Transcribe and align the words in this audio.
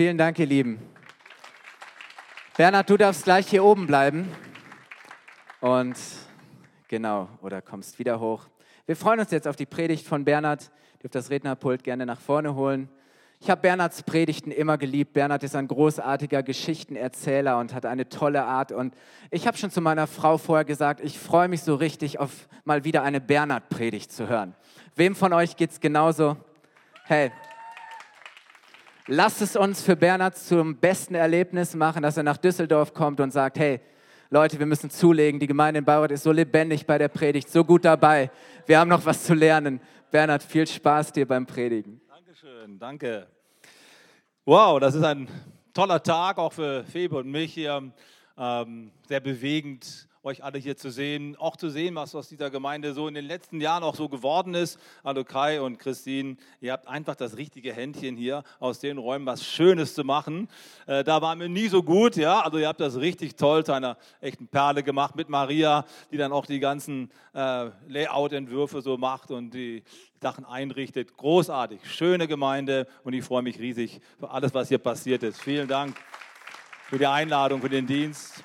Vielen 0.00 0.16
Dank, 0.16 0.38
ihr 0.38 0.46
Lieben. 0.46 0.78
Bernhard, 2.56 2.88
du 2.88 2.96
darfst 2.96 3.24
gleich 3.24 3.48
hier 3.48 3.62
oben 3.62 3.86
bleiben. 3.86 4.32
Und 5.60 5.94
genau, 6.88 7.28
oder 7.42 7.60
kommst 7.60 7.98
wieder 7.98 8.18
hoch. 8.18 8.46
Wir 8.86 8.96
freuen 8.96 9.20
uns 9.20 9.30
jetzt 9.30 9.46
auf 9.46 9.56
die 9.56 9.66
Predigt 9.66 10.06
von 10.06 10.24
Bernhard. 10.24 10.70
Ihr 10.94 11.00
dürft 11.00 11.16
das 11.16 11.28
Rednerpult 11.28 11.84
gerne 11.84 12.06
nach 12.06 12.18
vorne 12.18 12.54
holen. 12.54 12.88
Ich 13.40 13.50
habe 13.50 13.60
Bernhards 13.60 14.02
Predigten 14.04 14.52
immer 14.52 14.78
geliebt. 14.78 15.12
Bernhard 15.12 15.42
ist 15.42 15.54
ein 15.54 15.68
großartiger 15.68 16.42
Geschichtenerzähler 16.42 17.58
und 17.58 17.74
hat 17.74 17.84
eine 17.84 18.08
tolle 18.08 18.44
Art. 18.44 18.72
Und 18.72 18.94
ich 19.30 19.46
habe 19.46 19.58
schon 19.58 19.70
zu 19.70 19.82
meiner 19.82 20.06
Frau 20.06 20.38
vorher 20.38 20.64
gesagt, 20.64 21.02
ich 21.02 21.18
freue 21.18 21.48
mich 21.48 21.60
so 21.60 21.74
richtig 21.74 22.18
auf 22.18 22.48
mal 22.64 22.84
wieder 22.84 23.02
eine 23.02 23.20
Bernhard-Predigt 23.20 24.10
zu 24.10 24.30
hören. 24.30 24.54
Wem 24.96 25.14
von 25.14 25.34
euch 25.34 25.56
geht 25.56 25.72
es 25.72 25.80
genauso? 25.80 26.38
Hey, 27.04 27.32
lasst 29.10 29.42
es 29.42 29.56
uns 29.56 29.82
für 29.82 29.96
Bernhard 29.96 30.38
zum 30.38 30.76
besten 30.76 31.16
Erlebnis 31.16 31.74
machen, 31.74 32.02
dass 32.02 32.16
er 32.16 32.22
nach 32.22 32.36
Düsseldorf 32.36 32.94
kommt 32.94 33.20
und 33.20 33.32
sagt, 33.32 33.58
hey, 33.58 33.80
Leute, 34.30 34.58
wir 34.60 34.66
müssen 34.66 34.88
zulegen. 34.88 35.40
Die 35.40 35.48
Gemeinde 35.48 35.78
in 35.78 35.84
Bayreuth 35.84 36.12
ist 36.12 36.22
so 36.22 36.30
lebendig 36.30 36.86
bei 36.86 36.96
der 36.96 37.08
Predigt, 37.08 37.50
so 37.50 37.64
gut 37.64 37.84
dabei. 37.84 38.30
Wir 38.66 38.78
haben 38.78 38.88
noch 38.88 39.04
was 39.04 39.24
zu 39.24 39.34
lernen. 39.34 39.80
Bernhard, 40.12 40.44
viel 40.44 40.66
Spaß 40.66 41.12
dir 41.12 41.26
beim 41.26 41.44
Predigen. 41.44 42.00
Dankeschön, 42.08 42.78
danke. 42.78 43.26
Wow, 44.44 44.78
das 44.78 44.94
ist 44.94 45.02
ein 45.02 45.28
toller 45.74 46.00
Tag 46.00 46.38
auch 46.38 46.52
für 46.52 46.84
Febe 46.84 47.16
und 47.16 47.28
mich 47.28 47.52
hier. 47.52 47.92
Ähm, 48.38 48.92
sehr 49.08 49.20
bewegend 49.20 50.08
euch 50.22 50.44
alle 50.44 50.58
hier 50.58 50.76
zu 50.76 50.90
sehen, 50.90 51.34
auch 51.36 51.56
zu 51.56 51.70
sehen, 51.70 51.94
was 51.94 52.14
aus 52.14 52.28
dieser 52.28 52.50
Gemeinde 52.50 52.92
so 52.92 53.08
in 53.08 53.14
den 53.14 53.24
letzten 53.24 53.58
Jahren 53.58 53.82
auch 53.82 53.94
so 53.94 54.10
geworden 54.10 54.54
ist. 54.54 54.78
Hallo 55.02 55.24
Kai 55.24 55.62
und 55.62 55.78
Christine, 55.78 56.36
ihr 56.60 56.72
habt 56.72 56.86
einfach 56.88 57.14
das 57.14 57.38
richtige 57.38 57.72
Händchen 57.72 58.16
hier, 58.16 58.44
aus 58.58 58.80
den 58.80 58.98
Räumen 58.98 59.24
was 59.24 59.46
Schönes 59.46 59.94
zu 59.94 60.04
machen. 60.04 60.48
Äh, 60.86 61.04
da 61.04 61.22
waren 61.22 61.40
wir 61.40 61.48
nie 61.48 61.68
so 61.68 61.82
gut, 61.82 62.16
ja, 62.16 62.40
also 62.40 62.58
ihr 62.58 62.68
habt 62.68 62.80
das 62.80 62.96
richtig 62.96 63.36
toll 63.36 63.64
zu 63.64 63.72
einer 63.72 63.96
echten 64.20 64.46
Perle 64.46 64.82
gemacht 64.82 65.16
mit 65.16 65.30
Maria, 65.30 65.86
die 66.10 66.18
dann 66.18 66.32
auch 66.32 66.44
die 66.44 66.60
ganzen 66.60 67.10
äh, 67.32 67.70
Layout-Entwürfe 67.88 68.82
so 68.82 68.98
macht 68.98 69.30
und 69.30 69.54
die 69.54 69.84
Sachen 70.20 70.44
einrichtet. 70.44 71.16
Großartig, 71.16 71.80
schöne 71.90 72.28
Gemeinde 72.28 72.86
und 73.04 73.14
ich 73.14 73.24
freue 73.24 73.42
mich 73.42 73.58
riesig 73.58 74.02
für 74.18 74.30
alles, 74.30 74.52
was 74.52 74.68
hier 74.68 74.78
passiert 74.78 75.22
ist. 75.22 75.40
Vielen 75.40 75.66
Dank 75.66 75.96
für 76.90 76.98
die 76.98 77.06
Einladung, 77.06 77.62
für 77.62 77.70
den 77.70 77.86
Dienst. 77.86 78.44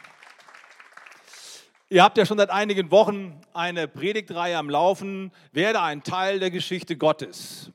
Ihr 1.87 2.01
habt 2.01 2.17
ja 2.17 2.25
schon 2.25 2.39
seit 2.39 2.49
einigen 2.49 2.89
Wochen 2.89 3.39
eine 3.53 3.87
Predigtreihe 3.87 4.57
am 4.57 4.71
Laufen, 4.71 5.31
werde 5.51 5.83
ein 5.83 6.01
Teil 6.01 6.39
der 6.39 6.49
Geschichte 6.49 6.97
Gottes. 6.97 7.69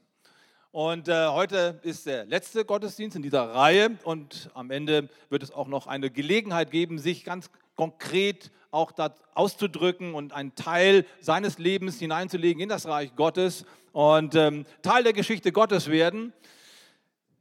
Und 0.72 1.06
äh, 1.06 1.28
heute 1.28 1.78
ist 1.84 2.06
der 2.06 2.24
letzte 2.24 2.64
Gottesdienst 2.64 3.14
in 3.14 3.22
dieser 3.22 3.54
Reihe 3.54 3.90
und 4.02 4.50
am 4.54 4.72
Ende 4.72 5.08
wird 5.28 5.44
es 5.44 5.52
auch 5.52 5.68
noch 5.68 5.86
eine 5.86 6.10
Gelegenheit 6.10 6.72
geben, 6.72 6.98
sich 6.98 7.24
ganz 7.24 7.52
konkret 7.76 8.50
auch 8.72 8.90
da 8.90 9.14
auszudrücken 9.34 10.14
und 10.14 10.32
einen 10.32 10.56
Teil 10.56 11.06
seines 11.20 11.58
Lebens 11.58 12.00
hineinzulegen 12.00 12.60
in 12.60 12.68
das 12.68 12.88
Reich 12.88 13.14
Gottes 13.14 13.64
und 13.92 14.34
ähm, 14.34 14.66
Teil 14.82 15.04
der 15.04 15.12
Geschichte 15.12 15.52
Gottes 15.52 15.88
werden. 15.88 16.32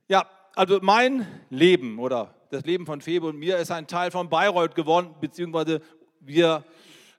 Ja, 0.08 0.28
also 0.56 0.78
mein 0.84 1.26
Leben 1.50 1.98
oder 1.98 2.36
das 2.52 2.64
Leben 2.64 2.86
von 2.86 3.02
Febe 3.02 3.28
und 3.28 3.38
mir 3.38 3.58
ist 3.58 3.72
ein 3.72 3.88
Teil 3.88 4.12
von 4.12 4.30
Bayreuth 4.30 4.76
geworden, 4.76 5.16
beziehungsweise 5.20 5.82
wir 6.20 6.64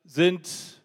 sind 0.04 0.82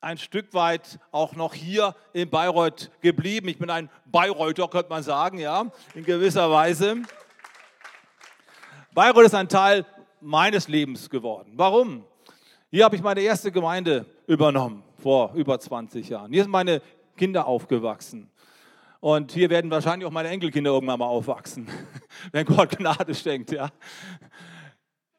ein 0.00 0.18
Stück 0.18 0.54
weit 0.54 0.98
auch 1.10 1.34
noch 1.34 1.54
hier 1.54 1.94
in 2.12 2.30
Bayreuth 2.30 2.90
geblieben. 3.00 3.48
Ich 3.48 3.58
bin 3.58 3.70
ein 3.70 3.90
Bayreuther, 4.06 4.68
könnte 4.68 4.90
man 4.90 5.02
sagen, 5.02 5.38
ja, 5.38 5.70
in 5.94 6.04
gewisser 6.04 6.50
Weise. 6.50 7.02
Bayreuth 8.94 9.26
ist 9.26 9.34
ein 9.34 9.48
Teil 9.48 9.84
meines 10.20 10.68
Lebens 10.68 11.10
geworden. 11.10 11.52
Warum? 11.56 12.04
Hier 12.70 12.84
habe 12.84 12.96
ich 12.96 13.02
meine 13.02 13.20
erste 13.20 13.50
Gemeinde 13.50 14.06
übernommen, 14.26 14.84
vor 15.00 15.32
über 15.34 15.58
20 15.58 16.08
Jahren. 16.08 16.32
Hier 16.32 16.42
sind 16.42 16.50
meine 16.50 16.82
Kinder 17.16 17.46
aufgewachsen. 17.46 18.30
Und 19.00 19.32
hier 19.32 19.48
werden 19.48 19.70
wahrscheinlich 19.70 20.06
auch 20.06 20.12
meine 20.12 20.28
Enkelkinder 20.28 20.72
irgendwann 20.72 20.98
mal 20.98 21.06
aufwachsen, 21.06 21.68
wenn 22.32 22.44
Gott 22.44 22.76
Gnade 22.76 23.14
schenkt. 23.14 23.52
Ja. 23.52 23.70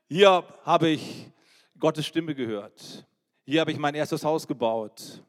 Hier 0.09 0.43
habe 0.65 0.89
ich 0.89 1.31
Gottes 1.79 2.05
Stimme 2.05 2.35
gehört. 2.35 3.07
Hier 3.45 3.61
habe 3.61 3.71
ich 3.71 3.77
mein 3.77 3.95
erstes 3.95 4.23
Haus 4.23 4.47
gebaut. 4.47 5.23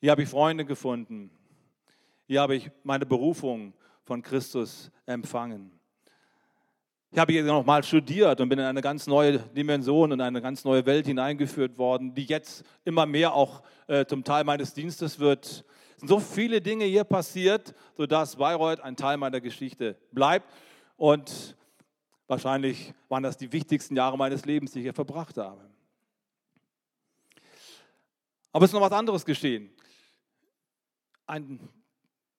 Hier 0.00 0.10
habe 0.10 0.22
ich 0.22 0.28
Freunde 0.28 0.64
gefunden. 0.64 1.30
Hier 2.26 2.40
habe 2.40 2.56
ich 2.56 2.70
meine 2.82 3.04
Berufung 3.04 3.74
von 4.04 4.22
Christus 4.22 4.90
empfangen. 5.06 5.70
Ich 7.10 7.18
habe 7.18 7.32
hier 7.32 7.42
nochmal 7.42 7.82
studiert 7.84 8.40
und 8.40 8.48
bin 8.48 8.58
in 8.58 8.64
eine 8.64 8.82
ganz 8.82 9.06
neue 9.06 9.38
Dimension 9.38 10.12
und 10.12 10.20
eine 10.20 10.42
ganz 10.42 10.64
neue 10.64 10.84
Welt 10.84 11.06
hineingeführt 11.06 11.78
worden, 11.78 12.14
die 12.14 12.24
jetzt 12.24 12.64
immer 12.84 13.06
mehr 13.06 13.32
auch 13.32 13.62
äh, 13.86 14.04
zum 14.04 14.24
Teil 14.24 14.44
meines 14.44 14.74
Dienstes 14.74 15.18
wird. 15.18 15.46
Es 15.46 16.00
sind 16.00 16.08
so 16.08 16.20
viele 16.20 16.60
Dinge 16.60 16.84
hier 16.84 17.04
passiert, 17.04 17.74
sodass 17.96 18.36
Bayreuth 18.36 18.80
ein 18.80 18.96
Teil 18.96 19.16
meiner 19.16 19.40
Geschichte 19.40 19.96
bleibt. 20.12 20.46
Und 20.96 21.56
Wahrscheinlich 22.28 22.94
waren 23.08 23.22
das 23.22 23.38
die 23.38 23.50
wichtigsten 23.50 23.96
Jahre 23.96 24.16
meines 24.16 24.44
Lebens, 24.44 24.72
die 24.72 24.80
ich 24.80 24.84
hier 24.84 24.94
verbracht 24.94 25.38
habe. 25.38 25.68
Aber 28.52 28.64
es 28.64 28.70
ist 28.70 28.74
noch 28.74 28.82
was 28.82 28.92
anderes 28.92 29.24
geschehen. 29.24 29.70
Ein 31.26 31.58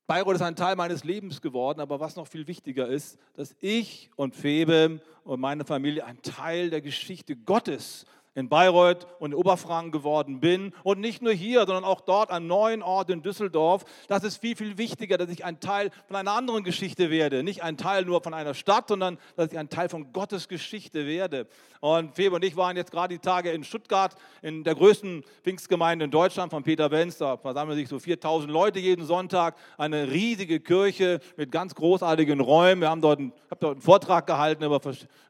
Bayreuth 0.05 0.35
ist 0.35 0.41
ein 0.41 0.55
Teil 0.55 0.75
meines 0.75 1.03
Lebens 1.03 1.41
geworden, 1.41 1.79
aber 1.79 1.99
was 1.99 2.15
noch 2.15 2.27
viel 2.27 2.47
wichtiger 2.47 2.87
ist, 2.87 3.19
dass 3.33 3.55
ich 3.59 4.09
und 4.15 4.35
Febe 4.35 5.01
und 5.23 5.39
meine 5.39 5.65
Familie 5.65 6.05
ein 6.05 6.21
Teil 6.21 6.69
der 6.69 6.81
Geschichte 6.81 7.35
Gottes 7.35 8.05
in 8.35 8.47
Bayreuth 8.47 9.07
und 9.19 9.31
in 9.31 9.37
Oberfranken 9.37 9.91
geworden 9.91 10.39
bin 10.39 10.73
und 10.83 10.99
nicht 10.99 11.21
nur 11.21 11.33
hier, 11.33 11.59
sondern 11.61 11.83
auch 11.83 12.01
dort 12.01 12.29
an 12.29 12.47
neuen 12.47 12.81
Ort 12.81 13.09
in 13.09 13.21
Düsseldorf. 13.21 13.85
Das 14.07 14.23
ist 14.23 14.37
viel, 14.37 14.55
viel 14.55 14.77
wichtiger, 14.77 15.17
dass 15.17 15.29
ich 15.29 15.45
ein 15.45 15.59
Teil 15.59 15.91
von 16.07 16.15
einer 16.15 16.33
anderen 16.33 16.63
Geschichte 16.63 17.09
werde. 17.09 17.43
Nicht 17.43 17.63
ein 17.63 17.77
Teil 17.77 18.05
nur 18.05 18.21
von 18.21 18.33
einer 18.33 18.53
Stadt, 18.53 18.87
sondern 18.87 19.17
dass 19.35 19.51
ich 19.51 19.57
ein 19.57 19.69
Teil 19.69 19.89
von 19.89 20.13
Gottes 20.13 20.47
Geschichte 20.47 21.05
werde. 21.05 21.47
Und 21.81 22.15
Febe 22.15 22.35
und 22.35 22.43
ich 22.43 22.55
waren 22.55 22.75
jetzt 22.75 22.91
gerade 22.91 23.13
die 23.13 23.19
Tage 23.19 23.51
in 23.51 23.63
Stuttgart, 23.63 24.15
in 24.41 24.63
der 24.63 24.75
größten 24.75 25.23
Pfingstgemeinde 25.43 26.05
in 26.05 26.11
Deutschland 26.11 26.51
von 26.51 26.63
Peter 26.63 26.89
Benz. 26.89 27.17
Da 27.17 27.37
versammeln 27.37 27.77
sich 27.77 27.87
so 27.87 27.99
4000 27.99 28.51
Leute 28.51 28.79
jeden 28.79 29.05
Sonntag. 29.05 29.55
Eine 29.77 30.11
riesige 30.11 30.59
Kirche 30.59 31.19
mit 31.37 31.51
ganz 31.51 31.73
großartigen 31.75 32.41
Räumen. 32.41 32.81
Wir 32.81 32.89
haben 32.89 33.01
dort 33.01 33.19
einen, 33.19 33.33
hab 33.49 33.59
dort 33.59 33.73
einen 33.73 33.81
Vortrag 33.81 34.27
gehalten 34.27 34.63
über, 34.63 34.81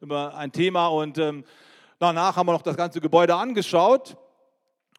über 0.01 0.35
ein 0.35 0.51
Thema 0.51 0.87
und 0.87 1.17
ähm, 1.17 1.43
Danach 1.99 2.37
haben 2.37 2.47
wir 2.47 2.53
noch 2.53 2.61
das 2.61 2.77
ganze 2.77 3.01
Gebäude 3.01 3.35
angeschaut. 3.35 4.15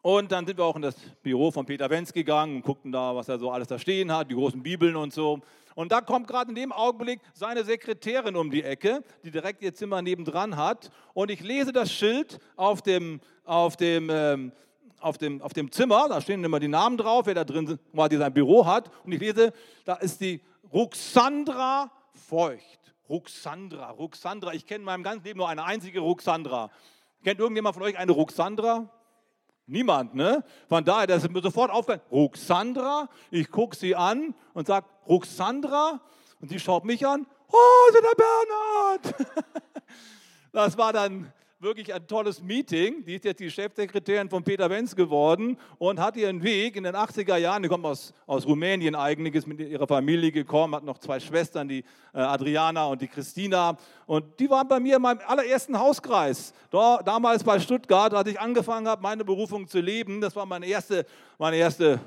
Und 0.03 0.31
dann 0.31 0.45
sind 0.45 0.59
wir 0.59 0.65
auch 0.65 0.75
in 0.75 0.83
das 0.83 0.95
Büro 1.23 1.49
von 1.49 1.65
Peter 1.65 1.89
Wenz 1.89 2.13
gegangen 2.13 2.57
und 2.57 2.61
guckten 2.61 2.91
da, 2.91 3.15
was 3.15 3.27
er 3.27 3.39
so 3.39 3.49
alles 3.49 3.67
da 3.67 3.79
stehen 3.79 4.11
hat, 4.11 4.29
die 4.29 4.35
großen 4.35 4.61
Bibeln 4.61 4.95
und 4.95 5.11
so. 5.11 5.39
Und 5.73 5.91
da 5.91 6.01
kommt 6.01 6.27
gerade 6.27 6.49
in 6.49 6.55
dem 6.55 6.71
Augenblick 6.71 7.19
seine 7.33 7.63
Sekretärin 7.63 8.35
um 8.35 8.51
die 8.51 8.61
Ecke, 8.61 9.03
die 9.23 9.31
direkt 9.31 9.63
ihr 9.63 9.73
Zimmer 9.73 10.03
nebendran 10.03 10.57
hat. 10.57 10.91
Und 11.15 11.31
ich 11.31 11.41
lese 11.41 11.71
das 11.71 11.91
Schild 11.91 12.37
auf 12.55 12.83
dem, 12.83 13.19
auf 13.45 13.77
dem, 13.77 14.09
ähm, 14.11 14.51
auf 14.99 15.17
dem, 15.17 15.41
auf 15.41 15.53
dem 15.53 15.71
Zimmer, 15.71 16.07
da 16.07 16.21
stehen 16.21 16.43
immer 16.43 16.59
die 16.59 16.67
Namen 16.67 16.97
drauf, 16.97 17.25
wer 17.25 17.33
da 17.33 17.43
drin 17.43 17.79
quasi 17.93 18.17
sein 18.17 18.31
Büro 18.31 18.67
hat. 18.67 18.91
Und 19.03 19.11
ich 19.11 19.19
lese, 19.19 19.53
da 19.85 19.95
ist 19.95 20.21
die 20.21 20.39
Ruxandra 20.71 21.89
Feucht. 22.11 22.80
Ruxandra, 23.11 23.89
Ruxandra. 23.91 24.53
Ich 24.53 24.65
kenne 24.65 24.79
in 24.79 24.85
meinem 24.85 25.03
ganzen 25.03 25.25
Leben 25.25 25.39
nur 25.39 25.49
eine 25.49 25.65
einzige 25.65 25.99
Ruxandra. 25.99 26.71
Kennt 27.25 27.41
irgendjemand 27.41 27.75
von 27.75 27.83
euch 27.83 27.97
eine 27.97 28.13
Ruxandra? 28.13 28.89
Niemand, 29.67 30.15
ne? 30.15 30.45
Von 30.69 30.85
daher, 30.85 31.07
das 31.07 31.23
ist 31.23 31.29
mir 31.29 31.41
sofort 31.41 31.71
aufgefallen. 31.71 32.01
Ruxandra, 32.09 33.09
ich 33.29 33.51
gucke 33.51 33.75
sie 33.75 33.97
an 33.97 34.33
und 34.53 34.65
sage, 34.67 34.85
Ruxandra, 35.09 35.99
und 36.39 36.49
sie 36.49 36.59
schaut 36.59 36.85
mich 36.85 37.05
an. 37.05 37.27
Oh, 37.49 37.91
der 37.93 38.01
Bernhard! 38.15 39.27
Das 40.53 40.77
war 40.77 40.91
dann 40.91 41.31
wirklich 41.61 41.93
ein 41.93 42.07
tolles 42.07 42.41
Meeting. 42.41 43.05
Die 43.05 43.15
ist 43.15 43.25
jetzt 43.25 43.39
die 43.39 43.51
Chefsekretärin 43.51 44.29
von 44.29 44.43
Peter 44.43 44.69
Wenz 44.69 44.95
geworden 44.95 45.57
und 45.77 45.99
hat 45.99 46.17
ihren 46.17 46.41
Weg 46.41 46.75
in 46.75 46.83
den 46.83 46.95
80er 46.95 47.37
Jahren, 47.37 47.61
die 47.61 47.69
kommt 47.69 47.85
aus, 47.85 48.13
aus 48.25 48.47
Rumänien 48.47 48.95
eigentlich, 48.95 49.35
ist 49.35 49.47
mit 49.47 49.59
ihrer 49.59 49.87
Familie 49.87 50.31
gekommen, 50.31 50.73
hat 50.73 50.83
noch 50.83 50.97
zwei 50.97 51.19
Schwestern, 51.19 51.67
die 51.67 51.83
äh, 52.13 52.19
Adriana 52.19 52.85
und 52.85 53.01
die 53.01 53.07
Christina. 53.07 53.77
Und 54.07 54.39
die 54.39 54.49
waren 54.49 54.67
bei 54.67 54.79
mir 54.79 54.95
in 54.95 55.01
meinem 55.03 55.19
allerersten 55.27 55.77
Hauskreis. 55.77 56.53
Da, 56.71 57.01
damals 57.03 57.43
bei 57.43 57.59
Stuttgart, 57.59 58.13
als 58.13 58.29
ich 58.29 58.39
angefangen 58.39 58.87
habe, 58.87 59.03
meine 59.03 59.23
Berufung 59.23 59.67
zu 59.67 59.79
leben. 59.79 60.19
Das 60.19 60.35
war 60.35 60.47
meine 60.47 60.65
erste, 60.65 61.05
meine 61.37 61.57
erste 61.57 61.99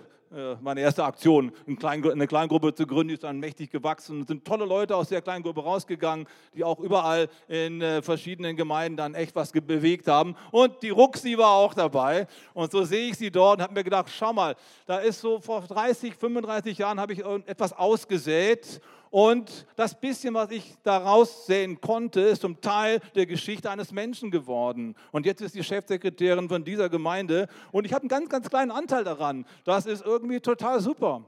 meine 0.60 0.81
erste 0.81 1.04
Aktion, 1.04 1.52
eine 1.66 2.26
Kleingruppe 2.26 2.75
zu 2.75 2.86
gründen, 2.86 3.14
ist 3.14 3.25
dann 3.25 3.38
mächtig 3.38 3.70
gewachsen. 3.70 4.22
Es 4.22 4.26
sind 4.26 4.44
tolle 4.44 4.64
Leute 4.64 4.96
aus 4.96 5.08
der 5.08 5.22
Kleingruppe 5.22 5.62
rausgegangen, 5.62 6.26
die 6.54 6.64
auch 6.64 6.81
überall 6.81 7.28
in 7.48 7.81
äh, 7.81 8.02
verschiedenen 8.02 8.56
Gemeinden 8.56 8.96
dann 8.96 9.14
echt 9.14 9.34
was 9.36 9.52
bewegt 9.52 10.08
haben. 10.08 10.34
Und 10.50 10.82
die 10.82 10.90
Ruxi 10.90 11.38
war 11.38 11.50
auch 11.50 11.75
dabei. 11.75 12.26
Und 12.52 12.72
so 12.72 12.82
sehe 12.84 13.10
ich 13.10 13.16
sie 13.16 13.31
dort 13.31 13.58
und 13.58 13.62
habe 13.62 13.75
mir 13.75 13.84
gedacht, 13.84 14.10
schau 14.12 14.32
mal, 14.32 14.56
da 14.86 14.98
ist 14.98 15.20
so 15.20 15.38
vor 15.40 15.62
30, 15.62 16.16
35 16.16 16.78
Jahren 16.78 16.98
habe 16.98 17.12
ich 17.12 17.25
etwas 17.46 17.72
ausgesät 17.72 18.81
Und 19.14 19.64
das 19.76 19.94
bisschen, 19.94 20.34
was 20.34 20.50
ich 20.50 20.75
daraus 20.82 21.46
sehen 21.46 21.81
konnte, 21.81 22.20
ist 22.20 22.40
zum 22.40 22.61
Teil 22.61 22.99
der 23.14 23.26
Geschichte 23.26 23.70
eines 23.70 23.93
Menschen 23.93 24.32
geworden. 24.32 24.96
Und 25.12 25.25
jetzt 25.25 25.40
ist 25.40 25.55
die 25.55 25.62
Chefsekretärin 25.62 26.49
von 26.49 26.64
dieser 26.64 26.88
Gemeinde. 26.88 27.46
Und 27.70 27.84
ich 27.84 27.93
habe 27.93 28.02
einen 28.02 28.08
ganz, 28.08 28.28
ganz 28.28 28.50
kleinen 28.50 28.72
Anteil 28.72 29.05
daran. 29.05 29.46
Das 29.62 29.87
ist 29.87 30.05
irgendwie 30.05 30.40
total 30.40 30.81
super. 30.81 31.25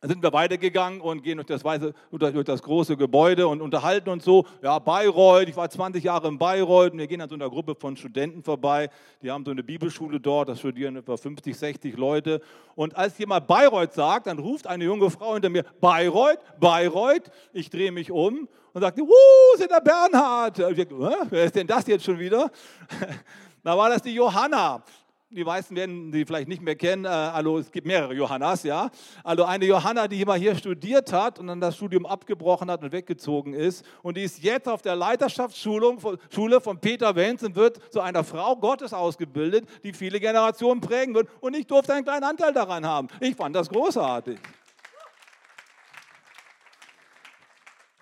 Dann 0.00 0.08
sind 0.08 0.22
wir 0.22 0.32
weitergegangen 0.32 1.02
und 1.02 1.22
gehen 1.22 1.36
durch 1.36 1.46
das, 1.46 1.62
weiße, 1.62 1.92
durch 2.10 2.44
das 2.46 2.62
große 2.62 2.96
Gebäude 2.96 3.46
und 3.46 3.60
unterhalten 3.60 4.08
uns 4.08 4.24
so. 4.24 4.46
Ja, 4.62 4.78
Bayreuth, 4.78 5.46
ich 5.46 5.56
war 5.56 5.68
20 5.68 6.02
Jahre 6.02 6.28
in 6.28 6.38
Bayreuth 6.38 6.92
und 6.92 6.98
wir 6.98 7.06
gehen 7.06 7.20
an 7.20 7.28
so 7.28 7.34
einer 7.34 7.50
Gruppe 7.50 7.74
von 7.74 7.98
Studenten 7.98 8.42
vorbei. 8.42 8.88
Die 9.22 9.30
haben 9.30 9.44
so 9.44 9.50
eine 9.50 9.62
Bibelschule 9.62 10.18
dort, 10.18 10.48
da 10.48 10.56
studieren 10.56 10.96
etwa 10.96 11.18
50, 11.18 11.54
60 11.54 11.98
Leute. 11.98 12.40
Und 12.74 12.96
als 12.96 13.18
jemand 13.18 13.46
Bayreuth 13.46 13.92
sagt, 13.92 14.26
dann 14.26 14.38
ruft 14.38 14.66
eine 14.66 14.84
junge 14.84 15.10
Frau 15.10 15.34
hinter 15.34 15.50
mir, 15.50 15.64
Bayreuth, 15.82 16.38
Bayreuth. 16.58 17.30
Ich 17.52 17.68
drehe 17.68 17.92
mich 17.92 18.10
um 18.10 18.48
und 18.72 18.80
sagte, 18.80 19.02
wuh, 19.02 19.56
sind 19.58 19.70
der 19.70 19.82
Bernhard. 19.82 20.58
Ich, 20.58 20.86
wer 20.88 21.44
ist 21.44 21.54
denn 21.54 21.66
das 21.66 21.86
jetzt 21.86 22.06
schon 22.06 22.18
wieder? 22.18 22.50
Da 23.62 23.76
war 23.76 23.90
das 23.90 24.00
die 24.00 24.14
Johanna 24.14 24.82
die 25.32 25.44
meisten 25.44 25.76
werden 25.76 26.10
die 26.10 26.24
vielleicht 26.24 26.48
nicht 26.48 26.60
mehr 26.60 26.74
kennen. 26.74 27.04
Äh, 27.04 27.08
also 27.08 27.58
es 27.58 27.70
gibt 27.70 27.86
mehrere 27.86 28.12
Johannas, 28.14 28.64
ja. 28.64 28.90
Also 29.22 29.44
eine 29.44 29.64
Johanna, 29.64 30.08
die 30.08 30.20
immer 30.20 30.34
hier 30.34 30.56
studiert 30.56 31.12
hat 31.12 31.38
und 31.38 31.46
dann 31.46 31.60
das 31.60 31.76
Studium 31.76 32.04
abgebrochen 32.04 32.70
hat 32.70 32.82
und 32.82 32.90
weggezogen 32.92 33.54
ist. 33.54 33.84
Und 34.02 34.16
die 34.16 34.24
ist 34.24 34.42
jetzt 34.42 34.68
auf 34.68 34.82
der 34.82 34.96
Leiterschaftsschule 34.96 36.60
von 36.60 36.80
Peter 36.80 37.14
Wenz 37.14 37.42
und 37.42 37.54
wird 37.54 37.80
zu 37.92 38.00
einer 38.00 38.24
Frau 38.24 38.56
Gottes 38.56 38.92
ausgebildet, 38.92 39.68
die 39.84 39.92
viele 39.92 40.18
Generationen 40.18 40.80
prägen 40.80 41.14
wird. 41.14 41.28
Und 41.40 41.54
ich 41.56 41.66
durfte 41.66 41.94
einen 41.94 42.04
kleinen 42.04 42.24
Anteil 42.24 42.52
daran 42.52 42.84
haben. 42.84 43.08
Ich 43.20 43.36
fand 43.36 43.54
das 43.54 43.68
großartig. 43.68 44.38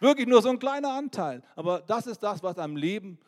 Wirklich 0.00 0.28
nur 0.28 0.40
so 0.40 0.48
ein 0.48 0.58
kleiner 0.58 0.92
Anteil. 0.92 1.42
Aber 1.56 1.80
das 1.80 2.06
ist 2.06 2.22
das, 2.22 2.42
was 2.42 2.56
am 2.58 2.76
Leben 2.76 3.18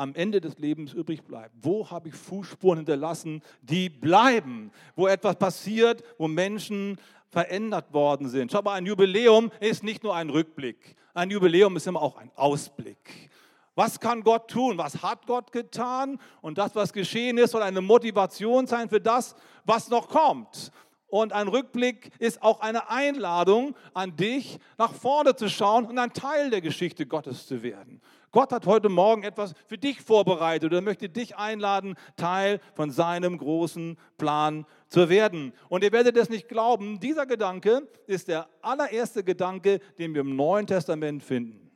am 0.00 0.14
Ende 0.14 0.40
des 0.40 0.58
Lebens 0.58 0.94
übrig 0.94 1.22
bleibt. 1.24 1.54
Wo 1.60 1.90
habe 1.90 2.08
ich 2.08 2.14
Fußspuren 2.14 2.78
hinterlassen, 2.78 3.42
die 3.60 3.90
bleiben? 3.90 4.72
Wo 4.96 5.06
etwas 5.06 5.36
passiert, 5.36 6.02
wo 6.16 6.26
Menschen 6.26 6.98
verändert 7.28 7.92
worden 7.92 8.28
sind. 8.28 8.50
Schau 8.50 8.62
mal, 8.62 8.74
ein 8.74 8.86
Jubiläum 8.86 9.52
ist 9.60 9.84
nicht 9.84 10.02
nur 10.02 10.16
ein 10.16 10.30
Rückblick. 10.30 10.96
Ein 11.12 11.30
Jubiläum 11.30 11.76
ist 11.76 11.86
immer 11.86 12.00
auch 12.00 12.16
ein 12.16 12.30
Ausblick. 12.34 13.30
Was 13.74 14.00
kann 14.00 14.22
Gott 14.22 14.48
tun? 14.50 14.78
Was 14.78 15.02
hat 15.02 15.26
Gott 15.26 15.52
getan? 15.52 16.18
Und 16.40 16.58
das, 16.58 16.74
was 16.74 16.92
geschehen 16.92 17.38
ist, 17.38 17.52
soll 17.52 17.62
eine 17.62 17.80
Motivation 17.80 18.66
sein 18.66 18.88
für 18.88 19.00
das, 19.00 19.36
was 19.64 19.90
noch 19.90 20.08
kommt. 20.08 20.72
Und 21.08 21.32
ein 21.32 21.48
Rückblick 21.48 22.10
ist 22.18 22.42
auch 22.42 22.60
eine 22.60 22.88
Einladung 22.88 23.74
an 23.94 24.16
dich, 24.16 24.58
nach 24.78 24.94
vorne 24.94 25.34
zu 25.36 25.48
schauen 25.48 25.86
und 25.86 25.98
ein 25.98 26.12
Teil 26.12 26.50
der 26.50 26.60
Geschichte 26.60 27.04
Gottes 27.04 27.46
zu 27.46 27.62
werden. 27.62 28.00
Gott 28.32 28.52
hat 28.52 28.66
heute 28.66 28.88
Morgen 28.88 29.24
etwas 29.24 29.54
für 29.66 29.76
dich 29.76 30.00
vorbereitet 30.00 30.72
und 30.72 30.84
möchte 30.84 31.08
dich 31.08 31.36
einladen, 31.36 31.96
Teil 32.16 32.60
von 32.74 32.92
seinem 32.92 33.36
großen 33.38 33.98
Plan 34.18 34.66
zu 34.88 35.08
werden. 35.08 35.52
Und 35.68 35.82
ihr 35.82 35.90
werdet 35.90 36.16
es 36.16 36.28
nicht 36.28 36.48
glauben, 36.48 37.00
dieser 37.00 37.26
Gedanke 37.26 37.88
ist 38.06 38.28
der 38.28 38.48
allererste 38.62 39.24
Gedanke, 39.24 39.80
den 39.98 40.14
wir 40.14 40.20
im 40.20 40.36
Neuen 40.36 40.68
Testament 40.68 41.24
finden. 41.24 41.70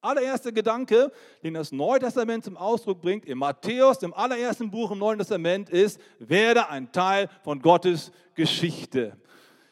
Allererste 0.00 0.52
Gedanke, 0.52 1.10
den 1.42 1.54
das 1.54 1.72
Neue 1.72 1.98
Testament 1.98 2.44
zum 2.44 2.56
Ausdruck 2.56 3.00
bringt, 3.00 3.26
in 3.26 3.38
Matthäus, 3.38 3.98
dem 3.98 4.14
allerersten 4.14 4.70
Buch 4.70 4.92
im 4.92 4.98
Neuen 4.98 5.18
Testament, 5.18 5.68
ist, 5.68 6.00
werde 6.20 6.68
ein 6.68 6.92
Teil 6.92 7.28
von 7.42 7.60
Gottes 7.60 8.12
Geschichte. 8.36 9.16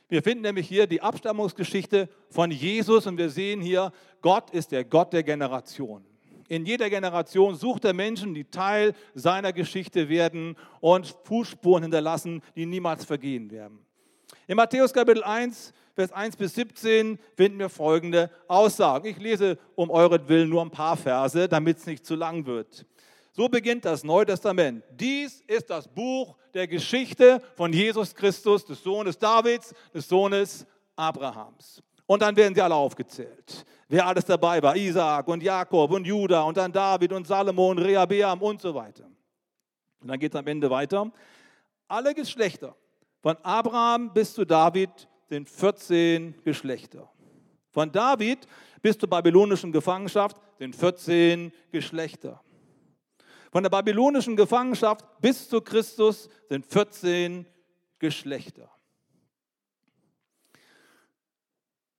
Wir 0.09 0.23
finden 0.23 0.43
nämlich 0.43 0.69
hier 0.69 0.87
die 0.87 1.01
Abstammungsgeschichte 1.01 2.09
von 2.31 2.53
Jesus 2.53 3.07
und 3.07 3.19
wir 3.19 3.29
sehen 3.29 3.61
hier, 3.61 3.91
Gott 4.21 4.51
ist 4.51 4.71
der 4.71 4.85
Gott 4.85 5.13
der 5.13 5.25
Generation. 5.25 6.05
In 6.49 6.65
jeder 6.65 6.89
Generation 6.89 7.57
sucht 7.57 7.85
er 7.85 7.93
Menschen, 7.93 8.33
die 8.33 8.45
Teil 8.45 8.95
seiner 9.15 9.53
Geschichte 9.53 10.09
werden 10.09 10.57
und 10.81 11.17
Fußspuren 11.25 11.83
hinterlassen, 11.83 12.41
die 12.55 12.67
niemals 12.67 13.05
vergehen 13.05 13.51
werden. 13.51 13.81
In 14.47 14.57
Matthäus 14.57 14.93
Kapitel 14.93 15.25
1, 15.25 15.73
Vers 15.95 16.13
1 16.13 16.37
bis 16.37 16.55
17 16.55 17.19
finden 17.35 17.59
wir 17.59 17.69
folgende 17.69 18.31
Aussagen. 18.47 19.09
Ich 19.09 19.19
lese 19.19 19.59
um 19.75 19.91
euretwillen 19.91 20.49
nur 20.49 20.63
ein 20.63 20.71
paar 20.71 20.97
Verse, 20.97 21.49
damit 21.49 21.79
es 21.79 21.87
nicht 21.87 22.07
zu 22.07 22.15
lang 22.15 22.47
wird. 22.47 22.87
So 23.37 23.51
beginnt 23.51 23.85
das 23.85 24.03
Neue 24.03 24.25
Testament. 24.25 24.83
Dies 24.91 25.43
ist 25.47 25.69
das 25.69 25.87
Buch 25.87 26.39
der 26.55 26.67
Geschichte 26.67 27.43
von 27.55 27.71
Jesus 27.71 28.15
Christus, 28.15 28.65
des 28.65 28.83
Sohnes 28.83 29.19
Davids, 29.19 29.75
des 29.93 30.09
Sohnes 30.09 30.67
Abrahams. 30.97 31.83
Und 32.07 32.23
dann 32.23 32.35
werden 32.35 32.55
sie 32.55 32.63
alle 32.63 32.75
aufgezählt. 32.75 33.67
Wer 33.91 34.07
alles 34.07 34.25
dabei 34.25 34.63
war, 34.63 34.75
Isaac 34.75 35.29
und 35.29 35.43
Jakob 35.43 35.91
und 35.91 36.07
Judah 36.07 36.45
und 36.45 36.57
dann 36.57 36.73
David 36.73 37.13
und 37.13 37.27
Salomo 37.27 37.73
und 37.73 37.77
Rehabeam 37.77 38.41
und 38.41 38.63
so 38.63 38.75
weiter. 38.75 39.05
Und 40.01 40.09
dann 40.09 40.19
geht 40.19 40.33
es 40.33 40.39
am 40.39 40.47
Ende 40.47 40.71
weiter. 40.71 41.13
Alle 41.89 42.15
Geschlechter, 42.15 42.75
von 43.21 43.37
Abraham 43.43 44.15
bis 44.15 44.33
zu 44.33 44.47
David, 44.47 44.89
sind 45.29 45.47
14 45.47 46.37
Geschlechter. 46.43 47.07
Von 47.71 47.93
David 47.93 48.49
bis 48.81 48.97
zur 48.97 49.11
babylonischen 49.11 49.73
Gefangenschaft 49.73 50.39
sind 50.59 50.75
14 50.75 51.53
Geschlechter. 51.71 52.41
Von 53.57 53.63
der 53.63 53.71
babylonischen 53.71 54.37
Gefangenschaft 54.37 55.03
bis 55.23 55.49
zu 55.49 55.63
Christus 55.63 56.29
sind 56.51 56.67
14 56.67 57.47
Geschlechter. 57.99 58.71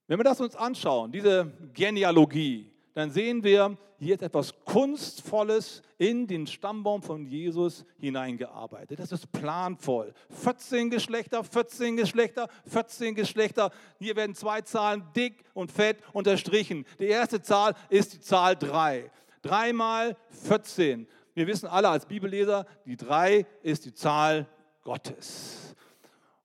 Wenn 0.05 0.19
wir 0.19 0.23
das 0.23 0.39
uns 0.39 0.55
anschauen, 0.55 1.11
diese 1.11 1.51
Genealogie, 1.73 2.71
dann 2.93 3.09
sehen 3.09 3.43
wir, 3.43 3.75
hier 3.97 4.13
ist 4.13 4.21
etwas 4.21 4.53
Kunstvolles 4.65 5.81
in 5.97 6.27
den 6.27 6.45
Stammbaum 6.45 7.01
von 7.01 7.25
Jesus 7.25 7.85
hineingearbeitet. 7.97 8.99
Das 8.99 9.11
ist 9.11 9.31
planvoll. 9.31 10.13
14 10.29 10.91
Geschlechter, 10.91 11.43
14 11.43 11.97
Geschlechter, 11.97 12.49
14 12.67 13.15
Geschlechter. 13.15 13.71
Hier 13.97 14.15
werden 14.15 14.35
zwei 14.35 14.61
Zahlen 14.61 15.05
dick 15.15 15.43
und 15.55 15.71
fett 15.71 15.97
unterstrichen. 16.13 16.85
Die 16.99 17.07
erste 17.07 17.41
Zahl 17.41 17.73
ist 17.89 18.13
die 18.13 18.19
Zahl 18.19 18.55
3. 18.55 19.09
Dreimal 19.41 20.17
14. 20.29 21.07
Wir 21.37 21.45
wissen 21.45 21.67
alle 21.67 21.89
als 21.89 22.07
Bibelleser, 22.07 22.65
die 22.87 22.97
drei 22.97 23.45
ist 23.61 23.85
die 23.85 23.93
Zahl 23.93 24.47
Gottes. 24.83 25.75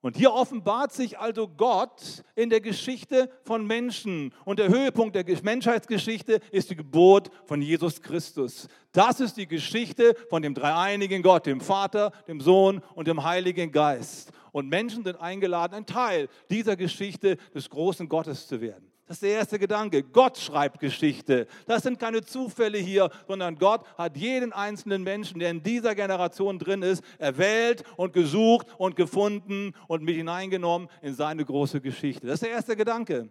Und 0.02 0.18
hier 0.18 0.34
offenbart 0.34 0.92
sich 0.92 1.18
also 1.18 1.48
Gott 1.48 2.22
in 2.34 2.50
der 2.50 2.60
Geschichte 2.60 3.30
von 3.42 3.66
Menschen. 3.66 4.34
Und 4.44 4.58
der 4.58 4.68
Höhepunkt 4.68 5.16
der 5.16 5.24
Menschheitsgeschichte 5.42 6.40
ist 6.50 6.68
die 6.68 6.76
Geburt 6.76 7.30
von 7.46 7.62
Jesus 7.62 8.02
Christus. 8.02 8.68
Das 8.92 9.20
ist 9.20 9.38
die 9.38 9.46
Geschichte 9.46 10.14
von 10.28 10.42
dem 10.42 10.52
dreieinigen 10.52 11.22
Gott, 11.22 11.46
dem 11.46 11.62
Vater, 11.62 12.12
dem 12.28 12.42
Sohn 12.42 12.82
und 12.94 13.08
dem 13.08 13.24
Heiligen 13.24 13.72
Geist. 13.72 14.30
Und 14.50 14.68
Menschen 14.68 15.04
sind 15.04 15.18
eingeladen, 15.18 15.72
ein 15.72 15.86
Teil 15.86 16.28
dieser 16.50 16.76
Geschichte 16.76 17.38
des 17.54 17.70
großen 17.70 18.10
Gottes 18.10 18.46
zu 18.46 18.60
werden. 18.60 18.91
Das 19.06 19.16
ist 19.16 19.22
der 19.22 19.30
erste 19.30 19.58
Gedanke. 19.58 20.02
Gott 20.04 20.38
schreibt 20.38 20.78
Geschichte. 20.78 21.46
Das 21.66 21.82
sind 21.82 21.98
keine 21.98 22.22
Zufälle 22.22 22.78
hier, 22.78 23.10
sondern 23.26 23.56
Gott 23.56 23.84
hat 23.98 24.16
jeden 24.16 24.52
einzelnen 24.52 25.02
Menschen, 25.02 25.40
der 25.40 25.50
in 25.50 25.62
dieser 25.62 25.94
Generation 25.94 26.58
drin 26.58 26.82
ist, 26.82 27.02
erwählt 27.18 27.82
und 27.96 28.12
gesucht 28.12 28.68
und 28.78 28.94
gefunden 28.94 29.74
und 29.88 30.02
mit 30.02 30.16
hineingenommen 30.16 30.88
in 31.02 31.14
seine 31.14 31.44
große 31.44 31.80
Geschichte. 31.80 32.26
Das 32.26 32.34
ist 32.34 32.44
der 32.44 32.50
erste 32.50 32.76
Gedanke. 32.76 33.28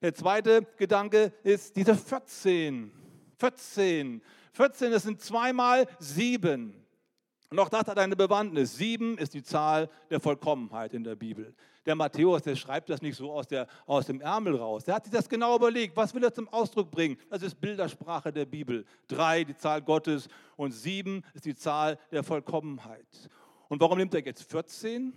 Der 0.00 0.14
zweite 0.14 0.66
Gedanke 0.78 1.32
ist 1.42 1.76
diese 1.76 1.94
14. 1.94 2.90
14. 3.36 4.22
14, 4.52 4.90
das 4.90 5.02
sind 5.02 5.20
zweimal 5.20 5.86
sieben. 5.98 6.74
Und 7.50 7.58
auch 7.58 7.68
das 7.68 7.86
hat 7.86 7.98
eine 7.98 8.16
Bewandtnis. 8.16 8.76
Sieben 8.76 9.18
ist 9.18 9.34
die 9.34 9.42
Zahl 9.42 9.90
der 10.08 10.20
Vollkommenheit 10.20 10.94
in 10.94 11.04
der 11.04 11.16
Bibel. 11.16 11.54
Der 11.86 11.94
Matthäus, 11.94 12.42
der 12.42 12.56
schreibt 12.56 12.90
das 12.90 13.00
nicht 13.00 13.16
so 13.16 13.32
aus, 13.32 13.46
der, 13.46 13.66
aus 13.86 14.06
dem 14.06 14.20
Ärmel 14.20 14.56
raus. 14.56 14.84
Der 14.84 14.94
hat 14.94 15.04
sich 15.04 15.12
das 15.12 15.28
genau 15.28 15.56
überlegt. 15.56 15.96
Was 15.96 16.14
will 16.14 16.22
er 16.22 16.32
zum 16.32 16.48
Ausdruck 16.48 16.90
bringen? 16.90 17.16
Das 17.30 17.42
ist 17.42 17.60
Bildersprache 17.60 18.32
der 18.32 18.44
Bibel. 18.44 18.84
Drei, 19.08 19.44
die 19.44 19.56
Zahl 19.56 19.80
Gottes 19.80 20.28
und 20.56 20.72
sieben 20.72 21.22
ist 21.32 21.46
die 21.46 21.54
Zahl 21.54 21.98
der 22.10 22.22
Vollkommenheit. 22.22 23.30
Und 23.68 23.80
warum 23.80 23.98
nimmt 23.98 24.12
er 24.14 24.24
jetzt 24.24 24.50
14? 24.50 25.12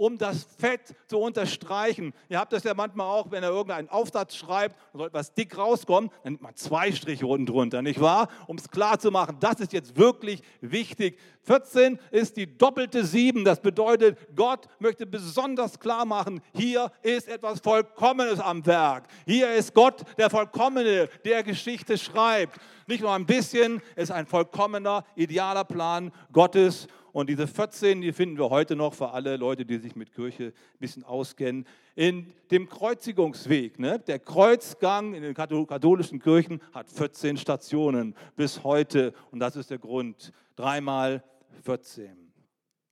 Um 0.00 0.16
das 0.16 0.44
Fett 0.58 0.96
zu 1.08 1.18
unterstreichen. 1.18 2.14
Ihr 2.30 2.38
habt 2.38 2.54
das 2.54 2.64
ja 2.64 2.72
manchmal 2.72 3.06
auch, 3.06 3.30
wenn 3.30 3.42
er 3.42 3.50
irgendeinen 3.50 3.90
Aufsatz 3.90 4.34
schreibt 4.34 4.76
soll 4.94 5.08
etwas 5.08 5.34
dick 5.34 5.58
rauskommen, 5.58 6.10
dann 6.22 6.32
nimmt 6.32 6.42
man 6.42 6.56
zwei 6.56 6.90
Striche 6.90 7.26
unten 7.26 7.44
drunter, 7.44 7.82
nicht 7.82 8.00
wahr? 8.00 8.28
Um 8.46 8.56
es 8.56 8.70
klar 8.70 8.98
zu 8.98 9.10
machen, 9.10 9.36
das 9.40 9.60
ist 9.60 9.74
jetzt 9.74 9.98
wirklich 9.98 10.42
wichtig. 10.62 11.18
14 11.42 11.98
ist 12.10 12.38
die 12.38 12.56
doppelte 12.56 13.04
7. 13.04 13.44
Das 13.44 13.60
bedeutet, 13.60 14.16
Gott 14.34 14.68
möchte 14.78 15.06
besonders 15.06 15.78
klar 15.78 16.06
machen, 16.06 16.40
hier 16.54 16.90
ist 17.02 17.28
etwas 17.28 17.60
Vollkommenes 17.60 18.40
am 18.40 18.64
Werk. 18.64 19.04
Hier 19.26 19.52
ist 19.52 19.74
Gott, 19.74 20.02
der 20.16 20.30
Vollkommene, 20.30 21.10
der 21.26 21.42
Geschichte 21.42 21.98
schreibt. 21.98 22.58
Nicht 22.86 23.02
nur 23.02 23.12
ein 23.12 23.26
bisschen, 23.26 23.82
es 23.96 24.04
ist 24.04 24.10
ein 24.12 24.26
vollkommener, 24.26 25.04
idealer 25.14 25.64
Plan 25.64 26.10
Gottes 26.32 26.88
Und 27.12 27.28
diese 27.28 27.46
14, 27.46 28.00
die 28.00 28.12
finden 28.12 28.38
wir 28.38 28.50
heute 28.50 28.76
noch 28.76 28.94
für 28.94 29.10
alle 29.10 29.36
Leute, 29.36 29.64
die 29.64 29.78
sich 29.78 29.96
mit 29.96 30.12
Kirche 30.12 30.46
ein 30.46 30.78
bisschen 30.78 31.04
auskennen, 31.04 31.66
in 31.94 32.32
dem 32.50 32.68
Kreuzigungsweg. 32.68 33.78
Ne? 33.78 33.98
Der 33.98 34.18
Kreuzgang 34.18 35.14
in 35.14 35.22
den 35.22 35.34
katholischen 35.34 36.20
Kirchen 36.20 36.60
hat 36.72 36.88
14 36.90 37.36
Stationen 37.36 38.14
bis 38.36 38.62
heute. 38.64 39.12
Und 39.30 39.40
das 39.40 39.56
ist 39.56 39.70
der 39.70 39.78
Grund. 39.78 40.32
Dreimal 40.56 41.24
14. 41.64 42.16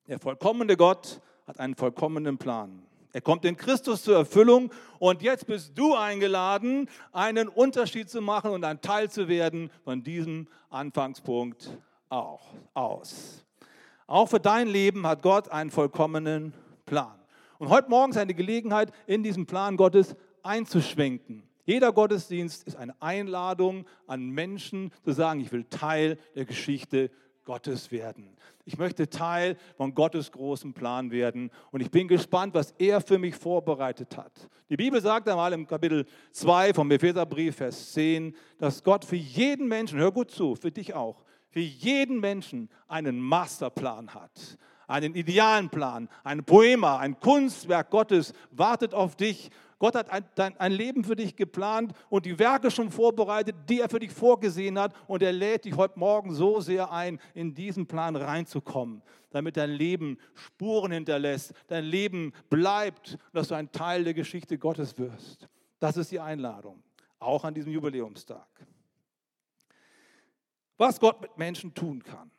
Der 0.08 0.18
vollkommene 0.18 0.76
Gott 0.76 1.20
hat 1.46 1.60
einen 1.60 1.74
vollkommenen 1.74 2.38
Plan. 2.38 2.82
Er 3.12 3.22
kommt 3.22 3.44
in 3.44 3.56
Christus 3.56 4.02
zur 4.02 4.16
Erfüllung 4.16 4.70
und 4.98 5.22
jetzt 5.22 5.46
bist 5.46 5.72
du 5.76 5.94
eingeladen, 5.94 6.90
einen 7.12 7.48
Unterschied 7.48 8.10
zu 8.10 8.20
machen 8.20 8.50
und 8.50 8.64
ein 8.64 8.80
Teil 8.82 9.10
zu 9.10 9.28
werden 9.28 9.70
von 9.82 10.02
diesem 10.02 10.46
Anfangspunkt 10.68 11.70
auch 12.10 12.42
aus. 12.74 13.44
Auch 14.08 14.30
für 14.30 14.40
dein 14.40 14.68
Leben 14.68 15.06
hat 15.06 15.20
Gott 15.20 15.50
einen 15.50 15.70
vollkommenen 15.70 16.54
Plan. 16.86 17.14
Und 17.58 17.68
heute 17.68 17.90
Morgen 17.90 18.12
ist 18.12 18.16
eine 18.16 18.32
Gelegenheit, 18.32 18.90
in 19.06 19.22
diesen 19.22 19.44
Plan 19.44 19.76
Gottes 19.76 20.16
einzuschwenken. 20.42 21.42
Jeder 21.66 21.92
Gottesdienst 21.92 22.66
ist 22.66 22.76
eine 22.76 22.94
Einladung 23.02 23.84
an 24.06 24.30
Menschen 24.30 24.92
zu 25.04 25.12
sagen, 25.12 25.40
ich 25.40 25.52
will 25.52 25.64
Teil 25.64 26.18
der 26.34 26.46
Geschichte 26.46 27.10
Gottes 27.44 27.92
werden. 27.92 28.34
Ich 28.64 28.78
möchte 28.78 29.10
Teil 29.10 29.58
von 29.76 29.94
Gottes 29.94 30.32
großen 30.32 30.72
Plan 30.72 31.10
werden 31.10 31.50
und 31.70 31.82
ich 31.82 31.90
bin 31.90 32.08
gespannt, 32.08 32.54
was 32.54 32.70
er 32.78 33.02
für 33.02 33.18
mich 33.18 33.36
vorbereitet 33.36 34.16
hat. 34.16 34.32
Die 34.70 34.76
Bibel 34.78 35.02
sagt 35.02 35.28
einmal 35.28 35.52
im 35.52 35.66
Kapitel 35.66 36.06
2 36.32 36.72
vom 36.72 36.90
Epheserbrief, 36.90 37.56
Vers 37.56 37.92
10, 37.92 38.34
dass 38.56 38.82
Gott 38.82 39.04
für 39.04 39.16
jeden 39.16 39.68
Menschen, 39.68 39.98
hör 39.98 40.12
gut 40.12 40.30
zu, 40.30 40.54
für 40.54 40.70
dich 40.70 40.94
auch, 40.94 41.22
für 41.50 41.60
jeden 41.60 42.20
Menschen 42.20 42.68
einen 42.86 43.20
Masterplan 43.20 44.14
hat 44.14 44.58
einen 44.88 45.14
idealen 45.14 45.68
Plan, 45.68 46.08
ein 46.24 46.44
Poema, 46.44 46.96
ein 46.96 47.20
Kunstwerk 47.20 47.90
Gottes 47.90 48.32
wartet 48.50 48.94
auf 48.94 49.16
dich 49.16 49.50
Gott 49.78 49.94
hat 49.94 50.10
ein, 50.10 50.56
ein, 50.58 50.72
Leben 50.72 51.04
für 51.04 51.14
dich 51.14 51.36
geplant 51.36 51.92
und 52.10 52.26
die 52.26 52.38
Werke 52.38 52.70
schon 52.70 52.90
vorbereitet, 52.90 53.54
die 53.68 53.80
er 53.80 53.88
für 53.88 54.00
dich 54.00 54.10
vorgesehen 54.10 54.78
hat. 54.78 54.92
Und 55.06 55.22
er 55.22 55.32
lädt 55.32 55.64
dich 55.64 55.76
heute 55.76 55.98
Morgen 55.98 56.34
so 56.34 56.60
sehr 56.60 56.90
ein, 56.90 57.20
in 57.34 57.54
diesen 57.54 57.86
Plan 57.86 58.16
reinzukommen, 58.16 59.02
damit 59.30 59.56
dein 59.56 59.70
Leben 59.70 60.18
Spuren 60.34 60.90
hinterlässt, 60.90 61.54
dein 61.68 61.84
Leben 61.84 62.32
bleibt, 62.50 63.18
dass 63.32 63.48
du 63.48 63.54
ein 63.54 63.70
Teil 63.70 64.02
der 64.02 64.14
Geschichte 64.14 64.58
Gottes 64.58 64.98
wirst. 64.98 65.48
Das 65.78 65.96
ist 65.96 66.10
die 66.10 66.18
Einladung, 66.18 66.82
auch 67.20 67.44
an 67.44 67.54
diesem 67.54 67.72
Jubiläumstag. 67.72 68.48
Was 70.78 70.98
Gott 70.98 71.20
mit 71.20 71.36
Menschen 71.36 71.74
tun 71.74 72.02
kann 72.02 72.30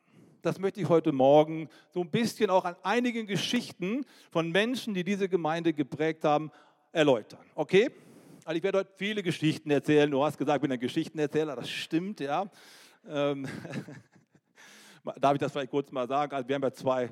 das 0.42 0.60
möchte 0.60 0.80
ich 0.82 0.90
heute 0.90 1.12
Morgen 1.12 1.70
so 1.92 2.02
ein 2.02 2.10
bisschen 2.10 2.50
auch 2.50 2.66
an 2.66 2.76
einigen 2.84 3.28
Geschichten 3.28 4.06
von 4.32 4.52
Menschen, 4.52 4.94
die 4.94 5.04
diese 5.04 5.28
Gemeinde 5.28 5.74
geprägt 5.74 6.24
haben, 6.24 6.52
erläutern. 6.92 7.44
Okay? 7.56 7.92
Also 8.46 8.58
ich 8.58 8.64
werde 8.64 8.80
heute 8.80 8.92
viele 8.96 9.22
Geschichten 9.22 9.70
erzählen. 9.70 10.10
Du 10.10 10.24
hast 10.24 10.38
gesagt, 10.38 10.58
ich 10.58 10.62
bin 10.62 10.72
ein 10.72 10.80
Geschichtenerzähler. 10.80 11.56
Das 11.56 11.70
stimmt, 11.70 12.20
ja. 12.20 12.46
Ähm, 13.08 13.48
darf 15.20 15.34
ich 15.34 15.40
das 15.40 15.52
vielleicht 15.52 15.72
kurz 15.72 15.92
mal 15.92 16.08
sagen? 16.08 16.34
Also 16.34 16.48
wir 16.48 16.56
haben 16.56 16.64
ja 16.64 16.72
zwei 16.72 17.10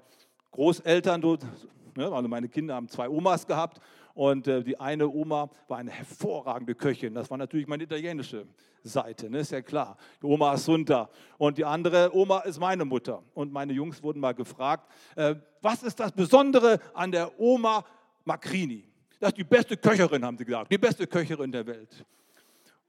Großeltern, 0.51 1.22
ne, 1.22 2.12
also 2.12 2.27
meine 2.27 2.48
Kinder 2.48 2.75
haben 2.75 2.88
zwei 2.88 3.10
Omas 3.10 3.46
gehabt 3.46 3.81
und 4.18 4.48
äh, 4.48 4.64
die 4.64 4.80
eine 4.80 5.08
Oma 5.08 5.48
war 5.68 5.78
eine 5.78 5.92
hervorragende 5.92 6.74
Köchin. 6.74 7.14
Das 7.14 7.30
war 7.30 7.38
natürlich 7.38 7.68
meine 7.68 7.84
italienische 7.84 8.48
Seite, 8.82 9.30
ne? 9.30 9.40
ist 9.40 9.52
ja 9.52 9.62
klar. 9.62 9.96
Die 10.20 10.26
Oma 10.26 10.54
Assunta 10.54 11.08
und 11.38 11.60
die 11.60 11.64
andere 11.64 12.10
Oma 12.16 12.40
ist 12.40 12.60
meine 12.60 12.84
Mutter. 12.84 13.22
Und 13.36 13.54
meine 13.54 13.74
Jungs 13.74 14.02
wurden 14.02 14.20
mal 14.20 14.34
gefragt, 14.34 14.92
äh, 15.16 15.36
was 15.62 15.84
ist 15.84 16.00
das 16.00 16.12
Besondere 16.12 16.80
an 16.96 17.12
der 17.12 17.40
Oma 17.40 17.86
Macrini? 18.26 18.86
Das 19.20 19.30
ist 19.30 19.38
die 19.38 19.44
beste 19.44 19.78
Köcherin, 19.78 20.26
haben 20.26 20.38
sie 20.38 20.46
gesagt, 20.46 20.72
die 20.72 20.80
beste 20.80 21.06
Köcherin 21.06 21.52
der 21.52 21.68
Welt. 21.68 22.04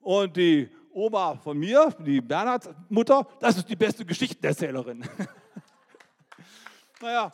Und 0.00 0.34
die 0.34 0.70
Oma 0.94 1.36
von 1.36 1.58
mir, 1.58 1.94
die 1.98 2.22
Bernhards 2.22 2.70
Mutter, 2.88 3.26
das 3.38 3.58
ist 3.58 3.68
die 3.68 3.76
beste 3.76 4.02
Geschichtenerzählerin. 4.02 5.04
naja, 7.02 7.30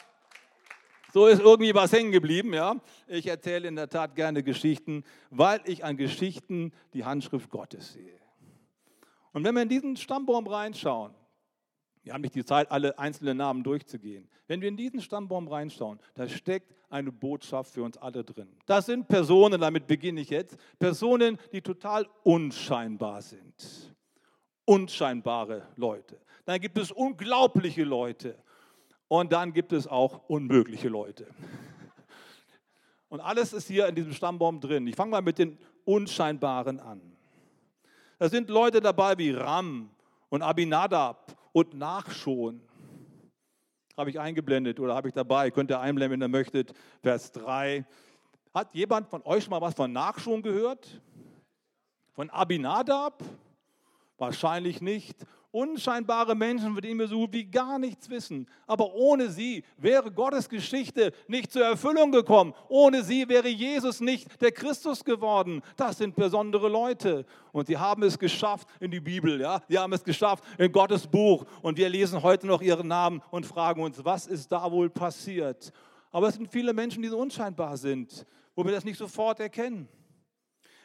so 1.14 1.28
ist 1.28 1.40
irgendwie 1.40 1.73
was 1.76 1.92
hängen 1.92 2.11
geblieben. 2.11 2.52
Ja? 2.52 2.75
Ich 3.06 3.28
erzähle 3.28 3.68
in 3.68 3.76
der 3.76 3.88
Tat 3.88 4.16
gerne 4.16 4.42
Geschichten, 4.42 5.04
weil 5.30 5.61
ich 5.64 5.85
an 5.85 5.97
Geschichten 5.97 6.73
die 6.92 7.04
Handschrift 7.04 7.50
Gottes 7.50 7.92
sehe. 7.92 8.18
Und 9.33 9.44
wenn 9.44 9.54
wir 9.54 9.62
in 9.62 9.68
diesen 9.68 9.97
Stammbaum 9.97 10.49
reinschauen, 10.49 11.14
wir 12.02 12.14
haben 12.14 12.23
nicht 12.23 12.35
die 12.35 12.44
Zeit, 12.44 12.68
alle 12.73 12.99
einzelnen 12.99 13.37
Namen 13.37 13.62
durchzugehen. 13.62 14.28
Wenn 14.49 14.61
wir 14.61 14.66
in 14.66 14.76
diesen 14.76 15.00
Stammbaum 15.00 15.47
reinschauen, 15.47 16.00
da 16.14 16.28
steckt 16.28 16.75
eine 16.90 17.12
Botschaft 17.12 17.73
für 17.73 17.85
uns 17.85 17.97
alle 17.97 18.25
drin. 18.25 18.49
Das 18.66 18.87
sind 18.87 19.06
Personen, 19.06 19.61
damit 19.61 19.87
beginne 19.87 20.21
ich 20.21 20.30
jetzt, 20.30 20.56
Personen, 20.80 21.38
die 21.52 21.62
total 21.62 22.09
unscheinbar 22.25 23.23
sind. 23.23 23.94
Unscheinbare 24.64 25.68
Leute. 25.76 26.21
Dann 26.44 26.61
gibt 26.61 26.76
es 26.76 26.90
unglaubliche 26.90 27.85
Leute. 27.85 28.37
Und 29.08 29.32
dann 29.32 29.52
gibt 29.52 29.73
es 29.73 29.87
auch 29.87 30.28
unmögliche 30.28 30.88
Leute. 30.88 31.26
Und 33.08 33.20
alles 33.20 33.52
ist 33.52 33.68
hier 33.68 33.87
in 33.87 33.94
diesem 33.94 34.12
Stammbaum 34.12 34.61
drin. 34.61 34.87
Ich 34.87 34.96
fange 34.96 35.12
mal 35.12 35.23
mit 35.23 35.38
den 35.38 35.58
Unscheinbaren 35.84 36.80
an. 36.80 37.00
Da 38.18 38.28
sind 38.28 38.49
Leute 38.49 38.80
dabei 38.80 39.16
wie 39.18 39.30
Ram 39.32 39.90
und 40.30 40.42
Abinadab 40.42 41.37
und 41.52 41.75
Nachschon. 41.75 42.61
Habe 43.96 44.11
ich 44.11 44.18
eingeblendet 44.18 44.80
oder 44.80 44.94
habe 44.94 45.08
ich 45.08 45.14
dabei? 45.14 45.50
Könnt 45.50 45.70
ihr 45.70 45.78
einblenden, 45.78 46.20
wenn 46.20 46.26
ihr 46.26 46.28
möchtet. 46.28 46.73
Vers 47.02 47.30
3. 47.32 47.87
Hat 48.52 48.75
jemand 48.75 49.08
von 49.08 49.23
euch 49.23 49.44
schon 49.44 49.50
mal 49.50 49.61
was 49.61 49.75
von 49.75 49.92
Nachschon 49.92 50.42
gehört? 50.42 51.00
Von 52.12 52.30
Abinadab? 52.30 53.23
Wahrscheinlich 54.16 54.80
nicht 54.80 55.25
unscheinbare 55.54 56.34
Menschen, 56.34 56.75
von 56.75 56.82
denen 56.82 56.99
wir 56.99 57.06
so 57.06 57.28
wie 57.30 57.44
gar 57.44 57.78
nichts 57.78 58.11
wissen. 58.11 58.46
Aber 58.66 58.92
ohne 58.94 59.30
sie 59.30 59.64
wäre 59.78 60.11
Gottes 60.11 60.49
Geschichte 60.49 61.12
nicht 61.28 61.52
zur 61.52 61.64
Erfüllung 61.64 62.11
gekommen. 62.11 62.52
Ohne 62.68 63.04
sie 63.04 63.28
wäre 63.28 63.49
Jesus 63.49 64.00
nicht 64.00 64.40
der 64.42 64.50
Christus 64.50 65.04
geworden. 65.04 65.62
Das 65.76 65.99
sind 65.99 66.16
besondere 66.16 66.68
Leute. 66.68 67.25
Und 67.52 67.68
sie 67.68 67.78
haben 67.78 68.02
es 68.02 68.18
geschafft 68.18 68.66
in 68.80 68.90
die 68.90 69.00
Bibel. 69.00 69.40
Ja? 69.40 69.62
Sie 69.68 69.78
haben 69.78 69.92
es 69.92 70.02
geschafft 70.02 70.42
in 70.58 70.73
Gottes 70.73 71.06
Buch. 71.06 71.44
Und 71.62 71.78
wir 71.78 71.88
lesen 71.88 72.23
heute 72.23 72.49
noch 72.49 72.61
ihren 72.61 72.88
Namen 72.88 73.23
und 73.30 73.46
fragen 73.46 73.82
uns, 73.82 74.04
was 74.04 74.26
ist 74.26 74.50
da 74.50 74.70
wohl 74.70 74.90
passiert? 74.90 75.73
Aber 76.11 76.28
es 76.28 76.34
sind 76.34 76.50
viele 76.50 76.73
Menschen, 76.73 77.02
die 77.02 77.08
so 77.08 77.18
unscheinbar 77.18 77.76
sind, 77.76 78.26
wo 78.56 78.64
wir 78.64 78.73
das 78.73 78.84
nicht 78.84 78.99
sofort 78.99 79.38
erkennen. 79.38 79.88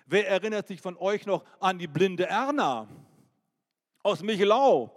Wer 0.05 0.27
erinnert 0.27 0.67
sich 0.67 0.81
von 0.81 0.95
euch 0.97 1.25
noch 1.25 1.43
an 1.59 1.79
die 1.79 1.87
blinde 1.87 2.27
Erna? 2.27 2.87
Aus 4.03 4.21
Michelau. 4.21 4.91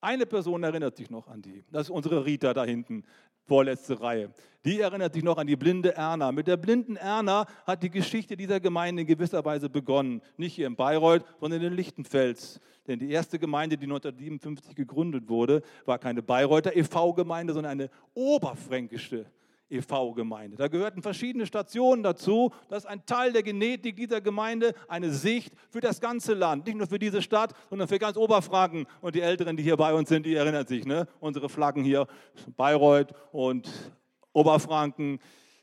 Eine 0.00 0.26
Person 0.26 0.62
erinnert 0.62 0.96
sich 0.96 1.10
noch 1.10 1.28
an 1.28 1.42
die. 1.42 1.64
Das 1.70 1.82
ist 1.82 1.90
unsere 1.90 2.24
Rita 2.24 2.52
da 2.52 2.64
hinten, 2.64 3.04
vorletzte 3.46 4.00
Reihe. 4.00 4.32
Die 4.64 4.80
erinnert 4.80 5.14
sich 5.14 5.22
noch 5.22 5.38
an 5.38 5.46
die 5.46 5.56
blinde 5.56 5.94
Erna. 5.94 6.32
Mit 6.32 6.46
der 6.46 6.56
blinden 6.56 6.96
Erna 6.96 7.46
hat 7.66 7.82
die 7.82 7.90
Geschichte 7.90 8.36
dieser 8.36 8.60
Gemeinde 8.60 9.02
in 9.02 9.08
gewisser 9.08 9.44
Weise 9.44 9.68
begonnen. 9.68 10.20
Nicht 10.36 10.54
hier 10.54 10.66
in 10.66 10.76
Bayreuth, 10.76 11.24
sondern 11.40 11.62
in 11.62 11.72
Lichtenfels. 11.72 12.60
Denn 12.86 12.98
die 12.98 13.10
erste 13.10 13.38
Gemeinde, 13.38 13.76
die 13.76 13.86
1957 13.86 14.74
gegründet 14.74 15.28
wurde, 15.28 15.62
war 15.84 15.98
keine 15.98 16.22
Bayreuther 16.22 16.76
e.V.-Gemeinde, 16.76 17.52
sondern 17.52 17.72
eine 17.72 17.90
oberfränkische 18.14 19.26
e.V.-Gemeinde. 19.72 20.56
Da 20.56 20.68
gehörten 20.68 21.02
verschiedene 21.02 21.46
Stationen 21.46 22.02
dazu. 22.02 22.52
Das 22.68 22.84
ist 22.84 22.90
ein 22.90 23.04
Teil 23.06 23.32
der 23.32 23.42
Genetik 23.42 23.96
dieser 23.96 24.20
Gemeinde, 24.20 24.74
eine 24.88 25.10
Sicht 25.10 25.52
für 25.70 25.80
das 25.80 26.00
ganze 26.00 26.34
Land. 26.34 26.66
Nicht 26.66 26.76
nur 26.76 26.86
für 26.86 26.98
diese 26.98 27.22
Stadt, 27.22 27.54
sondern 27.70 27.88
für 27.88 27.98
ganz 27.98 28.16
Oberfranken. 28.16 28.86
Und 29.00 29.14
die 29.14 29.20
Älteren, 29.20 29.56
die 29.56 29.62
hier 29.62 29.76
bei 29.76 29.94
uns 29.94 30.08
sind, 30.08 30.26
die 30.26 30.34
erinnern 30.34 30.66
sich. 30.66 30.84
Ne? 30.84 31.08
Unsere 31.20 31.48
Flaggen 31.48 31.82
hier, 31.82 32.06
Bayreuth 32.56 33.12
und 33.32 33.68
Oberfranken. 34.32 35.18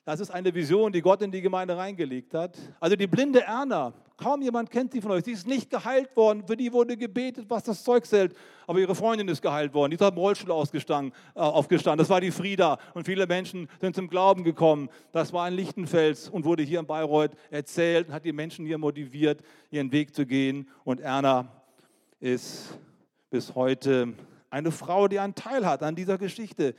Das 0.10 0.20
ist 0.20 0.32
eine 0.32 0.52
Vision, 0.56 0.92
die 0.92 1.04
Gott 1.04 1.22
in 1.22 1.32
die 1.32 1.40
Gemeinde 1.40 1.78
reingelegt 1.78 2.34
hat. 2.34 2.58
Also 2.80 2.96
die 2.96 3.06
blinde 3.06 3.44
Erna, 3.44 3.94
kaum 4.18 4.42
jemand 4.42 4.72
kennt 4.72 4.92
sie 4.92 5.02
von 5.02 5.12
euch. 5.12 5.24
Sie 5.24 5.34
ist 5.34 5.46
nicht 5.46 5.70
geheilt 5.70 6.16
worden. 6.16 6.42
Für 6.48 6.58
die 6.58 6.74
wurde 6.74 6.98
gebetet, 6.98 7.46
was 7.48 7.62
das 7.62 7.84
Zeug 7.84 8.12
hält. 8.12 8.36
Aber 8.66 8.80
ihre 8.80 8.96
Freundin 8.96 9.28
ist 9.28 9.40
geheilt 9.40 9.72
worden. 9.72 9.92
Die 9.92 9.98
ist 9.98 10.02
auf 10.02 10.10
dem 10.10 10.18
Rollstuhl 10.18 10.50
äh, 10.50 11.04
aufgestanden. 11.36 12.00
Das 12.00 12.10
war 12.10 12.22
die 12.22 12.32
Frieda. 12.32 12.80
Und 12.96 13.06
viele 13.06 13.28
Menschen 13.28 13.70
sind 13.80 13.96
zum 13.96 14.08
Glauben 14.08 14.44
gekommen. 14.44 14.90
Das 15.12 15.32
war 15.32 15.48
in 15.48 15.54
Lichtenfels 15.54 16.28
und 16.28 16.44
wurde 16.44 16.64
hier 16.64 16.80
in 16.80 16.88
Bayreuth 16.88 17.34
erzählt 17.52 18.08
und 18.08 18.16
hat 18.16 18.26
die 18.26 18.34
Menschen 18.34 18.66
hier 18.66 18.80
motiviert, 18.80 19.44
ihren 19.70 19.92
Weg 19.92 20.16
zu 20.16 20.26
gehen. 20.26 20.68
Und 20.86 21.02
Erna 21.02 21.52
ist 22.20 22.80
bis 23.30 23.54
heute 23.54 24.16
eine 24.50 24.72
Frau, 24.72 25.08
die 25.08 25.20
einen 25.20 25.36
Teil 25.36 25.68
hat 25.68 25.84
an 25.84 25.94
dieser 25.94 26.18
Geschichte. 26.18 26.74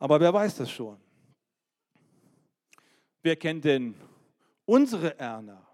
Aber 0.00 0.18
wer 0.18 0.34
weiß 0.34 0.56
das 0.56 0.68
schon? 0.68 0.96
Wer 3.22 3.36
kennt 3.36 3.64
denn 3.64 3.94
unsere 4.64 5.18
Erna? 5.18 5.66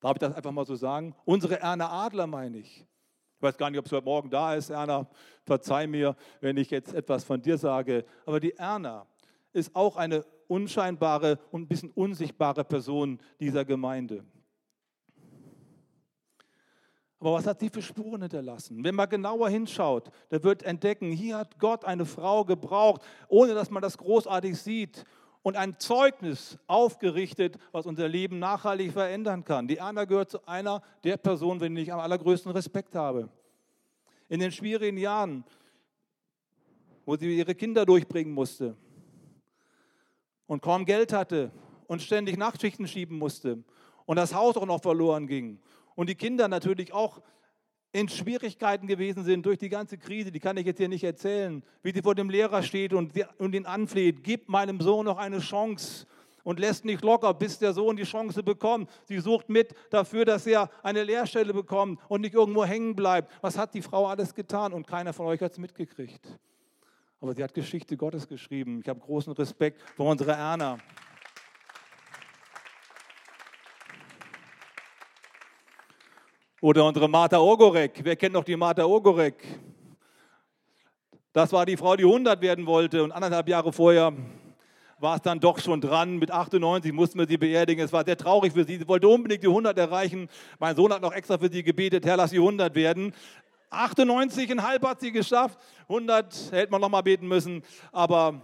Darf 0.00 0.12
ich 0.14 0.20
das 0.20 0.34
einfach 0.34 0.52
mal 0.52 0.64
so 0.64 0.76
sagen? 0.76 1.14
Unsere 1.24 1.60
Erna 1.60 1.90
Adler 1.90 2.26
meine 2.26 2.58
ich. 2.58 2.86
Ich 3.36 3.42
weiß 3.42 3.56
gar 3.58 3.70
nicht, 3.70 3.78
ob 3.80 3.86
es 3.86 3.92
heute 3.92 4.04
Morgen 4.04 4.30
da 4.30 4.54
ist, 4.54 4.70
Erna. 4.70 5.08
Verzeih 5.44 5.88
mir, 5.88 6.14
wenn 6.40 6.56
ich 6.56 6.70
jetzt 6.70 6.94
etwas 6.94 7.24
von 7.24 7.42
dir 7.42 7.58
sage. 7.58 8.04
Aber 8.24 8.38
die 8.38 8.52
Erna 8.52 9.06
ist 9.52 9.74
auch 9.74 9.96
eine 9.96 10.24
unscheinbare 10.46 11.40
und 11.50 11.62
ein 11.62 11.68
bisschen 11.68 11.90
unsichtbare 11.90 12.62
Person 12.62 13.18
dieser 13.40 13.64
Gemeinde. 13.64 14.24
Aber 17.18 17.34
was 17.34 17.46
hat 17.46 17.60
sie 17.60 17.68
für 17.68 17.82
Spuren 17.82 18.22
hinterlassen? 18.22 18.82
Wenn 18.82 18.96
man 18.96 19.08
genauer 19.08 19.48
hinschaut, 19.48 20.10
der 20.30 20.42
wird 20.42 20.62
entdecken, 20.64 21.10
hier 21.10 21.36
hat 21.36 21.58
Gott 21.58 21.84
eine 21.84 22.04
Frau 22.04 22.44
gebraucht, 22.44 23.02
ohne 23.28 23.54
dass 23.54 23.70
man 23.70 23.82
das 23.82 23.96
großartig 23.96 24.60
sieht 24.60 25.04
und 25.42 25.56
ein 25.56 25.78
Zeugnis 25.78 26.58
aufgerichtet, 26.66 27.58
was 27.72 27.86
unser 27.86 28.08
Leben 28.08 28.38
nachhaltig 28.38 28.92
verändern 28.92 29.44
kann. 29.44 29.66
Die 29.66 29.80
Anna 29.80 30.04
gehört 30.04 30.30
zu 30.30 30.46
einer 30.46 30.82
der 31.04 31.16
Personen, 31.16 31.60
wenn 31.60 31.76
ich 31.76 31.92
am 31.92 32.00
allergrößten 32.00 32.52
Respekt 32.52 32.94
habe. 32.94 33.28
In 34.28 34.40
den 34.40 34.52
schwierigen 34.52 34.96
Jahren, 34.96 35.44
wo 37.04 37.16
sie 37.16 37.36
ihre 37.36 37.54
Kinder 37.54 37.84
durchbringen 37.84 38.32
musste 38.32 38.76
und 40.46 40.62
kaum 40.62 40.84
Geld 40.84 41.12
hatte 41.12 41.50
und 41.88 42.00
ständig 42.00 42.38
Nachtschichten 42.38 42.86
schieben 42.86 43.18
musste 43.18 43.62
und 44.06 44.16
das 44.16 44.34
Haus 44.34 44.56
auch 44.56 44.66
noch 44.66 44.80
verloren 44.80 45.26
ging 45.26 45.58
und 45.96 46.08
die 46.08 46.14
Kinder 46.14 46.46
natürlich 46.48 46.92
auch 46.92 47.20
in 47.92 48.08
Schwierigkeiten 48.08 48.86
gewesen 48.86 49.22
sind 49.24 49.44
durch 49.44 49.58
die 49.58 49.68
ganze 49.68 49.98
Krise, 49.98 50.32
die 50.32 50.40
kann 50.40 50.56
ich 50.56 50.64
jetzt 50.64 50.78
hier 50.78 50.88
nicht 50.88 51.04
erzählen, 51.04 51.62
wie 51.82 51.92
sie 51.92 52.02
vor 52.02 52.14
dem 52.14 52.30
Lehrer 52.30 52.62
steht 52.62 52.94
und, 52.94 53.12
und 53.38 53.54
ihn 53.54 53.66
anfleht, 53.66 54.24
gib 54.24 54.48
meinem 54.48 54.80
Sohn 54.80 55.04
noch 55.04 55.18
eine 55.18 55.40
Chance 55.40 56.06
und 56.42 56.58
lässt 56.58 56.84
nicht 56.84 57.02
locker, 57.02 57.34
bis 57.34 57.58
der 57.58 57.72
Sohn 57.72 57.96
die 57.96 58.04
Chance 58.04 58.42
bekommt. 58.42 58.90
Sie 59.04 59.18
sucht 59.18 59.48
mit 59.48 59.74
dafür, 59.90 60.24
dass 60.24 60.46
er 60.46 60.70
eine 60.82 61.04
Lehrstelle 61.04 61.52
bekommt 61.52 62.00
und 62.08 62.22
nicht 62.22 62.34
irgendwo 62.34 62.64
hängen 62.64 62.96
bleibt. 62.96 63.30
Was 63.42 63.58
hat 63.58 63.74
die 63.74 63.82
Frau 63.82 64.06
alles 64.06 64.34
getan? 64.34 64.72
Und 64.72 64.86
keiner 64.86 65.12
von 65.12 65.26
euch 65.26 65.40
hat 65.40 65.52
es 65.52 65.58
mitgekriegt. 65.58 66.38
Aber 67.20 67.34
sie 67.34 67.44
hat 67.44 67.54
Geschichte 67.54 67.96
Gottes 67.96 68.26
geschrieben. 68.26 68.80
Ich 68.82 68.88
habe 68.88 68.98
großen 68.98 69.32
Respekt 69.34 69.80
vor 69.94 70.10
unserer 70.10 70.36
Erna. 70.36 70.78
Oder 76.62 76.84
unsere 76.86 77.08
Martha 77.08 77.40
Ogorek. 77.40 78.02
Wer 78.04 78.14
kennt 78.14 78.34
noch 78.34 78.44
die 78.44 78.54
Martha 78.54 78.84
Ogorek? 78.84 79.34
Das 81.32 81.52
war 81.52 81.66
die 81.66 81.76
Frau, 81.76 81.96
die 81.96 82.04
100 82.04 82.40
werden 82.40 82.66
wollte 82.66 83.02
und 83.02 83.10
anderthalb 83.10 83.48
Jahre 83.48 83.72
vorher 83.72 84.12
war 85.00 85.16
es 85.16 85.22
dann 85.22 85.40
doch 85.40 85.58
schon 85.58 85.80
dran. 85.80 86.18
Mit 86.18 86.30
98 86.30 86.92
mussten 86.92 87.18
wir 87.18 87.26
sie 87.26 87.36
beerdigen. 87.36 87.84
Es 87.84 87.92
war 87.92 88.04
sehr 88.04 88.16
traurig 88.16 88.52
für 88.52 88.62
sie. 88.62 88.76
Sie 88.76 88.86
wollte 88.86 89.08
unbedingt 89.08 89.42
die 89.42 89.48
100 89.48 89.76
erreichen. 89.76 90.28
Mein 90.60 90.76
Sohn 90.76 90.92
hat 90.92 91.02
noch 91.02 91.12
extra 91.12 91.36
für 91.36 91.50
sie 91.50 91.64
gebetet, 91.64 92.06
Herr, 92.06 92.16
lass 92.16 92.30
sie 92.30 92.38
100 92.38 92.72
werden. 92.76 93.12
98,5 93.72 94.86
hat 94.86 95.00
sie 95.00 95.10
geschafft. 95.10 95.58
100 95.88 96.52
hätte 96.52 96.70
man 96.70 96.80
noch 96.80 96.90
mal 96.90 97.02
beten 97.02 97.26
müssen. 97.26 97.64
Aber 97.90 98.40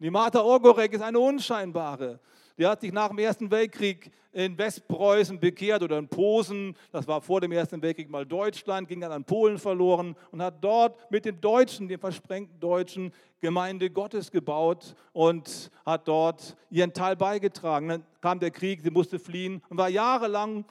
die 0.00 0.10
Martha 0.10 0.40
Ogorek 0.40 0.94
ist 0.94 1.02
eine 1.02 1.20
unscheinbare. 1.20 2.18
Die 2.58 2.66
hat 2.66 2.80
sich 2.80 2.92
nach 2.92 3.08
dem 3.08 3.18
Ersten 3.18 3.50
Weltkrieg 3.50 4.10
in 4.32 4.56
Westpreußen 4.56 5.38
bekehrt 5.38 5.82
oder 5.82 5.98
in 5.98 6.08
Posen. 6.08 6.74
Das 6.90 7.06
war 7.06 7.20
vor 7.20 7.40
dem 7.40 7.52
Ersten 7.52 7.82
Weltkrieg 7.82 8.08
mal 8.08 8.24
Deutschland, 8.24 8.88
ging 8.88 9.00
dann 9.00 9.12
an 9.12 9.24
Polen 9.24 9.58
verloren 9.58 10.16
und 10.30 10.42
hat 10.42 10.62
dort 10.62 11.10
mit 11.10 11.24
den 11.24 11.40
Deutschen, 11.40 11.88
den 11.88 11.98
versprengten 11.98 12.58
Deutschen, 12.58 13.12
Gemeinde 13.40 13.90
Gottes 13.90 14.30
gebaut 14.30 14.94
und 15.12 15.70
hat 15.84 16.06
dort 16.08 16.56
ihren 16.70 16.92
Teil 16.92 17.16
beigetragen. 17.16 17.88
Dann 17.88 18.04
kam 18.20 18.38
der 18.38 18.50
Krieg, 18.50 18.80
sie 18.80 18.90
musste 18.90 19.18
fliehen 19.18 19.60
und 19.68 19.76
war 19.76 19.88
jahrelang 19.88 20.64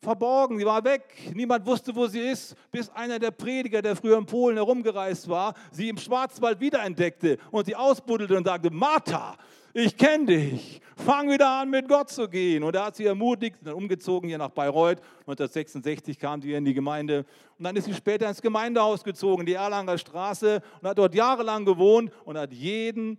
verborgen, 0.00 0.58
sie 0.58 0.66
war 0.66 0.84
weg. 0.84 1.02
Niemand 1.34 1.66
wusste, 1.66 1.94
wo 1.96 2.06
sie 2.06 2.20
ist, 2.20 2.54
bis 2.70 2.88
einer 2.90 3.18
der 3.18 3.30
Prediger, 3.30 3.82
der 3.82 3.96
früher 3.96 4.18
in 4.18 4.26
Polen 4.26 4.56
herumgereist 4.56 5.28
war, 5.28 5.54
sie 5.72 5.88
im 5.88 5.96
Schwarzwald 5.96 6.60
wiederentdeckte 6.60 7.38
und 7.50 7.66
sie 7.66 7.74
ausbuddelte 7.74 8.36
und 8.36 8.44
sagte, 8.44 8.70
Martha, 8.70 9.36
ich 9.72 9.96
kenne 9.96 10.26
dich, 10.26 10.80
fang 10.96 11.30
wieder 11.30 11.48
an 11.48 11.70
mit 11.70 11.88
Gott 11.88 12.10
zu 12.10 12.28
gehen. 12.28 12.62
Und 12.62 12.74
er 12.74 12.86
hat 12.86 12.96
sie 12.96 13.04
ermutigt, 13.04 13.56
dann 13.62 13.74
umgezogen 13.74 14.28
hier 14.28 14.38
nach 14.38 14.50
Bayreuth. 14.50 15.00
1966 15.20 16.18
kam 16.18 16.40
sie 16.42 16.52
in 16.52 16.64
die 16.64 16.74
Gemeinde 16.74 17.24
und 17.58 17.64
dann 17.64 17.76
ist 17.76 17.84
sie 17.84 17.94
später 17.94 18.28
ins 18.28 18.42
Gemeindehaus 18.42 19.04
gezogen, 19.04 19.46
die 19.46 19.54
Erlanger 19.54 19.98
Straße 19.98 20.62
und 20.80 20.88
hat 20.88 20.98
dort 20.98 21.14
jahrelang 21.14 21.64
gewohnt 21.64 22.12
und 22.24 22.38
hat 22.38 22.52
jeden 22.52 23.18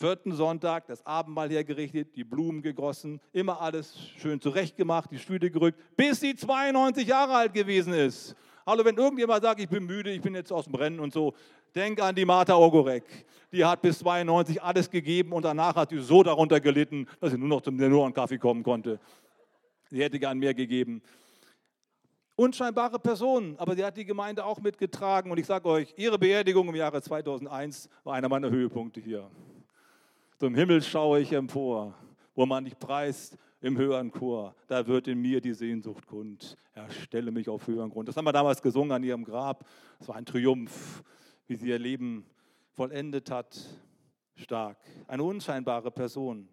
vierten 0.00 0.32
Sonntag 0.32 0.86
das 0.86 1.04
Abendmahl 1.04 1.50
hergerichtet, 1.50 2.16
die 2.16 2.24
Blumen 2.24 2.62
gegossen, 2.62 3.20
immer 3.32 3.60
alles 3.60 3.94
schön 4.16 4.40
zurechtgemacht, 4.40 5.10
die 5.10 5.18
Stühle 5.18 5.50
gerückt, 5.50 5.78
bis 5.94 6.20
sie 6.20 6.34
92 6.34 7.06
Jahre 7.06 7.34
alt 7.34 7.52
gewesen 7.52 7.92
ist. 7.92 8.34
Hallo, 8.66 8.84
wenn 8.84 8.96
irgendjemand 8.96 9.42
sagt, 9.42 9.60
ich 9.60 9.68
bin 9.68 9.84
müde, 9.84 10.10
ich 10.10 10.22
bin 10.22 10.34
jetzt 10.34 10.52
aus 10.52 10.64
dem 10.64 10.74
Rennen 10.74 11.00
und 11.00 11.12
so, 11.12 11.34
denk 11.74 12.00
an 12.00 12.14
die 12.14 12.24
Martha 12.24 12.54
Ogorek. 12.54 13.04
Die 13.52 13.64
hat 13.64 13.82
bis 13.82 13.98
92 13.98 14.62
alles 14.62 14.90
gegeben 14.90 15.32
und 15.32 15.44
danach 15.44 15.74
hat 15.74 15.90
sie 15.90 15.98
so 15.98 16.22
darunter 16.22 16.60
gelitten, 16.60 17.06
dass 17.20 17.32
sie 17.32 17.38
nur 17.38 17.48
noch 17.48 17.62
zum 17.62 17.76
nur 17.76 18.12
Kaffee 18.14 18.38
kommen 18.38 18.62
konnte. 18.62 19.00
Sie 19.90 20.02
hätte 20.02 20.18
gern 20.18 20.38
mehr 20.38 20.54
gegeben. 20.54 21.02
Unscheinbare 22.36 22.98
Person, 22.98 23.54
aber 23.58 23.74
sie 23.74 23.84
hat 23.84 23.96
die 23.96 24.04
Gemeinde 24.04 24.44
auch 24.44 24.60
mitgetragen. 24.60 25.30
Und 25.30 25.38
ich 25.38 25.46
sage 25.46 25.68
euch, 25.68 25.92
ihre 25.96 26.18
Beerdigung 26.18 26.68
im 26.68 26.74
Jahre 26.74 27.02
2001 27.02 27.88
war 28.04 28.14
einer 28.14 28.28
meiner 28.28 28.50
Höhepunkte 28.50 29.00
hier. 29.00 29.28
Zum 30.38 30.54
Himmel 30.54 30.80
schaue 30.80 31.20
ich 31.20 31.32
empor, 31.32 31.92
wo 32.34 32.46
man 32.46 32.64
dich 32.64 32.78
preist 32.78 33.36
im 33.60 33.76
höheren 33.76 34.10
Chor. 34.10 34.54
Da 34.68 34.86
wird 34.86 35.08
in 35.08 35.20
mir 35.20 35.40
die 35.40 35.52
Sehnsucht 35.52 36.06
kund. 36.06 36.56
Er 36.72 36.90
stelle 36.90 37.30
mich 37.30 37.48
auf 37.48 37.66
höheren 37.66 37.90
Grund. 37.90 38.08
Das 38.08 38.16
haben 38.16 38.24
wir 38.24 38.32
damals 38.32 38.62
gesungen 38.62 38.92
an 38.92 39.02
ihrem 39.02 39.24
Grab. 39.24 39.66
Es 39.98 40.08
war 40.08 40.16
ein 40.16 40.24
Triumph, 40.24 41.02
wie 41.50 41.56
sie 41.56 41.68
ihr 41.68 41.80
Leben 41.80 42.24
vollendet 42.74 43.28
hat. 43.28 43.58
Stark. 44.36 44.78
Eine 45.08 45.24
unscheinbare 45.24 45.90
Person. 45.90 46.48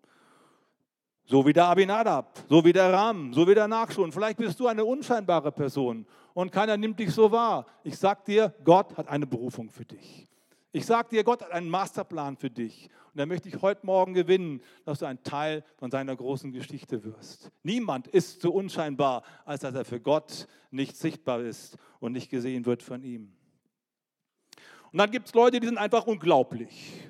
So 1.24 1.46
wie 1.46 1.54
der 1.54 1.66
Abinadab, 1.66 2.44
so 2.50 2.66
wie 2.66 2.74
der 2.74 2.92
Ram, 2.92 3.32
so 3.32 3.48
wie 3.48 3.54
der 3.54 3.68
Nachschon. 3.68 4.12
Vielleicht 4.12 4.38
bist 4.38 4.60
du 4.60 4.66
eine 4.66 4.84
unscheinbare 4.84 5.52
Person 5.52 6.08
und 6.34 6.52
keiner 6.52 6.78
nimmt 6.78 7.00
dich 7.00 7.12
so 7.12 7.32
wahr. 7.32 7.68
Ich 7.84 7.98
sag 7.98 8.26
dir, 8.26 8.56
Gott 8.64 8.98
hat 8.98 9.08
eine 9.08 9.28
Berufung 9.28 9.70
für 9.70 9.86
dich. 9.86 10.28
Ich 10.72 10.86
sage 10.86 11.10
dir, 11.10 11.24
Gott 11.24 11.44
hat 11.44 11.52
einen 11.52 11.70
Masterplan 11.70 12.36
für 12.36 12.50
dich. 12.50 12.90
Und 13.14 13.20
da 13.20 13.26
möchte 13.28 13.50
ich 13.50 13.62
heute 13.62 13.86
Morgen 13.86 14.16
gewinnen, 14.16 14.62
dass 14.84 15.00
du 15.00 15.06
ein 15.06 15.22
Teil 15.22 15.64
von 15.76 15.92
seiner 15.92 16.16
großen 16.16 16.52
Geschichte 16.52 17.04
wirst. 17.04 17.52
Niemand 17.62 18.08
ist 18.08 18.42
so 18.42 18.52
unscheinbar, 18.52 19.22
als 19.46 19.62
dass 19.62 19.76
er 19.76 19.86
für 19.86 20.00
Gott 20.00 20.48
nicht 20.72 20.98
sichtbar 20.98 21.42
ist 21.42 21.78
und 22.00 22.14
nicht 22.14 22.32
gesehen 22.32 22.66
wird 22.66 22.82
von 22.82 23.04
ihm. 23.04 23.37
Und 24.98 25.02
dann 25.02 25.12
gibt 25.12 25.28
es 25.28 25.34
Leute, 25.36 25.60
die 25.60 25.68
sind 25.68 25.78
einfach 25.78 26.08
unglaublich. 26.08 27.08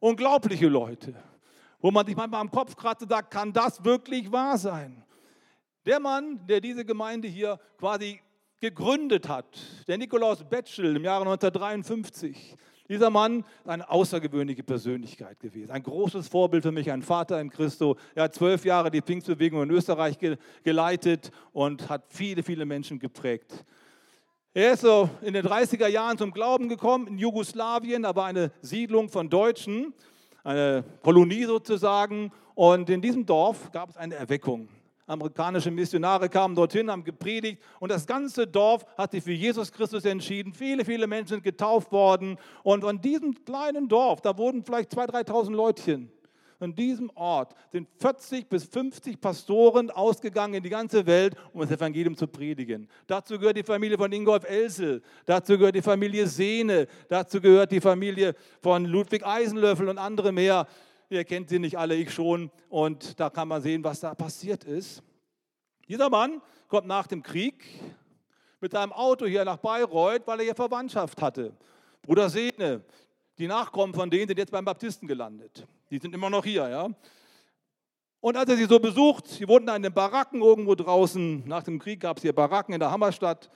Unglaubliche 0.00 0.68
Leute, 0.68 1.14
wo 1.82 1.90
man 1.90 2.06
sich 2.06 2.16
manchmal 2.16 2.40
am 2.40 2.50
Kopf 2.50 2.74
kratzt 2.74 3.06
sagt, 3.06 3.30
kann 3.30 3.52
das 3.52 3.84
wirklich 3.84 4.32
wahr 4.32 4.56
sein? 4.56 5.04
Der 5.84 6.00
Mann, 6.00 6.40
der 6.46 6.62
diese 6.62 6.82
Gemeinde 6.82 7.28
hier 7.28 7.60
quasi 7.76 8.22
gegründet 8.58 9.28
hat, 9.28 9.54
der 9.86 9.98
Nikolaus 9.98 10.48
Betschel 10.48 10.96
im 10.96 11.04
Jahre 11.04 11.26
1953, 11.26 12.56
dieser 12.88 13.10
Mann 13.10 13.40
ist 13.40 13.68
eine 13.68 13.90
außergewöhnliche 13.90 14.62
Persönlichkeit 14.62 15.38
gewesen. 15.38 15.70
Ein 15.72 15.82
großes 15.82 16.28
Vorbild 16.28 16.62
für 16.62 16.72
mich, 16.72 16.90
ein 16.90 17.02
Vater 17.02 17.38
in 17.38 17.50
Christo. 17.50 17.98
Er 18.14 18.22
hat 18.22 18.34
zwölf 18.34 18.64
Jahre 18.64 18.90
die 18.90 19.02
Pfingstbewegung 19.02 19.62
in 19.62 19.70
Österreich 19.72 20.16
geleitet 20.64 21.30
und 21.52 21.90
hat 21.90 22.06
viele, 22.08 22.42
viele 22.42 22.64
Menschen 22.64 22.98
geprägt. 22.98 23.66
Er 24.56 24.72
ist 24.72 24.80
so 24.80 25.10
in 25.20 25.34
den 25.34 25.44
30er 25.44 25.86
Jahren 25.86 26.16
zum 26.16 26.30
Glauben 26.30 26.70
gekommen 26.70 27.08
in 27.08 27.18
Jugoslawien. 27.18 28.04
War 28.04 28.24
eine 28.24 28.50
Siedlung 28.62 29.10
von 29.10 29.28
Deutschen, 29.28 29.92
eine 30.44 30.82
Kolonie 31.02 31.44
sozusagen. 31.44 32.32
Und 32.54 32.88
in 32.88 33.02
diesem 33.02 33.26
Dorf 33.26 33.70
gab 33.70 33.90
es 33.90 33.98
eine 33.98 34.14
Erweckung. 34.14 34.70
Amerikanische 35.06 35.70
Missionare 35.70 36.30
kamen 36.30 36.54
dorthin, 36.54 36.90
haben 36.90 37.04
gepredigt 37.04 37.62
und 37.80 37.92
das 37.92 38.06
ganze 38.06 38.46
Dorf 38.46 38.86
hat 38.96 39.10
sich 39.12 39.22
für 39.22 39.32
Jesus 39.32 39.70
Christus 39.70 40.06
entschieden. 40.06 40.54
Viele, 40.54 40.86
viele 40.86 41.06
Menschen 41.06 41.28
sind 41.28 41.44
getauft 41.44 41.92
worden. 41.92 42.38
Und 42.62 42.80
von 42.80 42.98
diesem 42.98 43.44
kleinen 43.44 43.88
Dorf, 43.88 44.22
da 44.22 44.38
wurden 44.38 44.64
vielleicht 44.64 44.90
2.000, 44.90 45.28
3.000 45.28 45.50
Leutchen. 45.50 46.10
An 46.58 46.74
diesem 46.74 47.10
Ort 47.14 47.54
sind 47.70 47.88
40 47.98 48.48
bis 48.48 48.64
50 48.64 49.20
Pastoren 49.20 49.90
ausgegangen 49.90 50.54
in 50.54 50.62
die 50.62 50.70
ganze 50.70 51.06
Welt, 51.06 51.36
um 51.52 51.60
das 51.60 51.70
Evangelium 51.70 52.16
zu 52.16 52.26
predigen. 52.26 52.88
Dazu 53.06 53.38
gehört 53.38 53.58
die 53.58 53.62
Familie 53.62 53.98
von 53.98 54.10
Ingolf 54.10 54.44
Elsel, 54.44 55.02
dazu 55.26 55.58
gehört 55.58 55.74
die 55.74 55.82
Familie 55.82 56.26
Sehne, 56.26 56.86
dazu 57.08 57.40
gehört 57.40 57.72
die 57.72 57.80
Familie 57.80 58.34
von 58.62 58.86
Ludwig 58.86 59.26
Eisenlöffel 59.26 59.88
und 59.88 59.98
andere 59.98 60.32
mehr. 60.32 60.66
Ihr 61.10 61.24
kennt 61.24 61.50
sie 61.50 61.58
nicht 61.58 61.78
alle, 61.78 61.94
ich 61.94 62.12
schon. 62.12 62.50
Und 62.68 63.20
da 63.20 63.28
kann 63.28 63.48
man 63.48 63.60
sehen, 63.60 63.84
was 63.84 64.00
da 64.00 64.14
passiert 64.14 64.64
ist. 64.64 65.02
Dieser 65.88 66.08
Mann 66.08 66.40
kommt 66.68 66.86
nach 66.86 67.06
dem 67.06 67.22
Krieg 67.22 67.64
mit 68.60 68.72
seinem 68.72 68.92
Auto 68.92 69.26
hier 69.26 69.44
nach 69.44 69.58
Bayreuth, 69.58 70.26
weil 70.26 70.40
er 70.40 70.44
hier 70.46 70.54
Verwandtschaft 70.54 71.20
hatte. 71.20 71.54
Bruder 72.02 72.30
Sehne, 72.30 72.82
die 73.38 73.46
Nachkommen 73.46 73.92
von 73.92 74.10
denen 74.10 74.26
sind 74.26 74.38
jetzt 74.38 74.50
beim 74.50 74.64
Baptisten 74.64 75.06
gelandet. 75.06 75.66
Die 75.90 75.98
sind 75.98 76.14
immer 76.14 76.30
noch 76.30 76.44
hier, 76.44 76.68
ja. 76.68 76.88
Und 78.20 78.36
als 78.36 78.50
er 78.50 78.56
sie 78.56 78.64
so 78.64 78.80
besucht, 78.80 79.28
sie 79.28 79.46
wohnten 79.46 79.68
in 79.68 79.82
den 79.82 79.92
Baracken 79.92 80.42
irgendwo 80.42 80.74
draußen, 80.74 81.46
nach 81.46 81.62
dem 81.62 81.78
Krieg 81.78 82.00
gab 82.00 82.16
es 82.16 82.22
hier 82.22 82.32
Baracken 82.32 82.74
in 82.74 82.80
der 82.80 82.90
Hammerstadt, 82.90 83.50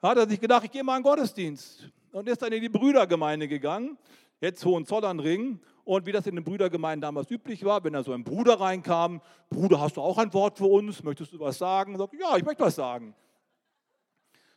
hat 0.00 0.16
er 0.16 0.28
sich 0.28 0.40
gedacht, 0.40 0.64
ich 0.64 0.70
gehe 0.70 0.84
mal 0.84 0.96
in 0.96 1.02
den 1.02 1.10
Gottesdienst. 1.10 1.90
Und 2.12 2.28
ist 2.28 2.42
dann 2.42 2.52
in 2.52 2.62
die 2.62 2.68
Brüdergemeinde 2.68 3.48
gegangen, 3.48 3.98
jetzt 4.40 4.64
Hohenzollernring. 4.64 5.58
Und 5.82 6.06
wie 6.06 6.12
das 6.12 6.28
in 6.28 6.36
den 6.36 6.44
Brüdergemeinden 6.44 7.00
damals 7.00 7.28
üblich 7.28 7.64
war, 7.64 7.82
wenn 7.82 7.92
da 7.92 8.04
so 8.04 8.12
ein 8.12 8.22
Bruder 8.22 8.60
reinkam, 8.60 9.20
Bruder, 9.50 9.80
hast 9.80 9.96
du 9.96 10.00
auch 10.00 10.16
ein 10.18 10.32
Wort 10.32 10.58
für 10.58 10.66
uns? 10.66 11.02
Möchtest 11.02 11.32
du 11.32 11.40
was 11.40 11.58
sagen? 11.58 11.98
Sagt, 11.98 12.14
ja, 12.14 12.36
ich 12.36 12.44
möchte 12.44 12.62
was 12.62 12.76
sagen. 12.76 13.14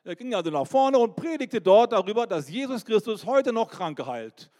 Er 0.04 0.16
ging 0.16 0.34
also 0.36 0.52
nach 0.52 0.68
vorne 0.68 1.00
und 1.00 1.16
predigte 1.16 1.60
dort 1.60 1.94
darüber, 1.94 2.28
dass 2.28 2.48
Jesus 2.48 2.86
Christus 2.86 3.26
heute 3.26 3.52
noch 3.52 3.70
Kranke 3.70 4.06
heilt. 4.06 4.52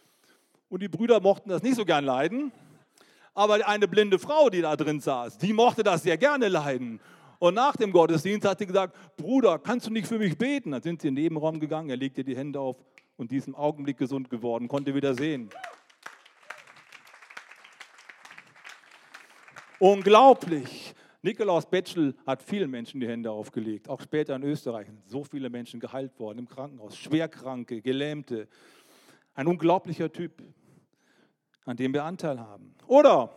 Und 0.68 0.82
die 0.82 0.88
Brüder 0.88 1.20
mochten 1.20 1.48
das 1.48 1.62
nicht 1.62 1.76
so 1.76 1.84
gern 1.84 2.04
leiden. 2.04 2.52
Aber 3.34 3.66
eine 3.66 3.88
blinde 3.88 4.18
Frau, 4.18 4.50
die 4.50 4.60
da 4.60 4.76
drin 4.76 5.00
saß, 5.00 5.38
die 5.38 5.52
mochte 5.52 5.82
das 5.82 6.02
sehr 6.02 6.18
gerne 6.18 6.48
leiden. 6.48 7.00
Und 7.38 7.54
nach 7.54 7.76
dem 7.76 7.92
Gottesdienst 7.92 8.46
hat 8.46 8.58
sie 8.58 8.66
gesagt, 8.66 8.96
Bruder, 9.16 9.58
kannst 9.58 9.86
du 9.86 9.92
nicht 9.92 10.08
für 10.08 10.18
mich 10.18 10.36
beten? 10.36 10.72
Dann 10.72 10.82
sind 10.82 11.00
sie 11.00 11.08
in 11.08 11.14
den 11.14 11.22
Nebenraum 11.22 11.60
gegangen, 11.60 11.88
er 11.88 11.96
legte 11.96 12.24
die 12.24 12.36
Hände 12.36 12.58
auf 12.58 12.76
und 13.16 13.30
diesem 13.30 13.54
Augenblick 13.54 13.96
gesund 13.96 14.28
geworden, 14.28 14.66
konnte 14.66 14.94
wieder 14.94 15.14
sehen. 15.14 15.50
Unglaublich. 19.78 20.94
Nikolaus 21.22 21.66
Betschel 21.66 22.16
hat 22.26 22.42
vielen 22.42 22.70
Menschen 22.70 23.00
die 23.00 23.08
Hände 23.08 23.30
aufgelegt, 23.30 23.88
auch 23.88 24.00
später 24.00 24.34
in 24.34 24.42
Österreich. 24.42 24.88
So 25.06 25.22
viele 25.22 25.50
Menschen 25.50 25.78
geheilt 25.78 26.18
worden 26.18 26.38
im 26.38 26.48
Krankenhaus, 26.48 26.96
Schwerkranke, 26.96 27.82
Gelähmte. 27.82 28.48
Ein 29.34 29.46
unglaublicher 29.46 30.10
Typ, 30.10 30.42
an 31.68 31.76
dem 31.76 31.92
wir 31.92 32.04
Anteil 32.04 32.40
haben. 32.40 32.74
Oder 32.86 33.30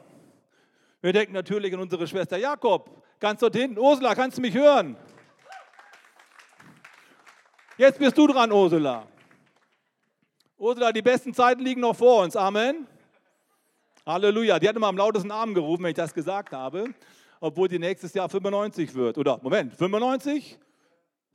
wir 1.02 1.14
denken 1.14 1.34
natürlich 1.34 1.74
an 1.74 1.80
unsere 1.80 2.08
Schwester 2.08 2.38
Jakob, 2.38 3.04
ganz 3.20 3.40
dort 3.42 3.56
hinten. 3.56 3.78
Ursula, 3.78 4.16
kannst 4.16 4.38
du 4.38 4.42
mich 4.42 4.54
hören? 4.54 4.96
Jetzt 7.78 8.00
bist 8.00 8.18
du 8.18 8.28
dran, 8.28 8.52
Ursula. 8.52 9.08
Ursula, 10.58 10.92
die 10.92 11.02
besten 11.02 11.34
Zeiten 11.34 11.62
liegen 11.62 11.82
noch 11.82 11.96
vor 11.96 12.24
uns. 12.24 12.36
Amen. 12.36 12.88
Halleluja. 14.06 14.60
Die 14.60 14.70
hat 14.70 14.76
immer 14.76 14.88
am 14.88 14.98
lautesten 14.98 15.32
Arm 15.32 15.54
gerufen, 15.54 15.84
wenn 15.84 15.92
ich 15.92 15.96
das 15.96 16.14
gesagt 16.14 16.54
habe 16.54 16.94
obwohl 17.42 17.68
die 17.68 17.80
nächstes 17.80 18.14
Jahr 18.14 18.30
95 18.30 18.94
wird. 18.94 19.18
Oder, 19.18 19.40
Moment, 19.42 19.74
95? 19.74 20.60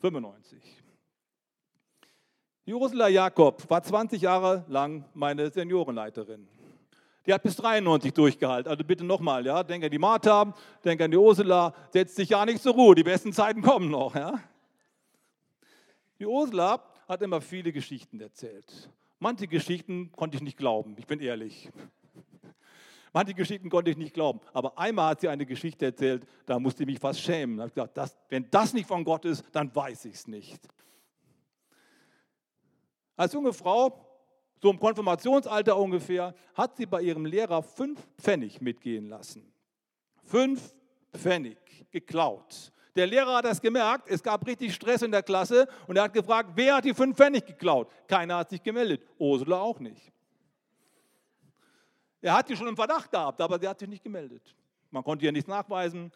95. 0.01 0.63
Die 2.65 2.73
Ursula 2.73 3.09
Jakob 3.09 3.69
war 3.69 3.83
20 3.83 4.23
Jahre 4.23 4.65
lang 4.69 5.05
meine 5.15 5.51
Seniorenleiterin. 5.51 6.49
Die 7.27 7.35
hat 7.35 7.43
bis 7.43 7.57
93 7.57 8.13
durchgehalten. 8.13 8.71
Also 8.71 8.85
bitte 8.85 9.05
nochmal, 9.05 9.45
ja. 9.45 9.63
Denk 9.65 9.85
an 9.85 9.91
die 9.91 9.99
Martha, 9.99 10.55
denk 10.85 11.01
an 11.01 11.11
die 11.11 11.17
Ursula, 11.17 11.75
setzt 11.91 12.17
sich 12.17 12.29
ja 12.29 12.45
nicht 12.47 12.63
zur 12.63 12.75
Ruhe. 12.75 12.95
Die 12.95 13.03
besten 13.03 13.33
Zeiten 13.33 13.63
kommen 13.63 13.91
noch, 13.91 14.15
ja. 14.15 14.41
Die 16.19 16.27
Ursula 16.27 16.83
hat 17.09 17.23
immer 17.23 17.41
viele 17.41 17.73
Geschichten 17.73 18.21
erzählt. 18.21 18.91
Manche 19.19 19.49
Geschichten 19.49 20.13
konnte 20.13 20.37
ich 20.37 20.43
nicht 20.43 20.57
glauben, 20.57 20.95
ich 20.99 21.07
bin 21.07 21.21
ehrlich. 21.21 21.71
Manche 23.13 23.33
Geschichten 23.33 23.71
konnte 23.71 23.91
ich 23.91 23.97
nicht 23.97 24.13
glauben. 24.13 24.41
Aber 24.53 24.79
einmal 24.79 25.11
hat 25.11 25.23
sie 25.23 25.29
eine 25.29 25.47
Geschichte 25.47 25.87
erzählt, 25.87 26.27
da 26.45 26.59
musste 26.59 26.83
ich 26.83 26.87
mich 26.87 26.99
fast 26.99 27.21
schämen. 27.21 27.57
Da 27.57 27.63
habe 27.63 27.69
ich 27.69 27.75
gesagt, 27.75 27.97
das, 27.97 28.19
wenn 28.29 28.51
das 28.51 28.75
nicht 28.75 28.87
von 28.87 29.05
Gott 29.05 29.25
ist, 29.25 29.43
dann 29.53 29.75
weiß 29.75 30.05
ich 30.05 30.15
es 30.15 30.27
nicht. 30.27 30.69
Als 33.17 33.33
junge 33.33 33.55
Frau, 33.55 34.06
so 34.61 34.71
im 34.71 34.79
Konfirmationsalter 34.79 35.77
ungefähr, 35.77 36.35
hat 36.55 36.77
sie 36.77 36.87
bei 36.87 37.03
ihrem 37.03 37.27
Lehrer 37.27 37.63
fünf 37.63 38.01
Pfennig 38.19 38.61
mitgehen 38.61 39.09
lassen. 39.09 39.53
Fünf 40.25 40.75
Pfennig 41.15 41.59
geklaut. 41.91 42.73
Der 42.95 43.07
Lehrer 43.07 43.37
hat 43.37 43.45
das 43.45 43.61
gemerkt, 43.61 44.09
es 44.09 44.23
gab 44.23 44.47
richtig 44.47 44.75
Stress 44.75 45.03
in 45.03 45.11
der 45.11 45.23
Klasse 45.23 45.69
und 45.87 45.97
er 45.97 46.05
hat 46.05 46.15
gefragt, 46.15 46.51
wer 46.55 46.77
hat 46.77 46.85
die 46.85 46.95
fünf 46.95 47.17
Pfennig 47.17 47.45
geklaut? 47.45 47.91
Keiner 48.09 48.39
hat 48.39 48.51
sich 48.51 48.63
gemeldet, 48.63 49.03
Ursula 49.19 49.61
auch 49.61 49.79
nicht. 49.79 50.11
Er 52.23 52.35
hat 52.35 52.49
sie 52.49 52.57
schon 52.57 52.69
im 52.69 52.77
Verdacht 52.77 53.11
gehabt, 53.11 53.41
aber 53.41 53.59
sie 53.59 53.69
hat 53.69 53.79
sich 53.79 53.89
nicht 53.89 54.03
gemeldet. 54.03 54.55
Man 54.91 55.05
konnte 55.05 55.27
ihr 55.27 55.33
nichts 55.33 55.49
nachweisen. 55.49 56.11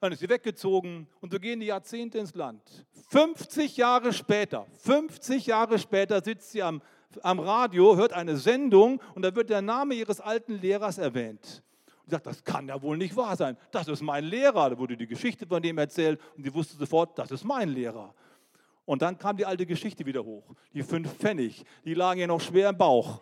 Dann 0.00 0.10
ist 0.10 0.18
sie 0.18 0.28
weggezogen 0.28 1.06
und 1.20 1.32
so 1.32 1.38
gehen 1.38 1.60
die 1.60 1.66
Jahrzehnte 1.66 2.18
ins 2.18 2.34
Land. 2.34 2.84
50 3.10 3.76
Jahre 3.76 4.12
später, 4.12 4.66
50 4.82 5.46
Jahre 5.46 5.78
später 5.78 6.20
sitzt 6.24 6.50
sie 6.50 6.62
am, 6.62 6.82
am 7.22 7.40
Radio, 7.40 7.96
hört 7.96 8.12
eine 8.12 8.36
Sendung 8.36 9.00
und 9.14 9.22
da 9.22 9.34
wird 9.34 9.50
der 9.50 9.62
Name 9.62 9.94
ihres 9.94 10.20
alten 10.20 10.60
Lehrers 10.60 10.98
erwähnt. 10.98 11.62
Und 12.04 12.10
sagt, 12.10 12.26
das 12.26 12.42
kann 12.42 12.68
ja 12.68 12.80
wohl 12.82 12.96
nicht 12.96 13.16
wahr 13.16 13.36
sein. 13.36 13.56
Das 13.70 13.88
ist 13.88 14.02
mein 14.02 14.24
Lehrer. 14.24 14.70
Da 14.70 14.78
wurde 14.78 14.96
die 14.96 15.06
Geschichte 15.06 15.46
von 15.46 15.62
dem 15.62 15.78
erzählt 15.78 16.20
und 16.36 16.42
sie 16.42 16.52
wusste 16.52 16.76
sofort, 16.76 17.18
das 17.18 17.30
ist 17.30 17.44
mein 17.44 17.68
Lehrer. 17.68 18.14
Und 18.84 19.02
dann 19.02 19.16
kam 19.16 19.36
die 19.36 19.46
alte 19.46 19.64
Geschichte 19.64 20.04
wieder 20.04 20.24
hoch. 20.24 20.44
Die 20.74 20.82
fünf 20.82 21.12
Pfennig, 21.14 21.64
die 21.84 21.94
lagen 21.94 22.20
ihr 22.20 22.26
noch 22.26 22.40
schwer 22.40 22.70
im 22.70 22.76
Bauch. 22.76 23.20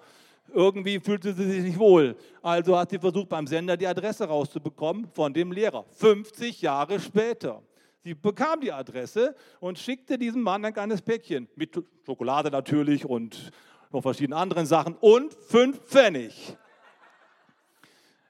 Irgendwie 0.52 0.98
fühlte 0.98 1.32
sie 1.32 1.44
sich 1.44 1.62
nicht 1.62 1.78
wohl. 1.78 2.16
Also 2.42 2.76
hat 2.76 2.90
sie 2.90 2.98
versucht, 2.98 3.28
beim 3.28 3.46
Sender 3.46 3.76
die 3.76 3.86
Adresse 3.86 4.24
rauszubekommen 4.24 5.06
von 5.12 5.32
dem 5.32 5.52
Lehrer. 5.52 5.84
50 5.90 6.62
Jahre 6.62 6.98
später. 6.98 7.62
Sie 8.02 8.14
bekam 8.14 8.60
die 8.60 8.72
Adresse 8.72 9.34
und 9.60 9.78
schickte 9.78 10.16
diesem 10.16 10.42
Mann 10.42 10.64
ein 10.64 10.72
kleines 10.72 11.02
Päckchen. 11.02 11.48
Mit 11.54 11.78
Schokolade 12.04 12.50
natürlich 12.50 13.04
und 13.04 13.50
noch 13.90 14.02
verschiedenen 14.02 14.38
anderen 14.38 14.66
Sachen 14.66 14.94
und 15.00 15.34
fünf 15.34 15.80
Pfennig. 15.84 16.56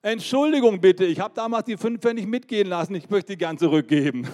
Entschuldigung 0.03 0.81
bitte, 0.81 1.05
ich 1.05 1.21
habe 1.21 1.35
damals 1.35 1.67
die 1.67 1.77
fünf 1.77 2.01
Pfennig 2.01 2.27
mitgehen 2.27 2.69
lassen, 2.69 2.95
ich 2.95 3.11
möchte 3.11 3.33
die 3.33 3.39
gern 3.39 3.59
zurückgeben. 3.59 4.27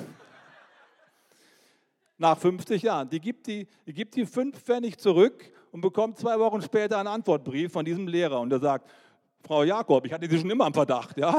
Nach 2.19 2.39
50 2.39 2.83
Jahren. 2.83 3.11
Die 3.11 3.21
gibt 3.21 3.47
die, 3.47 3.67
die 3.85 3.93
gibt 3.93 4.15
die 4.15 4.25
fünf 4.25 4.59
Pfennig 4.63 4.99
zurück 4.99 5.53
und 5.73 5.81
bekommt 5.81 6.19
zwei 6.19 6.39
Wochen 6.39 6.63
später 6.63 6.99
einen 6.99 7.09
Antwortbrief 7.09 7.73
von 7.73 7.85
diesem 7.85 8.07
Lehrer 8.07 8.41
und 8.41 8.51
er 8.53 8.61
sagt, 8.61 8.89
Frau 9.43 9.65
Jakob, 9.65 10.07
ich 10.07 10.13
hatte 10.13 10.29
Sie 10.29 10.39
schon 10.39 10.51
immer 10.51 10.67
im 10.67 10.73
Verdacht, 10.73 11.19
ja. 11.19 11.37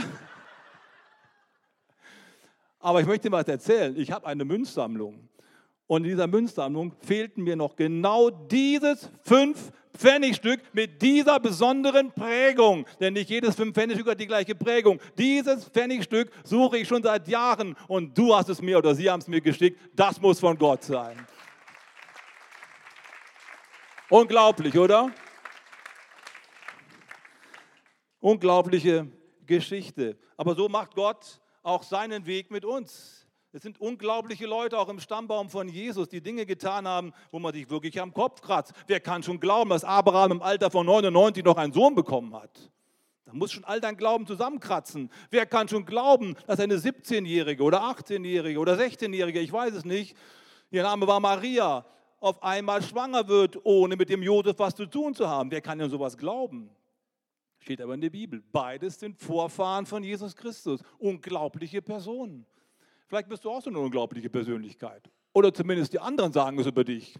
Aber 2.79 3.01
ich 3.01 3.07
möchte 3.07 3.27
Ihnen 3.27 3.33
was 3.33 3.47
erzählen. 3.47 3.97
Ich 3.97 4.11
habe 4.11 4.27
eine 4.27 4.45
Münzsammlung. 4.45 5.27
Und 5.87 6.03
in 6.03 6.11
dieser 6.11 6.27
Münzsammlung 6.27 6.93
fehlten 6.99 7.43
mir 7.43 7.55
noch 7.55 7.75
genau 7.75 8.29
dieses 8.29 9.09
fünf 9.23 9.71
Pfennigstück 9.97 10.61
mit 10.73 11.01
dieser 11.01 11.39
besonderen 11.39 12.11
Prägung. 12.11 12.85
Denn 12.99 13.13
nicht 13.13 13.29
jedes 13.29 13.55
fünf 13.55 13.73
Pfennigstück 13.73 14.07
hat 14.07 14.19
die 14.19 14.27
gleiche 14.27 14.53
Prägung. 14.53 14.99
Dieses 15.17 15.69
Pfennigstück 15.69 16.31
suche 16.43 16.77
ich 16.77 16.87
schon 16.87 17.01
seit 17.01 17.27
Jahren 17.27 17.75
und 17.87 18.17
du 18.17 18.35
hast 18.35 18.49
es 18.49 18.61
mir 18.61 18.77
oder 18.77 18.93
sie 18.93 19.09
haben 19.09 19.21
es 19.21 19.27
mir 19.27 19.41
geschickt. 19.41 19.79
Das 19.95 20.21
muss 20.21 20.39
von 20.39 20.57
Gott 20.57 20.83
sein. 20.83 21.17
Unglaublich, 24.09 24.77
oder? 24.77 25.11
Unglaubliche 28.19 29.07
Geschichte. 29.45 30.17
Aber 30.35 30.55
so 30.55 30.69
macht 30.69 30.95
Gott 30.95 31.39
auch 31.63 31.83
seinen 31.83 32.25
Weg 32.25 32.51
mit 32.51 32.63
uns. 32.63 33.26
Es 33.57 33.63
sind 33.63 33.81
unglaubliche 33.81 34.45
Leute 34.45 34.77
auch 34.77 34.87
im 34.87 34.99
Stammbaum 34.99 35.49
von 35.49 35.67
Jesus, 35.67 36.07
die 36.07 36.21
Dinge 36.21 36.45
getan 36.45 36.87
haben, 36.87 37.11
wo 37.31 37.39
man 37.39 37.55
sich 37.55 37.67
wirklich 37.71 37.99
am 37.99 38.13
Kopf 38.13 38.39
kratzt. 38.39 38.71
Wer 38.85 38.99
kann 38.99 39.23
schon 39.23 39.39
glauben, 39.39 39.71
dass 39.71 39.83
Abraham 39.83 40.33
im 40.33 40.41
Alter 40.43 40.69
von 40.69 40.85
99 40.85 41.43
noch 41.43 41.57
einen 41.57 41.73
Sohn 41.73 41.95
bekommen 41.95 42.35
hat? 42.35 42.69
Da 43.25 43.33
muss 43.33 43.51
schon 43.51 43.63
all 43.63 43.81
dein 43.81 43.97
Glauben 43.97 44.27
zusammenkratzen. 44.27 45.09
Wer 45.31 45.47
kann 45.47 45.67
schon 45.67 45.87
glauben, 45.87 46.35
dass 46.45 46.59
eine 46.59 46.75
17-Jährige 46.75 47.63
oder 47.63 47.81
18-Jährige 47.81 48.59
oder 48.59 48.75
16-Jährige, 48.75 49.39
ich 49.39 49.51
weiß 49.51 49.73
es 49.73 49.85
nicht, 49.85 50.15
ihr 50.69 50.83
Name 50.83 51.07
war 51.07 51.19
Maria, 51.19 51.83
auf 52.19 52.43
einmal 52.43 52.83
schwanger 52.83 53.27
wird, 53.27 53.57
ohne 53.65 53.95
mit 53.95 54.09
dem 54.09 54.21
Josef 54.21 54.59
was 54.59 54.75
zu 54.75 54.85
tun 54.85 55.15
zu 55.15 55.27
haben. 55.27 55.49
Wer 55.49 55.61
kann 55.61 55.79
denn 55.79 55.89
sowas 55.89 56.15
glauben? 56.15 56.69
Steht 57.57 57.81
aber 57.81 57.95
in 57.95 58.01
der 58.01 58.11
Bibel. 58.11 58.43
Beides 58.51 58.99
sind 58.99 59.17
Vorfahren 59.17 59.87
von 59.87 60.03
Jesus 60.03 60.35
Christus. 60.35 60.83
Unglaubliche 60.99 61.81
Personen. 61.81 62.45
Vielleicht 63.07 63.29
bist 63.29 63.45
du 63.45 63.49
auch 63.49 63.61
so 63.61 63.69
eine 63.69 63.79
unglaubliche 63.79 64.29
Persönlichkeit. 64.29 65.09
Oder 65.33 65.53
zumindest 65.53 65.93
die 65.93 65.99
anderen 65.99 66.33
sagen 66.33 66.59
es 66.59 66.67
über 66.67 66.83
dich. 66.83 67.17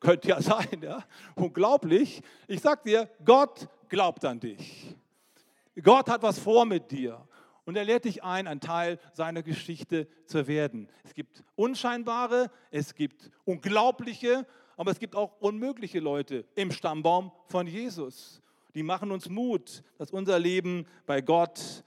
Könnte 0.00 0.28
ja 0.28 0.40
sein, 0.42 0.80
ja. 0.82 1.04
Unglaublich. 1.34 2.22
Ich 2.48 2.60
sag 2.60 2.82
dir, 2.84 3.08
Gott 3.24 3.68
glaubt 3.88 4.24
an 4.24 4.40
dich. 4.40 4.94
Gott 5.82 6.08
hat 6.08 6.22
was 6.22 6.38
vor 6.38 6.64
mit 6.64 6.90
dir. 6.90 7.26
Und 7.66 7.76
er 7.76 7.84
lädt 7.84 8.04
dich 8.04 8.22
ein, 8.22 8.46
ein 8.46 8.60
Teil 8.60 8.98
seiner 9.12 9.42
Geschichte 9.42 10.06
zu 10.26 10.46
werden. 10.46 10.88
Es 11.04 11.14
gibt 11.14 11.42
unscheinbare, 11.56 12.50
es 12.70 12.94
gibt 12.94 13.30
unglaubliche, 13.44 14.46
aber 14.76 14.92
es 14.92 14.98
gibt 14.98 15.16
auch 15.16 15.40
unmögliche 15.40 15.98
Leute 15.98 16.44
im 16.54 16.70
Stammbaum 16.70 17.32
von 17.46 17.66
Jesus. 17.66 18.40
Die 18.74 18.84
machen 18.84 19.10
uns 19.10 19.28
Mut, 19.28 19.82
dass 19.98 20.10
unser 20.10 20.38
Leben 20.38 20.86
bei 21.06 21.20
Gott 21.20 21.82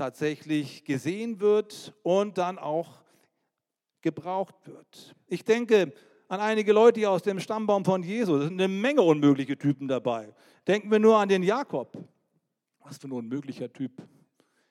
tatsächlich 0.00 0.82
gesehen 0.84 1.40
wird 1.40 1.92
und 2.02 2.38
dann 2.38 2.58
auch 2.58 3.02
gebraucht 4.00 4.54
wird. 4.64 5.14
Ich 5.26 5.44
denke 5.44 5.92
an 6.26 6.40
einige 6.40 6.72
Leute 6.72 7.00
hier 7.00 7.10
aus 7.10 7.22
dem 7.22 7.38
Stammbaum 7.38 7.84
von 7.84 8.02
Jesus. 8.02 8.40
Es 8.40 8.48
sind 8.48 8.58
eine 8.58 8.68
Menge 8.68 9.02
unmögliche 9.02 9.58
Typen 9.58 9.88
dabei. 9.88 10.32
Denken 10.66 10.90
wir 10.90 10.98
nur 10.98 11.18
an 11.18 11.28
den 11.28 11.42
Jakob. 11.42 11.98
Was 12.82 12.96
für 12.96 13.08
ein 13.08 13.12
unmöglicher 13.12 13.70
Typ. 13.70 13.92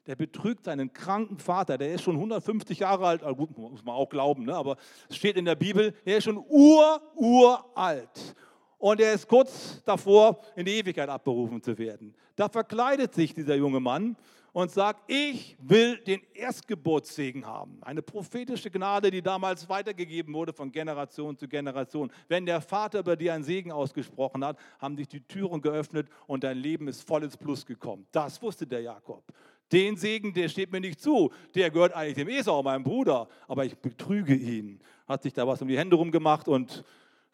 der 0.07 0.15
betrügt 0.15 0.65
seinen 0.65 0.91
kranken 0.91 1.37
Vater, 1.37 1.77
der 1.77 1.93
ist 1.93 2.01
schon 2.01 2.15
150 2.15 2.79
Jahre 2.79 3.05
alt, 3.05 3.21
also 3.21 3.35
gut, 3.35 3.55
muss 3.55 3.85
man 3.85 3.93
auch 3.93 4.09
glauben, 4.09 4.45
ne? 4.45 4.55
aber 4.55 4.77
es 5.07 5.15
steht 5.15 5.37
in 5.37 5.45
der 5.45 5.53
Bibel, 5.53 5.93
der 6.07 6.17
ist 6.17 6.23
schon 6.23 6.43
ur, 6.49 6.99
uralt. 7.15 8.35
Und 8.79 8.99
er 8.99 9.13
ist 9.13 9.27
kurz 9.27 9.83
davor, 9.85 10.41
in 10.55 10.65
die 10.65 10.71
Ewigkeit 10.71 11.07
abberufen 11.07 11.61
zu 11.61 11.77
werden. 11.77 12.15
Da 12.35 12.49
verkleidet 12.49 13.13
sich 13.13 13.35
dieser 13.35 13.53
junge 13.53 13.79
Mann 13.79 14.17
und 14.53 14.71
sagt, 14.71 15.09
ich 15.11 15.57
will 15.61 15.97
den 15.97 16.21
Erstgeburtssegen 16.33 17.45
haben. 17.45 17.77
Eine 17.81 18.01
prophetische 18.01 18.71
Gnade, 18.71 19.11
die 19.11 19.21
damals 19.21 19.67
weitergegeben 19.69 20.33
wurde 20.33 20.53
von 20.53 20.71
Generation 20.71 21.37
zu 21.37 21.47
Generation. 21.47 22.11
Wenn 22.27 22.45
der 22.45 22.61
Vater 22.61 22.99
über 22.99 23.15
dir 23.15 23.33
einen 23.33 23.43
Segen 23.43 23.71
ausgesprochen 23.71 24.43
hat, 24.43 24.57
haben 24.79 24.97
sich 24.97 25.07
die 25.07 25.21
Türen 25.21 25.61
geöffnet 25.61 26.07
und 26.27 26.43
dein 26.43 26.57
Leben 26.57 26.87
ist 26.87 27.07
voll 27.07 27.23
ins 27.23 27.37
Plus 27.37 27.65
gekommen. 27.65 28.07
Das 28.11 28.41
wusste 28.41 28.65
der 28.65 28.81
Jakob. 28.81 29.23
Den 29.71 29.97
Segen, 29.97 30.33
der 30.33 30.49
steht 30.49 30.71
mir 30.71 30.79
nicht 30.79 30.99
zu. 30.99 31.31
Der 31.53 31.69
gehört 31.69 31.93
eigentlich 31.93 32.15
dem 32.15 32.27
Esau, 32.27 32.63
meinem 32.63 32.83
Bruder. 32.83 33.27
Aber 33.47 33.65
ich 33.65 33.77
betrüge 33.77 34.33
ihn. 34.33 34.79
Hat 35.07 35.21
sich 35.23 35.33
da 35.33 35.45
was 35.45 35.61
um 35.61 35.67
die 35.67 35.77
Hände 35.77 35.95
rumgemacht 35.95 36.47
und 36.47 36.83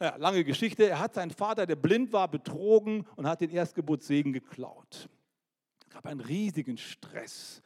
ja, 0.01 0.15
lange 0.17 0.43
Geschichte. 0.43 0.89
Er 0.89 0.99
hat 0.99 1.13
seinen 1.13 1.31
Vater, 1.31 1.65
der 1.65 1.77
blind 1.77 2.11
war, 2.11 2.27
betrogen 2.27 3.05
und 3.15 3.27
hat 3.27 3.39
den 3.39 3.49
Erstgeburtssegen 3.49 4.33
geklaut. 4.33 5.07
Gab 5.95 6.07
einen 6.07 6.19
riesigen 6.19 6.77
Stress. 6.77 7.61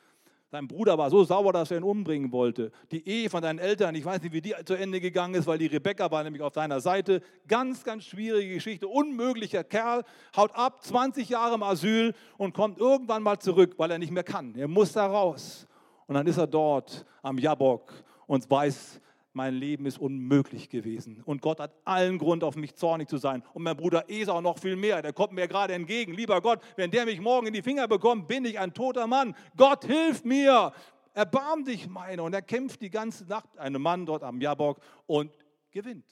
Sein 0.52 0.68
Bruder 0.68 1.00
war 1.00 1.10
so 1.10 1.24
sauer, 1.24 1.52
dass 1.52 1.72
er 1.72 1.78
ihn 1.78 1.84
umbringen 1.84 2.32
wollte. 2.32 2.72
Die 2.92 3.08
Ehe 3.08 3.28
von 3.28 3.42
seinen 3.42 3.58
Eltern, 3.58 3.96
ich 3.96 4.06
weiß 4.06 4.22
nicht, 4.22 4.34
wie 4.34 4.42
die 4.42 4.54
zu 4.66 4.76
Ende 4.76 5.02
gegangen 5.02 5.34
ist, 5.34 5.48
weil 5.48 5.58
die 5.58 5.66
Rebecca 5.66 6.12
war 6.12 6.24
nämlich 6.24 6.44
auf 6.44 6.54
seiner 6.54 6.80
Seite. 6.80 7.24
Ganz, 7.48 7.84
ganz 7.84 8.04
schwierige 8.04 8.54
Geschichte. 8.54 8.88
Unmöglicher 8.88 9.64
Kerl, 9.64 10.04
haut 10.36 10.54
ab, 10.54 10.84
20 10.84 11.28
Jahre 11.28 11.56
im 11.56 11.64
Asyl 11.64 12.14
und 12.38 12.54
kommt 12.54 12.78
irgendwann 12.78 13.24
mal 13.24 13.40
zurück, 13.40 13.74
weil 13.78 13.90
er 13.90 13.98
nicht 13.98 14.12
mehr 14.12 14.24
kann. 14.24 14.54
Er 14.56 14.68
muss 14.68 14.92
da 14.92 15.08
raus. 15.08 15.68
Und 16.06 16.14
dann 16.14 16.28
ist 16.28 16.38
er 16.38 16.46
dort 16.46 17.08
am 17.24 17.40
Jabok 17.40 17.92
und 18.28 18.48
weiß, 18.48 19.02
mein 19.40 19.54
Leben 19.54 19.86
ist 19.86 19.98
unmöglich 19.98 20.68
gewesen. 20.68 21.22
Und 21.24 21.42
Gott 21.42 21.62
hat 21.62 21.74
allen 21.86 22.18
Grund, 22.18 22.44
auf 22.44 22.58
mich 22.58 22.76
zornig 22.76 23.08
zu 23.08 23.18
sein. 23.18 23.42
Und 23.54 23.64
mein 23.64 23.78
Bruder 23.78 24.10
Esau 24.10 24.42
noch 24.42 24.60
viel 24.60 24.76
mehr. 24.76 25.02
Der 25.02 25.14
kommt 25.14 25.32
mir 25.32 25.48
gerade 25.48 25.74
entgegen. 25.74 26.14
Lieber 26.14 26.42
Gott, 26.42 26.60
wenn 26.76 26.92
der 26.92 27.06
mich 27.06 27.22
morgen 27.22 27.48
in 27.48 27.54
die 27.54 27.62
Finger 27.62 27.88
bekommt, 27.88 28.28
bin 28.28 28.44
ich 28.44 28.60
ein 28.60 28.74
toter 28.74 29.08
Mann. 29.08 29.34
Gott, 29.56 29.86
hilf 29.86 30.26
mir. 30.26 30.74
Erbarm 31.14 31.64
dich 31.64 31.88
meiner. 31.88 32.24
Und 32.26 32.34
er 32.34 32.42
kämpft 32.42 32.82
die 32.82 32.90
ganze 32.90 33.24
Nacht, 33.28 33.58
einem 33.58 33.82
Mann 33.82 34.06
dort 34.06 34.24
am 34.24 34.42
Jabok, 34.42 34.82
und 35.06 35.32
gewinnt. 35.72 36.10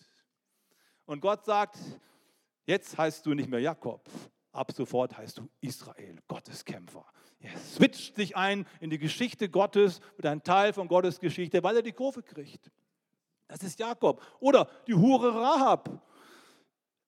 Und 1.05 1.19
Gott 1.19 1.43
sagt, 1.43 1.77
jetzt 2.65 2.97
heißt 2.97 3.25
du 3.25 3.33
nicht 3.33 3.49
mehr 3.49 3.59
Jakob. 3.59 4.09
Ab 4.53 4.71
sofort 4.71 5.17
heißt 5.17 5.39
du 5.39 5.49
Israel, 5.59 6.17
Gottes 6.29 6.63
Kämpfer. 6.63 7.05
Er 7.39 7.57
switcht 7.57 8.15
sich 8.15 8.37
ein 8.37 8.65
in 8.79 8.89
die 8.89 8.97
Geschichte 8.97 9.49
Gottes, 9.49 9.99
mit 10.15 10.25
einem 10.25 10.43
Teil 10.43 10.71
von 10.71 10.87
Gottes 10.87 11.19
Geschichte, 11.19 11.61
weil 11.61 11.75
er 11.75 11.81
die 11.81 11.91
Kurve 11.91 12.23
kriegt. 12.23 12.71
Das 13.47 13.63
ist 13.63 13.79
Jakob. 13.79 14.21
Oder 14.39 14.67
die 14.88 14.93
Hure 14.93 15.33
Rahab 15.33 16.01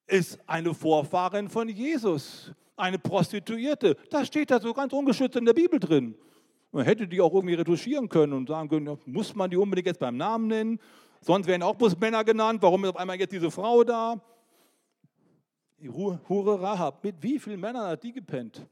ist 0.07 0.39
eine 0.47 0.73
Vorfahrin 0.73 1.49
von 1.49 1.67
Jesus, 1.67 2.51
eine 2.75 2.97
Prostituierte. 2.97 3.95
Das 4.09 4.27
steht 4.27 4.49
da 4.49 4.59
so 4.59 4.73
ganz 4.73 4.93
ungeschützt 4.93 5.35
in 5.35 5.45
der 5.45 5.53
Bibel 5.53 5.79
drin. 5.79 6.15
Man 6.71 6.85
hätte 6.85 7.07
die 7.07 7.19
auch 7.19 7.33
irgendwie 7.33 7.55
retuschieren 7.55 8.07
können 8.07 8.33
und 8.33 8.47
sagen 8.47 8.69
können, 8.69 8.97
muss 9.05 9.35
man 9.35 9.49
die 9.49 9.57
unbedingt 9.57 9.87
jetzt 9.87 9.99
beim 9.99 10.17
Namen 10.17 10.47
nennen? 10.47 10.79
Sonst 11.21 11.47
werden 11.47 11.63
auch 11.63 11.75
bloß 11.75 11.99
Männer 11.99 12.23
genannt. 12.23 12.61
Warum 12.61 12.83
ist 12.85 12.91
auf 12.91 12.97
einmal 12.97 13.19
jetzt 13.19 13.31
diese 13.31 13.51
Frau 13.51 13.83
da? 13.83 14.21
Die 15.79 15.89
Hure 15.89 16.61
Rahab. 16.61 17.03
Mit 17.03 17.21
wie 17.21 17.39
vielen 17.39 17.59
Männern 17.59 17.87
hat 17.87 18.03
die 18.03 18.13
gepennt? 18.13 18.65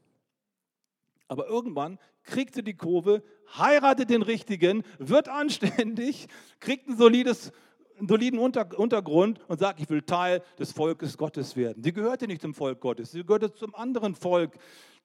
Aber 1.26 1.46
irgendwann 1.46 1.98
kriegt 2.28 2.54
sie 2.54 2.62
die 2.62 2.74
Kurve, 2.74 3.22
heiratet 3.56 4.10
den 4.10 4.22
Richtigen, 4.22 4.84
wird 4.98 5.28
anständig, 5.28 6.28
kriegt 6.60 6.88
ein 6.88 6.96
solides, 6.96 7.52
einen 7.98 8.08
soliden 8.08 8.38
Untergrund 8.38 9.40
und 9.48 9.58
sagt, 9.58 9.80
ich 9.80 9.90
will 9.90 10.02
Teil 10.02 10.42
des 10.58 10.72
Volkes 10.72 11.18
Gottes 11.18 11.56
werden. 11.56 11.82
Sie 11.82 11.92
gehörte 11.92 12.26
nicht 12.26 12.42
zum 12.42 12.54
Volk 12.54 12.80
Gottes, 12.80 13.10
sie 13.10 13.24
gehörte 13.24 13.52
zum 13.52 13.74
anderen 13.74 14.14
Volk, 14.14 14.56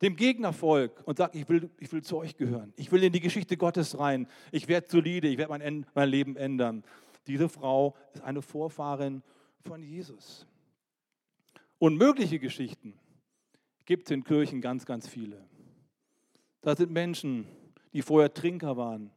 dem 0.01 0.15
Gegnervolk 0.15 1.01
und 1.05 1.17
sagt, 1.17 1.35
ich 1.35 1.47
will, 1.47 1.69
ich 1.79 1.91
will 1.91 2.03
zu 2.03 2.17
euch 2.17 2.35
gehören. 2.35 2.73
Ich 2.75 2.91
will 2.91 3.03
in 3.03 3.13
die 3.13 3.21
Geschichte 3.21 3.57
Gottes 3.57 3.97
rein. 3.97 4.27
Ich 4.51 4.67
werde 4.67 4.87
solide, 4.89 5.27
ich 5.27 5.37
werde 5.37 5.51
mein, 5.51 5.85
mein 5.95 6.09
Leben 6.09 6.35
ändern. 6.35 6.83
Diese 7.25 7.47
Frau 7.47 7.95
ist 8.13 8.21
eine 8.21 8.41
Vorfahrin 8.41 9.23
von 9.61 9.81
Jesus. 9.81 10.45
Unmögliche 11.79 12.39
Geschichten 12.39 12.99
gibt 13.85 14.07
es 14.07 14.11
in 14.11 14.23
Kirchen 14.23 14.61
ganz, 14.61 14.85
ganz 14.85 15.07
viele. 15.07 15.45
Da 16.63 16.75
sind 16.75 16.91
Menschen, 16.91 17.45
die 17.91 18.01
vorher 18.01 18.33
Trinker 18.33 18.77
waren, 18.77 19.11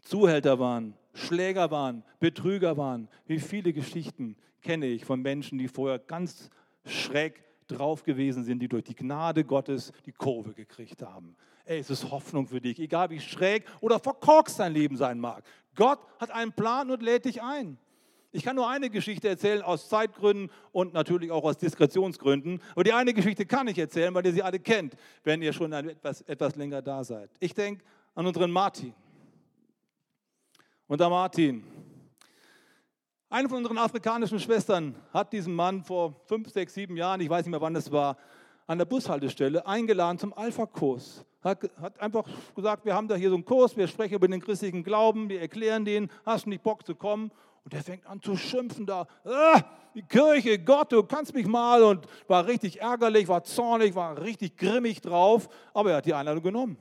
Zuhälter 0.00 0.58
waren, 0.60 0.94
Schläger 1.12 1.70
waren, 1.72 2.04
Betrüger 2.20 2.76
waren. 2.76 3.08
Wie 3.26 3.40
viele 3.40 3.72
Geschichten 3.72 4.36
kenne 4.62 4.86
ich 4.86 5.04
von 5.04 5.20
Menschen, 5.20 5.58
die 5.58 5.66
vorher 5.66 5.98
ganz 5.98 6.50
schräg 6.86 7.42
drauf 7.66 8.04
gewesen 8.04 8.44
sind, 8.44 8.60
die 8.60 8.68
durch 8.68 8.84
die 8.84 8.94
Gnade 8.94 9.44
Gottes 9.44 9.92
die 10.06 10.12
Kurve 10.12 10.54
gekriegt 10.54 11.02
haben. 11.02 11.36
Ey, 11.64 11.80
es 11.80 11.90
ist 11.90 12.10
Hoffnung 12.10 12.46
für 12.46 12.60
dich, 12.60 12.78
egal 12.78 13.10
wie 13.10 13.20
schräg 13.20 13.64
oder 13.80 13.98
verkorkst 13.98 14.60
dein 14.60 14.72
Leben 14.72 14.96
sein 14.96 15.18
mag. 15.18 15.44
Gott 15.74 15.98
hat 16.18 16.30
einen 16.30 16.52
Plan 16.52 16.90
und 16.90 17.02
lädt 17.02 17.24
dich 17.24 17.42
ein. 17.42 17.76
Ich 18.30 18.42
kann 18.42 18.56
nur 18.56 18.68
eine 18.68 18.90
Geschichte 18.90 19.28
erzählen 19.28 19.62
aus 19.62 19.88
Zeitgründen 19.88 20.50
und 20.72 20.92
natürlich 20.92 21.30
auch 21.30 21.44
aus 21.44 21.56
Diskretionsgründen. 21.56 22.60
Aber 22.72 22.84
die 22.84 22.92
eine 22.92 23.14
Geschichte 23.14 23.46
kann 23.46 23.68
ich 23.68 23.78
erzählen, 23.78 24.12
weil 24.12 24.26
ihr 24.26 24.32
sie 24.32 24.42
alle 24.42 24.58
kennt, 24.58 24.94
wenn 25.24 25.40
ihr 25.40 25.52
schon 25.52 25.72
etwas, 25.72 26.20
etwas 26.22 26.54
länger 26.56 26.82
da 26.82 27.02
seid. 27.04 27.30
Ich 27.40 27.54
denke 27.54 27.84
an 28.14 28.26
unseren 28.26 28.50
Martin. 28.50 28.92
Und 30.86 31.00
der 31.00 31.08
Martin, 31.08 31.64
eine 33.30 33.48
von 33.48 33.58
unseren 33.58 33.78
afrikanischen 33.78 34.40
Schwestern 34.40 34.94
hat 35.12 35.32
diesen 35.32 35.54
Mann 35.54 35.82
vor 35.82 36.14
fünf, 36.26 36.50
sechs, 36.50 36.74
sieben 36.74 36.96
Jahren, 36.96 37.20
ich 37.20 37.28
weiß 37.28 37.44
nicht 37.44 37.50
mehr 37.50 37.60
wann 37.60 37.76
es 37.76 37.90
war, 37.92 38.16
an 38.66 38.78
der 38.78 38.84
Bushaltestelle 38.84 39.66
eingeladen 39.66 40.18
zum 40.18 40.32
Alpha-Kurs. 40.34 41.24
Hat, 41.42 41.70
hat 41.80 42.00
einfach 42.00 42.24
gesagt, 42.54 42.84
wir 42.84 42.94
haben 42.94 43.08
da 43.08 43.14
hier 43.14 43.30
so 43.30 43.34
einen 43.34 43.44
Kurs, 43.44 43.76
wir 43.76 43.86
sprechen 43.86 44.14
über 44.14 44.28
den 44.28 44.40
christlichen 44.40 44.82
Glauben, 44.82 45.28
wir 45.28 45.40
erklären 45.40 45.84
den, 45.84 46.10
hast 46.26 46.46
du 46.46 46.50
nicht 46.50 46.62
Bock 46.62 46.84
zu 46.84 46.94
kommen? 46.94 47.30
Und 47.68 47.74
er 47.74 47.82
fängt 47.82 48.06
an 48.06 48.22
zu 48.22 48.34
schimpfen 48.34 48.86
da. 48.86 49.06
Ah, 49.26 49.60
die 49.94 50.00
Kirche, 50.00 50.58
Gott, 50.58 50.90
du 50.90 51.02
kannst 51.02 51.34
mich 51.34 51.46
mal. 51.46 51.82
Und 51.82 52.06
war 52.26 52.46
richtig 52.46 52.80
ärgerlich, 52.80 53.28
war 53.28 53.44
zornig, 53.44 53.94
war 53.94 54.18
richtig 54.22 54.56
grimmig 54.56 55.02
drauf. 55.02 55.50
Aber 55.74 55.90
er 55.90 55.96
hat 55.98 56.06
die 56.06 56.14
Einladung 56.14 56.42
genommen. 56.42 56.78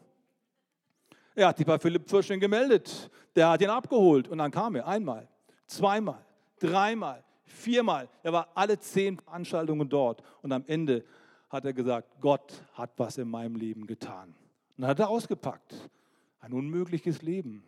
Er 1.36 1.50
hat 1.50 1.58
sich 1.58 1.66
bei 1.66 1.78
Philipp 1.78 2.08
Pfirschen 2.08 2.40
gemeldet. 2.40 3.12
Der 3.36 3.50
hat 3.50 3.62
ihn 3.62 3.70
abgeholt. 3.70 4.30
Und 4.30 4.38
dann 4.38 4.50
kam 4.50 4.76
er 4.76 4.88
einmal, 4.88 5.28
zweimal, 5.66 6.26
dreimal, 6.58 7.22
viermal. 7.44 8.08
Er 8.24 8.32
war 8.32 8.48
alle 8.56 8.80
zehn 8.80 9.18
Veranstaltungen 9.18 9.90
dort. 9.90 10.24
Und 10.42 10.54
am 10.54 10.64
Ende 10.68 11.04
hat 11.50 11.66
er 11.66 11.74
gesagt, 11.74 12.16
Gott 12.22 12.64
hat 12.76 12.92
was 12.96 13.18
in 13.18 13.30
meinem 13.30 13.58
Leben 13.58 13.88
getan. 13.88 14.30
Und 14.78 14.84
dann 14.84 14.92
hat 14.92 15.00
er 15.00 15.10
ausgepackt. 15.10 15.76
Ein 16.40 16.54
unmögliches 16.54 17.24
Leben. 17.24 17.66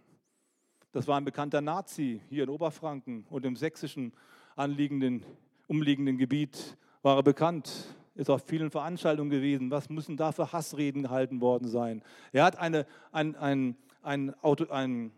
Das 0.92 1.08
war 1.08 1.18
ein 1.18 1.26
bekannter 1.26 1.62
Nazi 1.62 2.20
hier 2.30 2.44
in 2.44 2.50
Oberfranken 2.50 3.26
und 3.30 3.46
im 3.46 3.56
sächsischen 3.56 4.12
anliegenden, 4.56 5.24
umliegenden 5.68 6.18
Gebiet 6.18 6.78
war 7.04 7.18
er 7.18 7.24
bekannt, 7.24 7.96
ist 8.16 8.30
auf 8.32 8.44
vielen 8.44 8.72
Veranstaltungen 8.72 9.30
gewesen. 9.30 9.70
Was 9.70 9.90
müssen 9.90 10.18
da 10.18 10.32
für 10.32 10.52
Hassreden 10.52 11.04
gehalten 11.04 11.42
worden 11.42 11.68
sein? 11.68 12.02
Er 12.32 12.44
hat 12.44 12.58
eine, 12.58 12.88
ein, 13.12 13.36
ein, 13.36 13.78
ein, 14.02 14.34
Auto, 14.44 14.66
ein, 14.72 15.12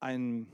ein, 0.00 0.48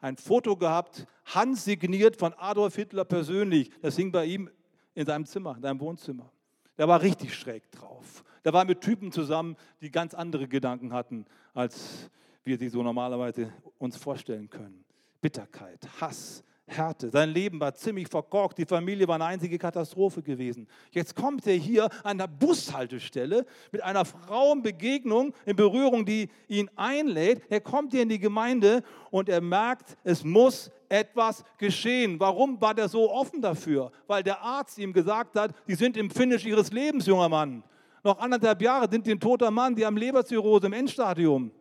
ein 0.00 0.16
Foto 0.16 0.56
gehabt, 0.56 1.06
handsigniert 1.26 2.16
von 2.16 2.32
Adolf 2.38 2.76
Hitler 2.76 3.04
persönlich. 3.04 3.70
Das 3.82 3.96
hing 3.96 4.12
bei 4.12 4.24
ihm 4.24 4.48
in 4.94 5.04
seinem 5.04 5.26
Zimmer, 5.26 5.56
in 5.56 5.62
seinem 5.62 5.80
Wohnzimmer. 5.80 6.32
Der 6.78 6.88
war 6.88 7.02
richtig 7.02 7.34
schräg 7.34 7.70
drauf. 7.70 8.24
Der 8.46 8.54
war 8.54 8.64
mit 8.64 8.80
Typen 8.80 9.12
zusammen, 9.12 9.56
die 9.82 9.90
ganz 9.90 10.14
andere 10.14 10.48
Gedanken 10.48 10.94
hatten 10.94 11.26
als 11.52 12.10
wir 12.50 12.58
sie 12.58 12.68
so 12.68 12.82
normalerweise 12.82 13.52
uns 13.78 13.96
vorstellen 13.96 14.50
können. 14.50 14.84
Bitterkeit, 15.20 15.78
Hass, 16.00 16.42
Härte. 16.66 17.10
Sein 17.10 17.30
Leben 17.30 17.60
war 17.60 17.74
ziemlich 17.74 18.08
verkorkt. 18.08 18.58
Die 18.58 18.66
Familie 18.66 19.06
war 19.06 19.14
eine 19.14 19.26
einzige 19.26 19.56
Katastrophe 19.56 20.20
gewesen. 20.20 20.66
Jetzt 20.90 21.14
kommt 21.14 21.46
er 21.46 21.54
hier 21.54 21.88
an 22.02 22.18
der 22.18 22.26
Bushaltestelle 22.26 23.46
mit 23.70 23.84
einer 23.84 24.04
Frauenbegegnung 24.04 25.32
in 25.46 25.54
Berührung, 25.54 26.04
die 26.04 26.28
ihn 26.48 26.68
einlädt. 26.74 27.42
Er 27.50 27.60
kommt 27.60 27.92
hier 27.92 28.02
in 28.02 28.08
die 28.08 28.18
Gemeinde 28.18 28.82
und 29.12 29.28
er 29.28 29.40
merkt, 29.40 29.96
es 30.02 30.24
muss 30.24 30.72
etwas 30.88 31.44
geschehen. 31.56 32.18
Warum 32.18 32.60
war 32.60 32.74
der 32.74 32.88
so 32.88 33.12
offen 33.12 33.40
dafür? 33.40 33.92
Weil 34.08 34.24
der 34.24 34.40
Arzt 34.42 34.76
ihm 34.78 34.92
gesagt 34.92 35.36
hat, 35.36 35.54
Sie 35.68 35.76
sind 35.76 35.96
im 35.96 36.10
Finish 36.10 36.44
Ihres 36.44 36.72
Lebens, 36.72 37.06
junger 37.06 37.28
Mann. 37.28 37.62
Noch 38.02 38.18
anderthalb 38.18 38.60
Jahre 38.60 38.90
sind 38.90 39.04
Sie 39.04 39.12
ein 39.12 39.20
toter 39.20 39.52
Mann, 39.52 39.76
Sie 39.76 39.86
haben 39.86 39.96
Leberzirrhose 39.96 40.66
im 40.66 40.72
Endstadium. 40.72 41.52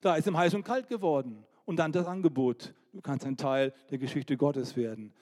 Da 0.00 0.16
ist 0.16 0.26
ihm 0.26 0.36
heiß 0.36 0.54
und 0.54 0.64
kalt 0.64 0.88
geworden. 0.88 1.44
Und 1.64 1.76
dann 1.76 1.92
das 1.92 2.06
Angebot, 2.06 2.72
du 2.92 3.00
kannst 3.00 3.26
ein 3.26 3.36
Teil 3.36 3.74
der 3.90 3.98
Geschichte 3.98 4.36
Gottes 4.36 4.76
werden. 4.76 5.12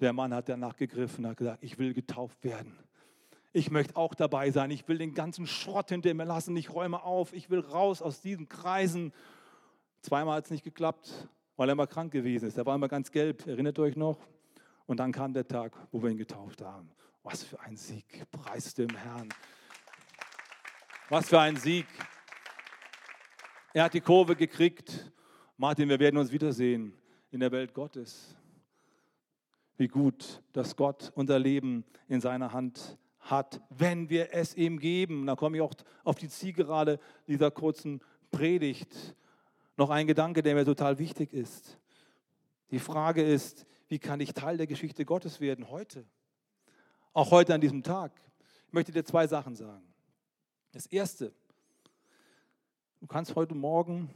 Der 0.00 0.12
Mann 0.12 0.32
hat 0.32 0.48
danach 0.48 0.76
gegriffen, 0.76 1.26
hat 1.26 1.36
gesagt, 1.36 1.64
ich 1.64 1.78
will 1.78 1.92
getauft 1.92 2.44
werden. 2.44 2.78
Ich 3.52 3.70
möchte 3.70 3.96
auch 3.96 4.14
dabei 4.14 4.50
sein. 4.50 4.70
Ich 4.70 4.86
will 4.86 4.98
den 4.98 5.14
ganzen 5.14 5.46
Schrott 5.46 5.88
hinter 5.88 6.12
mir 6.14 6.24
lassen. 6.24 6.56
Ich 6.56 6.72
räume 6.72 7.02
auf. 7.02 7.32
Ich 7.32 7.50
will 7.50 7.60
raus 7.60 8.02
aus 8.02 8.20
diesen 8.20 8.48
Kreisen. 8.48 9.12
Zweimal 10.02 10.36
hat 10.36 10.44
es 10.44 10.50
nicht 10.50 10.64
geklappt, 10.64 11.28
weil 11.56 11.68
er 11.68 11.74
mal 11.74 11.86
krank 11.86 12.12
gewesen 12.12 12.46
ist. 12.46 12.58
Er 12.58 12.66
war 12.66 12.74
immer 12.74 12.88
ganz 12.88 13.10
gelb. 13.10 13.46
Erinnert 13.46 13.78
euch 13.78 13.96
noch? 13.96 14.18
Und 14.86 15.00
dann 15.00 15.12
kam 15.12 15.32
der 15.32 15.48
Tag, 15.48 15.72
wo 15.90 16.02
wir 16.02 16.10
ihn 16.10 16.18
getauft 16.18 16.62
haben. 16.62 16.90
Was 17.22 17.42
für 17.42 17.58
ein 17.60 17.76
Sieg. 17.76 18.24
Preis 18.30 18.74
dem 18.74 18.94
Herrn. 18.94 19.28
Was 21.08 21.28
für 21.28 21.40
ein 21.40 21.56
Sieg. 21.56 21.86
Er 23.74 23.84
hat 23.84 23.92
die 23.92 24.00
Kurve 24.00 24.34
gekriegt. 24.34 25.12
Martin, 25.58 25.90
wir 25.90 26.00
werden 26.00 26.16
uns 26.16 26.32
wiedersehen 26.32 26.94
in 27.30 27.40
der 27.40 27.52
Welt 27.52 27.74
Gottes. 27.74 28.34
Wie 29.76 29.88
gut, 29.88 30.42
dass 30.54 30.74
Gott 30.74 31.12
unser 31.14 31.38
Leben 31.38 31.84
in 32.08 32.22
seiner 32.22 32.54
Hand 32.54 32.96
hat, 33.20 33.60
wenn 33.68 34.08
wir 34.08 34.32
es 34.32 34.56
ihm 34.56 34.78
geben. 34.78 35.26
Da 35.26 35.36
komme 35.36 35.58
ich 35.58 35.62
auch 35.62 35.74
auf 36.02 36.16
die 36.16 36.30
Zielgerade 36.30 36.98
dieser 37.26 37.50
kurzen 37.50 38.00
Predigt. 38.30 39.14
Noch 39.76 39.90
ein 39.90 40.06
Gedanke, 40.06 40.42
der 40.42 40.54
mir 40.54 40.64
total 40.64 40.98
wichtig 40.98 41.34
ist. 41.34 41.78
Die 42.70 42.78
Frage 42.78 43.22
ist, 43.22 43.66
wie 43.88 43.98
kann 43.98 44.20
ich 44.20 44.32
Teil 44.32 44.56
der 44.56 44.66
Geschichte 44.66 45.04
Gottes 45.04 45.40
werden 45.40 45.68
heute? 45.68 46.06
Auch 47.12 47.30
heute 47.30 47.52
an 47.52 47.60
diesem 47.60 47.82
Tag. 47.82 48.12
Ich 48.66 48.72
möchte 48.72 48.92
dir 48.92 49.04
zwei 49.04 49.26
Sachen 49.26 49.54
sagen. 49.54 49.86
Das 50.72 50.86
erste, 50.86 51.34
du 53.00 53.06
kannst 53.06 53.34
heute 53.36 53.54
Morgen 53.54 54.10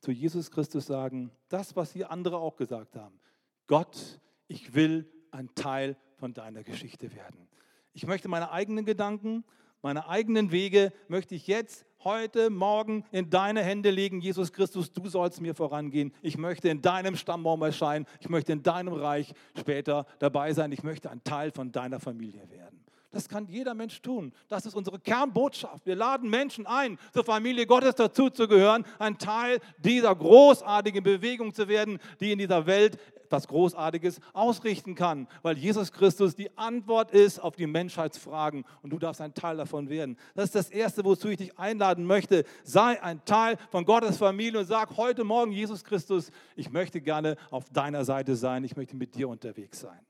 zu 0.00 0.12
Jesus 0.12 0.50
Christus 0.50 0.86
sagen, 0.86 1.30
das, 1.48 1.76
was 1.76 1.92
hier 1.92 2.10
andere 2.10 2.38
auch 2.38 2.56
gesagt 2.56 2.96
haben. 2.96 3.20
Gott, 3.66 4.20
ich 4.48 4.74
will 4.74 5.10
ein 5.30 5.54
Teil 5.54 5.96
von 6.16 6.34
deiner 6.34 6.64
Geschichte 6.64 7.14
werden. 7.14 7.48
Ich 7.92 8.06
möchte 8.06 8.28
meine 8.28 8.50
eigenen 8.50 8.84
Gedanken, 8.84 9.44
meine 9.82 10.08
eigenen 10.08 10.52
Wege, 10.52 10.92
möchte 11.08 11.34
ich 11.34 11.46
jetzt, 11.46 11.86
heute, 12.04 12.48
morgen 12.50 13.04
in 13.12 13.30
deine 13.30 13.62
Hände 13.62 13.90
legen. 13.90 14.20
Jesus 14.20 14.52
Christus, 14.52 14.92
du 14.92 15.08
sollst 15.08 15.40
mir 15.40 15.54
vorangehen. 15.54 16.12
Ich 16.22 16.38
möchte 16.38 16.68
in 16.68 16.80
deinem 16.80 17.16
Stammbaum 17.16 17.62
erscheinen. 17.62 18.06
Ich 18.20 18.28
möchte 18.28 18.52
in 18.52 18.62
deinem 18.62 18.94
Reich 18.94 19.32
später 19.58 20.06
dabei 20.18 20.52
sein. 20.52 20.72
Ich 20.72 20.82
möchte 20.82 21.10
ein 21.10 21.22
Teil 21.24 21.50
von 21.50 21.72
deiner 21.72 22.00
Familie 22.00 22.48
werden. 22.50 22.79
Das 23.12 23.28
kann 23.28 23.48
jeder 23.48 23.74
Mensch 23.74 24.00
tun. 24.02 24.32
Das 24.48 24.66
ist 24.66 24.74
unsere 24.74 25.00
Kernbotschaft. 25.00 25.84
Wir 25.84 25.96
laden 25.96 26.30
Menschen 26.30 26.66
ein, 26.66 26.98
zur 27.12 27.24
Familie 27.24 27.66
Gottes 27.66 27.96
dazuzugehören, 27.96 28.84
ein 28.98 29.18
Teil 29.18 29.58
dieser 29.78 30.14
großartigen 30.14 31.02
Bewegung 31.02 31.52
zu 31.52 31.66
werden, 31.66 31.98
die 32.20 32.30
in 32.30 32.38
dieser 32.38 32.66
Welt 32.66 32.98
etwas 33.30 33.46
Großartiges 33.46 34.20
ausrichten 34.32 34.96
kann, 34.96 35.28
weil 35.42 35.56
Jesus 35.56 35.92
Christus 35.92 36.34
die 36.34 36.56
Antwort 36.58 37.12
ist 37.12 37.38
auf 37.38 37.54
die 37.54 37.68
Menschheitsfragen 37.68 38.64
und 38.82 38.90
du 38.90 38.98
darfst 38.98 39.20
ein 39.20 39.34
Teil 39.34 39.56
davon 39.56 39.88
werden. 39.88 40.16
Das 40.34 40.46
ist 40.46 40.54
das 40.56 40.70
Erste, 40.70 41.04
wozu 41.04 41.28
ich 41.28 41.36
dich 41.36 41.56
einladen 41.56 42.04
möchte. 42.04 42.44
Sei 42.64 43.00
ein 43.00 43.24
Teil 43.24 43.56
von 43.70 43.84
Gottes 43.84 44.18
Familie 44.18 44.58
und 44.58 44.66
sag 44.66 44.96
heute 44.96 45.22
Morgen, 45.22 45.52
Jesus 45.52 45.84
Christus, 45.84 46.32
ich 46.56 46.70
möchte 46.70 47.00
gerne 47.00 47.36
auf 47.52 47.70
deiner 47.70 48.04
Seite 48.04 48.34
sein, 48.34 48.64
ich 48.64 48.76
möchte 48.76 48.96
mit 48.96 49.14
dir 49.14 49.28
unterwegs 49.28 49.78
sein. 49.78 50.00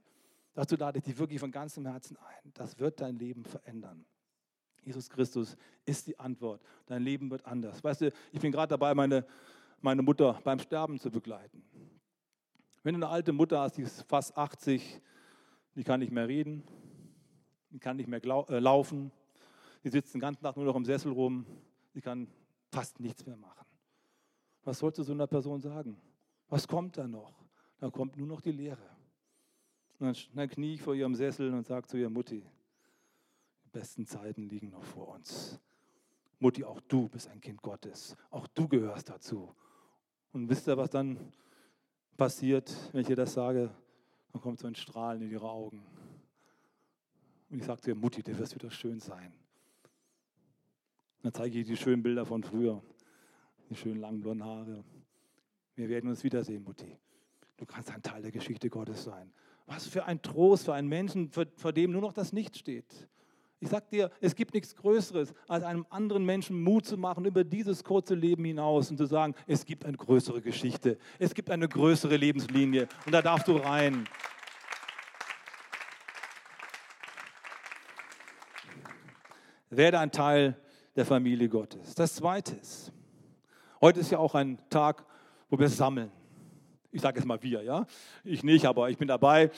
Dazu 0.55 0.77
lade 0.77 0.99
ich 0.99 1.05
dich 1.05 1.19
wirklich 1.19 1.41
von 1.41 1.51
ganzem 1.51 1.87
Herzen 1.87 2.17
ein. 2.17 2.53
Das 2.55 2.79
wird 2.79 3.01
dein 3.01 3.17
Leben 3.17 3.45
verändern. 3.45 4.05
Jesus 4.83 5.09
Christus 5.09 5.57
ist 5.85 6.07
die 6.07 6.19
Antwort. 6.19 6.63
Dein 6.87 7.03
Leben 7.03 7.31
wird 7.31 7.45
anders. 7.45 7.83
Weißt 7.85 8.01
du, 8.01 8.13
ich 8.33 8.41
bin 8.41 8.51
gerade 8.51 8.71
dabei, 8.71 8.95
meine, 8.95 9.27
meine 9.81 10.03
Mutter 10.03 10.41
beim 10.43 10.59
Sterben 10.59 10.99
zu 10.99 11.11
begleiten. 11.11 11.63
Wenn 12.83 12.95
du 12.95 13.07
eine 13.07 13.09
alte 13.09 13.33
Mutter 13.33 13.61
hast, 13.61 13.77
die 13.77 13.83
ist 13.83 14.03
fast 14.03 14.37
80, 14.37 15.01
die 15.75 15.85
kann 15.85 16.01
nicht 16.01 16.13
mehr 16.13 16.27
reden, 16.27 16.65
die 17.71 17.79
kann 17.79 17.97
nicht 17.97 18.09
mehr 18.09 18.25
äh, 18.25 18.59
laufen, 18.59 19.13
die 19.85 19.91
sitzt 19.91 20.15
den 20.15 20.21
ganzen 20.21 20.43
Tag 20.43 20.57
nur 20.57 20.65
noch 20.65 20.77
im 20.77 20.85
Sessel 20.85 21.13
rum, 21.13 21.47
die 21.95 22.01
kann 22.01 22.27
fast 22.71 22.99
nichts 23.01 23.25
mehr 23.27 23.37
machen. 23.37 23.67
Was 24.65 24.79
sollst 24.79 24.99
du 24.99 25.03
so 25.03 25.13
einer 25.13 25.27
Person 25.27 25.61
sagen? 25.61 26.01
Was 26.49 26.67
kommt 26.67 26.97
da 26.97 27.07
noch? 27.07 27.33
Da 27.79 27.91
kommt 27.91 28.17
nur 28.17 28.27
noch 28.27 28.41
die 28.41 28.53
Leere. 28.53 29.00
Und 30.01 30.29
dann, 30.35 30.49
knie 30.49 30.75
ich 30.75 30.83
vor 30.83 30.95
ihrem 30.95 31.15
Sessel 31.15 31.53
und 31.53 31.67
sage 31.67 31.87
zu 31.87 31.99
ihr, 31.99 32.09
Mutti, 32.09 32.43
die 33.65 33.69
besten 33.69 34.07
Zeiten 34.07 34.49
liegen 34.49 34.71
noch 34.71 34.83
vor 34.83 35.09
uns. 35.09 35.61
Mutti, 36.39 36.65
auch 36.65 36.81
du 36.89 37.09
bist 37.09 37.29
ein 37.29 37.41
Kind 37.41 37.61
Gottes. 37.61 38.17
Auch 38.31 38.47
du 38.49 38.67
gehörst 38.67 39.11
dazu. 39.11 39.55
Und 40.33 40.49
wisst 40.49 40.67
ihr, 40.67 40.77
was 40.79 40.89
dann 40.89 41.19
passiert, 42.17 42.75
wenn 42.93 43.03
ich 43.03 43.11
ihr 43.11 43.17
das 43.17 43.35
sage? 43.35 43.71
Dann 44.33 44.41
kommt 44.41 44.59
so 44.59 44.67
ein 44.67 44.75
Strahlen 44.75 45.21
in 45.21 45.31
ihre 45.31 45.51
Augen. 45.51 45.85
Und 47.51 47.59
ich 47.59 47.65
sage 47.65 47.83
zu 47.83 47.91
ihr, 47.91 47.97
Mutti, 47.97 48.23
dir 48.23 48.39
wird 48.39 48.55
wieder 48.55 48.71
schön 48.71 49.01
sein. 49.01 49.33
Und 51.19 51.25
dann 51.25 51.35
zeige 51.35 51.59
ich 51.59 51.69
ihr 51.69 51.75
die 51.75 51.77
schönen 51.77 52.03
Bilder 52.03 52.25
von 52.25 52.43
früher. 52.43 52.83
Die 53.69 53.77
schönen 53.77 54.01
langen 54.01 54.23
blonden 54.23 54.45
Haare. 54.45 54.83
Wir 55.75 55.91
werden 55.91 56.09
uns 56.09 56.25
wiedersehen, 56.25 56.65
Mutti. 56.65 56.97
Du 57.59 57.67
kannst 57.67 57.91
ein 57.91 58.01
Teil 58.01 58.23
der 58.23 58.33
Geschichte 58.33 58.71
Gottes 58.71 59.05
sein. 59.05 59.31
Was 59.73 59.87
für 59.87 60.05
ein 60.05 60.21
Trost 60.21 60.65
für 60.65 60.75
einen 60.75 60.89
Menschen, 60.89 61.31
vor 61.31 61.73
dem 61.73 61.93
nur 61.93 62.01
noch 62.01 62.13
das 62.13 62.33
Nicht 62.33 62.59
steht. 62.59 63.09
Ich 63.61 63.69
sag 63.69 63.89
dir, 63.89 64.11
es 64.21 64.35
gibt 64.35 64.53
nichts 64.53 64.75
Größeres, 64.75 65.33
als 65.47 65.63
einem 65.63 65.87
anderen 65.91 66.25
Menschen 66.25 66.61
Mut 66.61 66.87
zu 66.87 66.97
machen 66.97 67.25
über 67.25 67.45
dieses 67.45 67.85
kurze 67.85 68.17
Leben 68.17 68.45
hinaus 68.45 68.91
und 68.91 68.97
zu 68.97 69.07
sagen, 69.07 69.33
es 69.47 69.65
gibt 69.65 69.85
eine 69.85 69.97
größere 69.97 70.43
Geschichte, 70.43 70.99
es 71.21 71.35
gibt 71.35 71.51
eine 71.51 71.69
größere 71.69 72.17
Lebenslinie 72.17 72.89
und 73.07 73.13
da 73.13 73.23
darfst 73.23 73.47
du 73.47 73.59
rein. 73.59 74.09
Werde 79.69 80.01
ein 80.01 80.11
Teil 80.11 80.61
der 80.97 81.07
Familie 81.07 81.49
Gottes. 81.49 81.95
Das 81.95 82.17
Zweite 82.17 82.57
ist, 82.57 82.91
heute 83.81 84.01
ist 84.01 84.11
ja 84.11 84.19
auch 84.19 84.35
ein 84.35 84.59
Tag, 84.69 85.05
wo 85.49 85.57
wir 85.57 85.69
sammeln. 85.69 86.11
Ich 86.93 87.01
sage 87.01 87.19
jetzt 87.19 87.27
mal 87.27 87.43
wir, 87.43 87.63
ja. 87.63 87.87
Ich 88.25 88.43
nicht, 88.43 88.65
aber 88.65 88.91
ich 88.91 88.99
bin 88.99 89.09
dabei. 89.09 89.51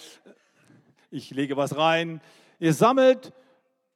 Ich 1.11 1.31
lege 1.31 1.57
was 1.57 1.77
rein. 1.77 2.21
Ihr 2.59 2.75
sammelt 2.75 3.33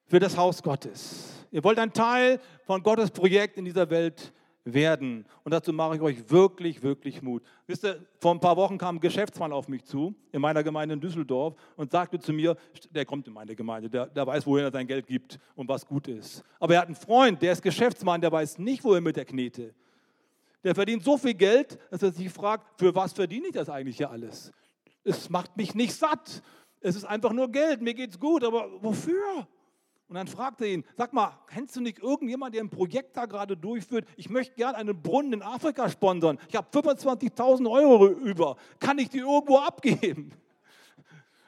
für 0.06 0.18
das 0.18 0.36
Haus 0.36 0.62
Gottes. 0.62 1.46
Ihr 1.50 1.62
wollt 1.64 1.78
ein 1.78 1.92
Teil 1.92 2.40
von 2.64 2.82
Gottes 2.82 3.10
Projekt 3.10 3.58
in 3.58 3.64
dieser 3.64 3.88
Welt 3.90 4.32
werden. 4.64 5.24
Und 5.44 5.52
dazu 5.52 5.72
mache 5.72 5.96
ich 5.96 6.02
euch 6.02 6.30
wirklich, 6.30 6.82
wirklich 6.82 7.22
Mut. 7.22 7.42
Wisst 7.66 7.84
ihr, 7.84 8.04
vor 8.18 8.32
ein 8.32 8.40
paar 8.40 8.56
Wochen 8.56 8.78
kam 8.78 8.96
ein 8.96 9.00
Geschäftsmann 9.00 9.52
auf 9.52 9.68
mich 9.68 9.84
zu, 9.84 10.14
in 10.32 10.40
meiner 10.40 10.62
Gemeinde 10.64 10.94
in 10.94 11.00
Düsseldorf, 11.00 11.54
und 11.76 11.90
sagte 11.90 12.18
zu 12.18 12.32
mir, 12.32 12.56
der 12.90 13.04
kommt 13.04 13.28
in 13.28 13.32
meine 13.32 13.54
Gemeinde, 13.54 13.88
der, 13.88 14.06
der 14.06 14.26
weiß, 14.26 14.46
wohin 14.46 14.64
er 14.64 14.72
sein 14.72 14.86
Geld 14.86 15.06
gibt 15.06 15.38
und 15.54 15.68
was 15.68 15.86
gut 15.86 16.08
ist. 16.08 16.42
Aber 16.58 16.74
er 16.74 16.80
hat 16.80 16.88
einen 16.88 16.96
Freund, 16.96 17.40
der 17.40 17.52
ist 17.52 17.62
Geschäftsmann, 17.62 18.20
der 18.20 18.32
weiß 18.32 18.58
nicht, 18.58 18.82
wohin 18.82 19.04
mit 19.04 19.16
der 19.16 19.24
Knete. 19.24 19.72
Der 20.66 20.74
verdient 20.74 21.04
so 21.04 21.16
viel 21.16 21.34
Geld, 21.34 21.78
dass 21.92 22.02
er 22.02 22.10
sich 22.10 22.28
fragt, 22.28 22.80
für 22.80 22.92
was 22.92 23.12
verdiene 23.12 23.46
ich 23.46 23.52
das 23.52 23.68
eigentlich 23.68 23.98
hier 23.98 24.10
alles? 24.10 24.52
Es 25.04 25.30
macht 25.30 25.56
mich 25.56 25.76
nicht 25.76 25.94
satt. 25.94 26.42
Es 26.80 26.96
ist 26.96 27.04
einfach 27.04 27.32
nur 27.32 27.52
Geld, 27.52 27.82
mir 27.82 27.94
geht 27.94 28.10
es 28.10 28.18
gut, 28.18 28.42
aber 28.42 28.82
wofür? 28.82 29.46
Und 30.08 30.16
dann 30.16 30.26
fragt 30.26 30.60
er 30.62 30.66
ihn, 30.66 30.84
sag 30.96 31.12
mal, 31.12 31.38
kennst 31.46 31.76
du 31.76 31.80
nicht 31.80 32.00
irgendjemanden, 32.00 32.54
der 32.54 32.64
ein 32.64 32.70
Projekt 32.70 33.16
da 33.16 33.26
gerade 33.26 33.56
durchführt? 33.56 34.08
Ich 34.16 34.28
möchte 34.28 34.56
gerne 34.56 34.76
einen 34.76 35.00
Brunnen 35.00 35.34
in 35.34 35.42
Afrika 35.42 35.88
sponsern. 35.88 36.36
Ich 36.48 36.56
habe 36.56 36.66
25.000 36.76 37.70
Euro 37.70 38.08
über. 38.08 38.56
Kann 38.80 38.98
ich 38.98 39.08
die 39.08 39.18
irgendwo 39.18 39.58
abgeben? 39.58 40.32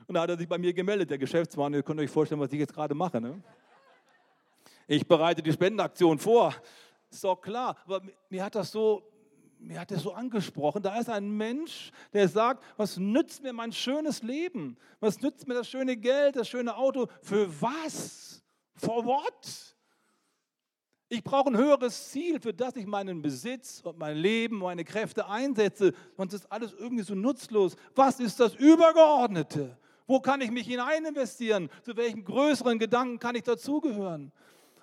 Und 0.07 0.15
da 0.15 0.21
hat 0.21 0.31
er 0.31 0.39
sich 0.39 0.47
bei 0.49 0.59
mir 0.59 0.73
gemeldet, 0.73 1.11
der 1.11 1.19
Geschäftsmann. 1.19 1.75
Ihr 1.75 1.83
könnt 1.83 1.99
euch 1.99 2.09
vorstellen, 2.09 2.41
was 2.41 2.53
ich 2.53 2.61
jetzt 2.61 2.73
gerade 2.73 2.95
mache. 2.95 3.21
Ne? 3.21 3.43
Ich 4.87 5.09
bereite 5.09 5.43
die 5.43 5.53
Spendenaktion 5.53 6.21
vor. 6.21 6.55
Ist 7.11 7.25
doch 7.25 7.41
klar. 7.41 7.77
Aber 7.85 8.03
mir 8.29 8.45
hat 8.45 8.55
das 8.55 8.71
so, 8.71 9.03
mir 9.59 9.81
hat 9.81 9.91
das 9.91 10.03
so 10.03 10.13
angesprochen. 10.13 10.83
Da 10.83 10.99
ist 10.99 11.09
ein 11.09 11.31
Mensch, 11.31 11.91
der 12.13 12.29
sagt, 12.29 12.65
was 12.77 12.97
nützt 12.97 13.43
mir 13.43 13.53
mein 13.53 13.73
schönes 13.73 14.23
Leben? 14.23 14.77
Was 15.01 15.21
nützt 15.21 15.47
mir 15.49 15.55
das 15.55 15.69
schöne 15.69 15.97
Geld, 15.97 16.37
das 16.37 16.49
schöne 16.49 16.77
Auto? 16.77 17.07
Für 17.23 17.49
was? 17.61 18.43
For 18.75 19.05
what? 19.05 19.77
Ich 21.11 21.25
brauche 21.25 21.49
ein 21.49 21.57
höheres 21.57 22.11
Ziel, 22.11 22.39
für 22.39 22.53
das 22.53 22.77
ich 22.77 22.87
meinen 22.87 23.23
Besitz 23.23 23.81
und 23.83 23.99
mein 23.99 24.17
Leben, 24.17 24.59
meine 24.59 24.85
Kräfte 24.85 25.27
einsetze. 25.27 25.95
Sonst 26.19 26.35
ist 26.35 26.53
alles 26.53 26.75
irgendwie 26.75 27.03
so 27.03 27.15
nutzlos. 27.15 27.77
Was 27.95 28.21
ist 28.21 28.39
das 28.41 28.55
Übergeordnete? 28.55 29.79
Wo 30.07 30.21
kann 30.21 30.43
ich 30.43 30.51
mich 30.51 30.67
hinein 30.67 31.07
investieren? 31.07 31.71
Zu 31.83 31.97
welchen 31.97 32.25
größeren 32.25 32.79
Gedanken 32.79 33.19
kann 33.19 33.35
ich 33.35 33.43
dazugehören? 33.43 34.33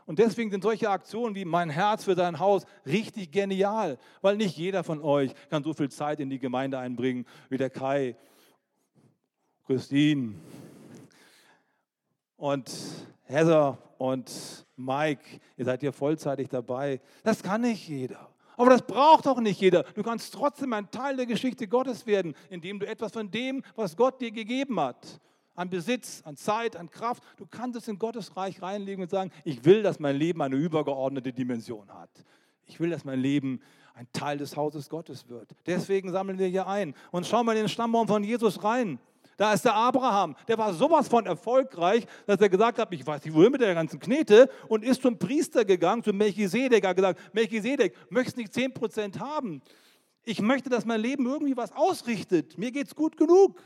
Und 0.05 0.19
deswegen 0.19 0.51
sind 0.51 0.63
solche 0.63 0.89
Aktionen 0.89 1.35
wie 1.35 1.45
mein 1.45 1.69
Herz 1.69 2.03
für 2.03 2.15
sein 2.15 2.39
Haus 2.39 2.65
richtig 2.85 3.31
genial, 3.31 3.97
weil 4.21 4.37
nicht 4.37 4.55
jeder 4.55 4.83
von 4.83 5.01
euch 5.01 5.33
kann 5.49 5.63
so 5.63 5.73
viel 5.73 5.89
Zeit 5.89 6.19
in 6.19 6.29
die 6.29 6.37
Gemeinde 6.37 6.77
einbringen 6.77 7.25
wie 7.49 7.57
der 7.57 7.71
Kai, 7.71 8.15
Christine 9.65 10.35
und 12.37 12.71
Heather 13.23 13.79
und 13.97 14.31
Mike. 14.75 15.39
Ihr 15.57 15.65
seid 15.65 15.81
hier 15.81 15.93
vollzeitig 15.93 16.49
dabei. 16.49 17.01
Das 17.23 17.41
kann 17.41 17.61
nicht 17.61 17.87
jeder. 17.87 18.29
Aber 18.57 18.69
das 18.69 18.83
braucht 18.83 19.27
auch 19.27 19.39
nicht 19.39 19.59
jeder. 19.59 19.83
Du 19.83 20.03
kannst 20.03 20.33
trotzdem 20.33 20.71
ein 20.73 20.89
Teil 20.91 21.17
der 21.17 21.25
Geschichte 21.25 21.67
Gottes 21.67 22.05
werden, 22.05 22.35
indem 22.49 22.79
du 22.79 22.87
etwas 22.87 23.11
von 23.11 23.29
dem, 23.29 23.63
was 23.75 23.97
Gott 23.97 24.21
dir 24.21 24.31
gegeben 24.31 24.79
hat, 24.79 25.19
an 25.55 25.69
Besitz, 25.69 26.21
an 26.25 26.35
Zeit, 26.35 26.75
an 26.75 26.89
Kraft. 26.89 27.23
Du 27.37 27.45
kannst 27.45 27.77
es 27.77 27.87
in 27.87 27.97
Gottes 27.97 28.35
Reich 28.35 28.61
reinlegen 28.61 29.03
und 29.03 29.09
sagen, 29.09 29.31
ich 29.43 29.63
will, 29.65 29.83
dass 29.83 29.99
mein 29.99 30.15
Leben 30.15 30.41
eine 30.41 30.55
übergeordnete 30.55 31.33
Dimension 31.33 31.89
hat. 31.93 32.09
Ich 32.65 32.79
will, 32.79 32.89
dass 32.89 33.05
mein 33.05 33.19
Leben 33.19 33.61
ein 33.93 34.07
Teil 34.11 34.37
des 34.37 34.57
Hauses 34.57 34.89
Gottes 34.89 35.29
wird. 35.29 35.49
Deswegen 35.65 36.11
sammeln 36.11 36.37
wir 36.37 36.47
hier 36.47 36.67
ein 36.67 36.93
und 37.11 37.25
schauen 37.25 37.45
mal 37.45 37.55
in 37.55 37.63
den 37.63 37.69
Stammbaum 37.69 38.07
von 38.07 38.23
Jesus 38.23 38.63
rein. 38.63 38.99
Da 39.37 39.53
ist 39.53 39.65
der 39.65 39.75
Abraham, 39.75 40.35
der 40.47 40.57
war 40.57 40.73
sowas 40.73 41.09
von 41.09 41.25
erfolgreich, 41.25 42.05
dass 42.25 42.39
er 42.39 42.47
gesagt 42.47 42.79
hat, 42.79 42.91
ich 42.93 43.05
weiß 43.05 43.25
nicht 43.25 43.33
wohin 43.33 43.51
mit 43.51 43.59
der 43.59 43.73
ganzen 43.73 43.99
Knete 43.99 44.49
und 44.69 44.83
ist 44.83 45.01
zum 45.01 45.17
Priester 45.19 45.65
gegangen, 45.65 46.03
zum 46.03 46.15
Melchisedek, 46.17 46.85
hat 46.85 46.95
gesagt, 46.95 47.19
Melchisedek, 47.33 47.95
möchtest 48.09 48.37
nicht 48.37 48.53
10% 48.53 49.19
haben? 49.19 49.61
Ich 50.23 50.41
möchte, 50.41 50.69
dass 50.69 50.85
mein 50.85 51.01
Leben 51.01 51.25
irgendwie 51.25 51.57
was 51.57 51.73
ausrichtet. 51.73 52.57
Mir 52.57 52.71
geht 52.71 52.87
es 52.87 52.95
gut 52.95 53.17
genug. 53.17 53.61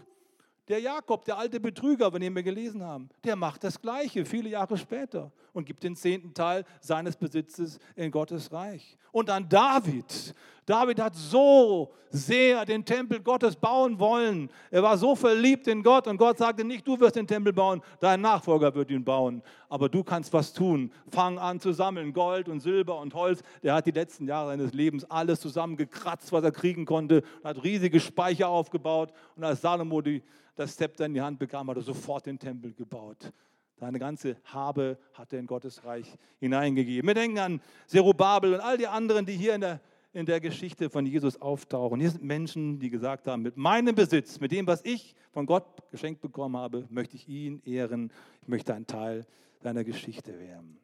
Der 0.70 0.80
Jakob, 0.80 1.26
der 1.26 1.40
alte 1.40 1.60
Betrüger, 1.60 2.12
von 2.12 2.22
dem 2.22 2.36
wir 2.36 2.44
gelesen 2.44 2.84
haben, 2.84 3.10
der 3.24 3.36
macht 3.36 3.64
das 3.64 3.82
Gleiche 3.82 4.24
viele 4.24 4.50
Jahre 4.50 4.78
später 4.78 5.32
und 5.52 5.66
gibt 5.66 5.82
den 5.82 5.96
zehnten 5.96 6.32
Teil 6.36 6.64
seines 6.80 7.16
Besitzes 7.16 7.80
in 7.96 8.12
Gottes 8.12 8.52
Reich. 8.52 8.96
Und 9.12 9.30
dann 9.30 9.50
David. 9.50 10.36
David 10.70 11.02
hat 11.02 11.16
so 11.16 11.92
sehr 12.12 12.64
den 12.64 12.86
Tempel 12.86 13.20
Gottes 13.22 13.56
bauen 13.56 14.00
wollen. 14.00 14.52
Er 14.70 14.84
war 14.84 15.00
so 15.00 15.16
verliebt 15.16 15.68
in 15.68 15.82
Gott 15.82 16.08
und 16.08 16.18
Gott 16.18 16.38
sagte 16.38 16.64
nicht, 16.64 16.88
du 16.88 17.00
wirst 17.00 17.16
den 17.16 17.26
Tempel 17.26 17.52
bauen, 17.52 17.82
dein 18.00 18.22
Nachfolger 18.22 18.76
wird 18.76 18.92
ihn 18.92 19.04
bauen. 19.04 19.42
Aber 19.68 19.90
du 19.90 20.04
kannst 20.04 20.32
was 20.32 20.54
tun. 20.54 20.92
Fang 21.10 21.40
an 21.40 21.60
zu 21.60 21.72
sammeln, 21.72 22.14
Gold 22.14 22.50
und 22.50 22.60
Silber 22.60 23.00
und 23.00 23.16
Holz. 23.16 23.42
Der 23.64 23.74
hat 23.74 23.88
die 23.88 23.92
letzten 23.92 24.28
Jahre 24.28 24.52
seines 24.52 24.74
Lebens 24.74 25.06
alles 25.06 25.40
zusammengekratzt, 25.40 26.32
was 26.32 26.44
er 26.44 26.52
kriegen 26.52 26.86
konnte, 26.86 27.24
hat 27.44 27.64
riesige 27.64 28.00
Speicher 28.00 28.48
aufgebaut. 28.48 29.12
Und 29.36 29.44
als 29.44 29.62
Salomo 29.62 30.02
die 30.02 30.22
das 30.56 30.76
Zepter 30.76 31.08
in 31.08 31.16
die 31.16 31.22
Hand 31.22 31.40
bekam, 31.40 31.68
hat 31.72 31.78
er 31.78 31.84
sofort 31.84 32.28
den 32.28 32.38
Tempel 32.38 32.74
gebaut. 32.74 33.32
Seine 33.80 33.98
ganze 33.98 34.36
Habe 34.44 34.98
hat 35.14 35.32
er 35.32 35.40
in 35.40 35.48
Gottes 35.48 35.86
Reich 35.86 36.18
hineingegeben. 36.40 37.08
Wir 37.08 37.14
denken 37.16 37.40
an 37.40 37.62
Zerubabel 37.88 38.54
und 38.54 38.60
all 38.60 38.78
die 38.78 38.88
anderen, 38.88 39.26
die 39.26 39.38
hier 39.38 39.56
in 39.56 39.62
der, 39.62 39.80
in 40.12 40.26
der 40.26 40.40
Geschichte 40.40 40.90
von 40.90 41.06
Jesus 41.06 41.40
auftauchen. 41.40 42.00
Hier 42.00 42.10
sind 42.10 42.24
Menschen, 42.24 42.80
die 42.80 42.90
gesagt 42.90 43.28
haben, 43.28 43.44
mit 43.44 43.58
meinem 43.58 43.94
Besitz, 43.94 44.40
mit 44.40 44.52
dem, 44.52 44.66
was 44.66 44.84
ich 44.84 45.16
von 45.32 45.46
Gott 45.46 45.90
geschenkt 45.92 46.22
bekommen 46.22 46.58
habe, 46.58 46.88
möchte 46.90 47.16
ich 47.16 47.28
ihn 47.28 47.62
ehren. 47.64 48.12
Ich 48.42 48.48
möchte 48.48 48.74
ein 48.74 48.88
Teil 48.88 49.28
seiner 49.62 49.84
Geschichte 49.84 50.40
werden. 50.40 50.80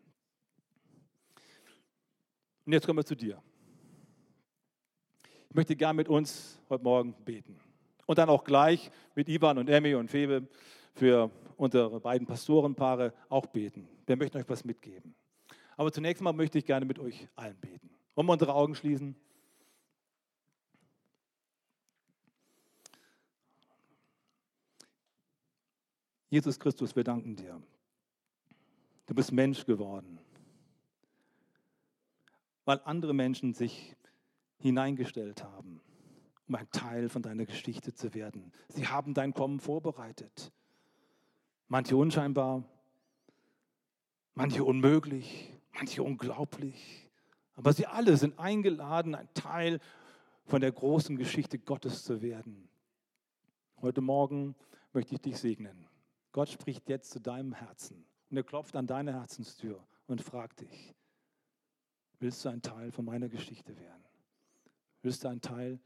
Und 2.65 2.73
jetzt 2.73 2.85
kommen 2.85 2.99
wir 2.99 3.05
zu 3.05 3.15
dir. 3.15 3.41
Ich 5.49 5.55
möchte 5.55 5.75
gern 5.75 5.95
mit 5.95 6.09
uns 6.09 6.59
heute 6.69 6.83
Morgen 6.83 7.13
beten. 7.25 7.57
Und 8.05 8.17
dann 8.17 8.29
auch 8.29 8.43
gleich 8.43 8.91
mit 9.15 9.29
Ivan 9.29 9.57
und 9.57 9.69
Emmy 9.69 9.95
und 9.95 10.11
Febe 10.11 10.47
für 10.93 11.31
unsere 11.57 11.99
beiden 11.99 12.27
Pastorenpaare 12.27 13.13
auch 13.29 13.47
beten. 13.47 13.87
Wir 14.05 14.17
möchten 14.17 14.37
euch 14.37 14.49
was 14.49 14.63
mitgeben. 14.63 15.15
Aber 15.77 15.91
zunächst 15.91 16.21
mal 16.21 16.33
möchte 16.33 16.57
ich 16.57 16.65
gerne 16.65 16.85
mit 16.85 16.99
euch 16.99 17.27
allen 17.35 17.57
beten. 17.57 17.94
Wollen 18.15 18.27
wir 18.27 18.33
unsere 18.33 18.53
Augen 18.53 18.75
schließen? 18.75 19.15
Jesus 26.29 26.59
Christus, 26.59 26.95
wir 26.95 27.03
danken 27.03 27.35
dir. 27.35 27.61
Du 29.05 29.13
bist 29.13 29.31
Mensch 29.31 29.65
geworden, 29.65 30.19
weil 32.65 32.81
andere 32.83 33.13
Menschen 33.13 33.53
sich 33.53 33.95
hineingestellt 34.57 35.43
haben 35.43 35.81
um 36.47 36.55
ein 36.55 36.69
Teil 36.71 37.09
von 37.09 37.21
deiner 37.21 37.45
Geschichte 37.45 37.93
zu 37.93 38.13
werden. 38.13 38.51
Sie 38.69 38.87
haben 38.87 39.13
dein 39.13 39.33
Kommen 39.33 39.59
vorbereitet. 39.59 40.51
Manche 41.67 41.97
unscheinbar, 41.97 42.63
manche 44.35 44.63
unmöglich, 44.63 45.51
manche 45.73 46.03
unglaublich. 46.03 47.04
Aber 47.55 47.73
sie 47.73 47.85
alle 47.85 48.17
sind 48.17 48.37
eingeladen, 48.37 49.15
ein 49.15 49.29
Teil 49.33 49.79
von 50.45 50.61
der 50.61 50.71
großen 50.71 51.15
Geschichte 51.17 51.57
Gottes 51.57 52.03
zu 52.03 52.21
werden. 52.21 52.69
Heute 53.81 54.01
Morgen 54.01 54.55
möchte 54.93 55.15
ich 55.15 55.21
dich 55.21 55.37
segnen. 55.37 55.87
Gott 56.31 56.49
spricht 56.49 56.89
jetzt 56.89 57.11
zu 57.11 57.19
deinem 57.19 57.53
Herzen 57.53 58.05
und 58.29 58.37
er 58.37 58.43
klopft 58.43 58.75
an 58.75 58.87
deine 58.87 59.13
Herzenstür 59.13 59.85
und 60.07 60.21
fragt 60.21 60.61
dich, 60.61 60.93
willst 62.19 62.43
du 62.43 62.49
ein 62.49 62.61
Teil 62.61 62.91
von 62.91 63.05
meiner 63.05 63.29
Geschichte 63.29 63.77
werden? 63.77 64.03
Willst 65.01 65.23
du 65.23 65.29
ein 65.29 65.41
Teil 65.41 65.79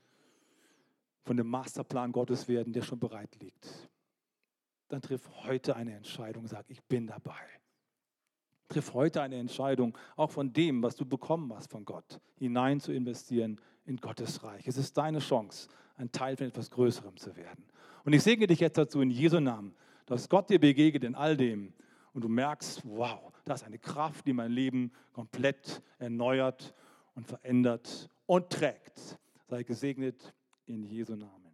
von 1.24 1.38
dem 1.38 1.48
Masterplan 1.48 2.12
Gottes 2.12 2.48
werden, 2.48 2.74
der 2.74 2.82
schon 2.82 3.00
bereit 3.00 3.36
liegt, 3.40 3.90
dann 4.88 5.02
triff 5.02 5.30
heute 5.44 5.76
eine 5.76 5.96
Entscheidung, 5.96 6.48
sag, 6.48 6.66
ich 6.70 6.84
bin 6.84 7.06
dabei. 7.06 7.59
Triff 8.70 8.94
heute 8.94 9.22
eine 9.22 9.36
Entscheidung, 9.36 9.98
auch 10.16 10.30
von 10.30 10.54
dem, 10.54 10.84
was 10.84 10.96
du 10.96 11.06
bekommen 11.06 11.52
hast 11.54 11.72
von 11.72 11.86
Gott, 11.86 12.20
hinein 12.38 12.80
zu 12.80 12.94
investieren 12.94 13.60
in 13.86 13.98
Gottes 13.98 14.44
Reich. 14.44 14.68
Es 14.68 14.78
ist 14.78 14.96
deine 14.96 15.20
Chance, 15.20 15.70
ein 15.98 16.12
Teil 16.12 16.38
von 16.38 16.48
etwas 16.48 16.70
Größerem 16.70 17.18
zu 17.18 17.36
werden. 17.36 17.66
Und 18.06 18.14
ich 18.14 18.24
segne 18.24 18.48
dich 18.48 18.60
jetzt 18.60 18.78
dazu 18.78 19.02
in 19.02 19.10
Jesu 19.10 19.40
Namen, 19.40 19.76
dass 20.06 20.30
Gott 20.30 20.50
dir 20.50 20.60
begegnet 20.60 21.04
in 21.04 21.16
all 21.16 21.36
dem 21.36 21.74
und 22.14 22.24
du 22.24 22.30
merkst, 22.30 22.82
wow, 22.86 23.32
das 23.44 23.62
ist 23.62 23.68
eine 23.68 23.80
Kraft, 23.80 24.26
die 24.28 24.34
mein 24.34 24.52
Leben 24.52 24.92
komplett 25.14 25.82
erneuert 25.98 26.74
und 27.16 27.26
verändert 27.26 28.10
und 28.28 28.50
trägt. 28.50 29.20
Sei 29.48 29.64
gesegnet 29.64 30.34
in 30.68 30.84
Jesu 30.84 31.16
Namen. 31.16 31.49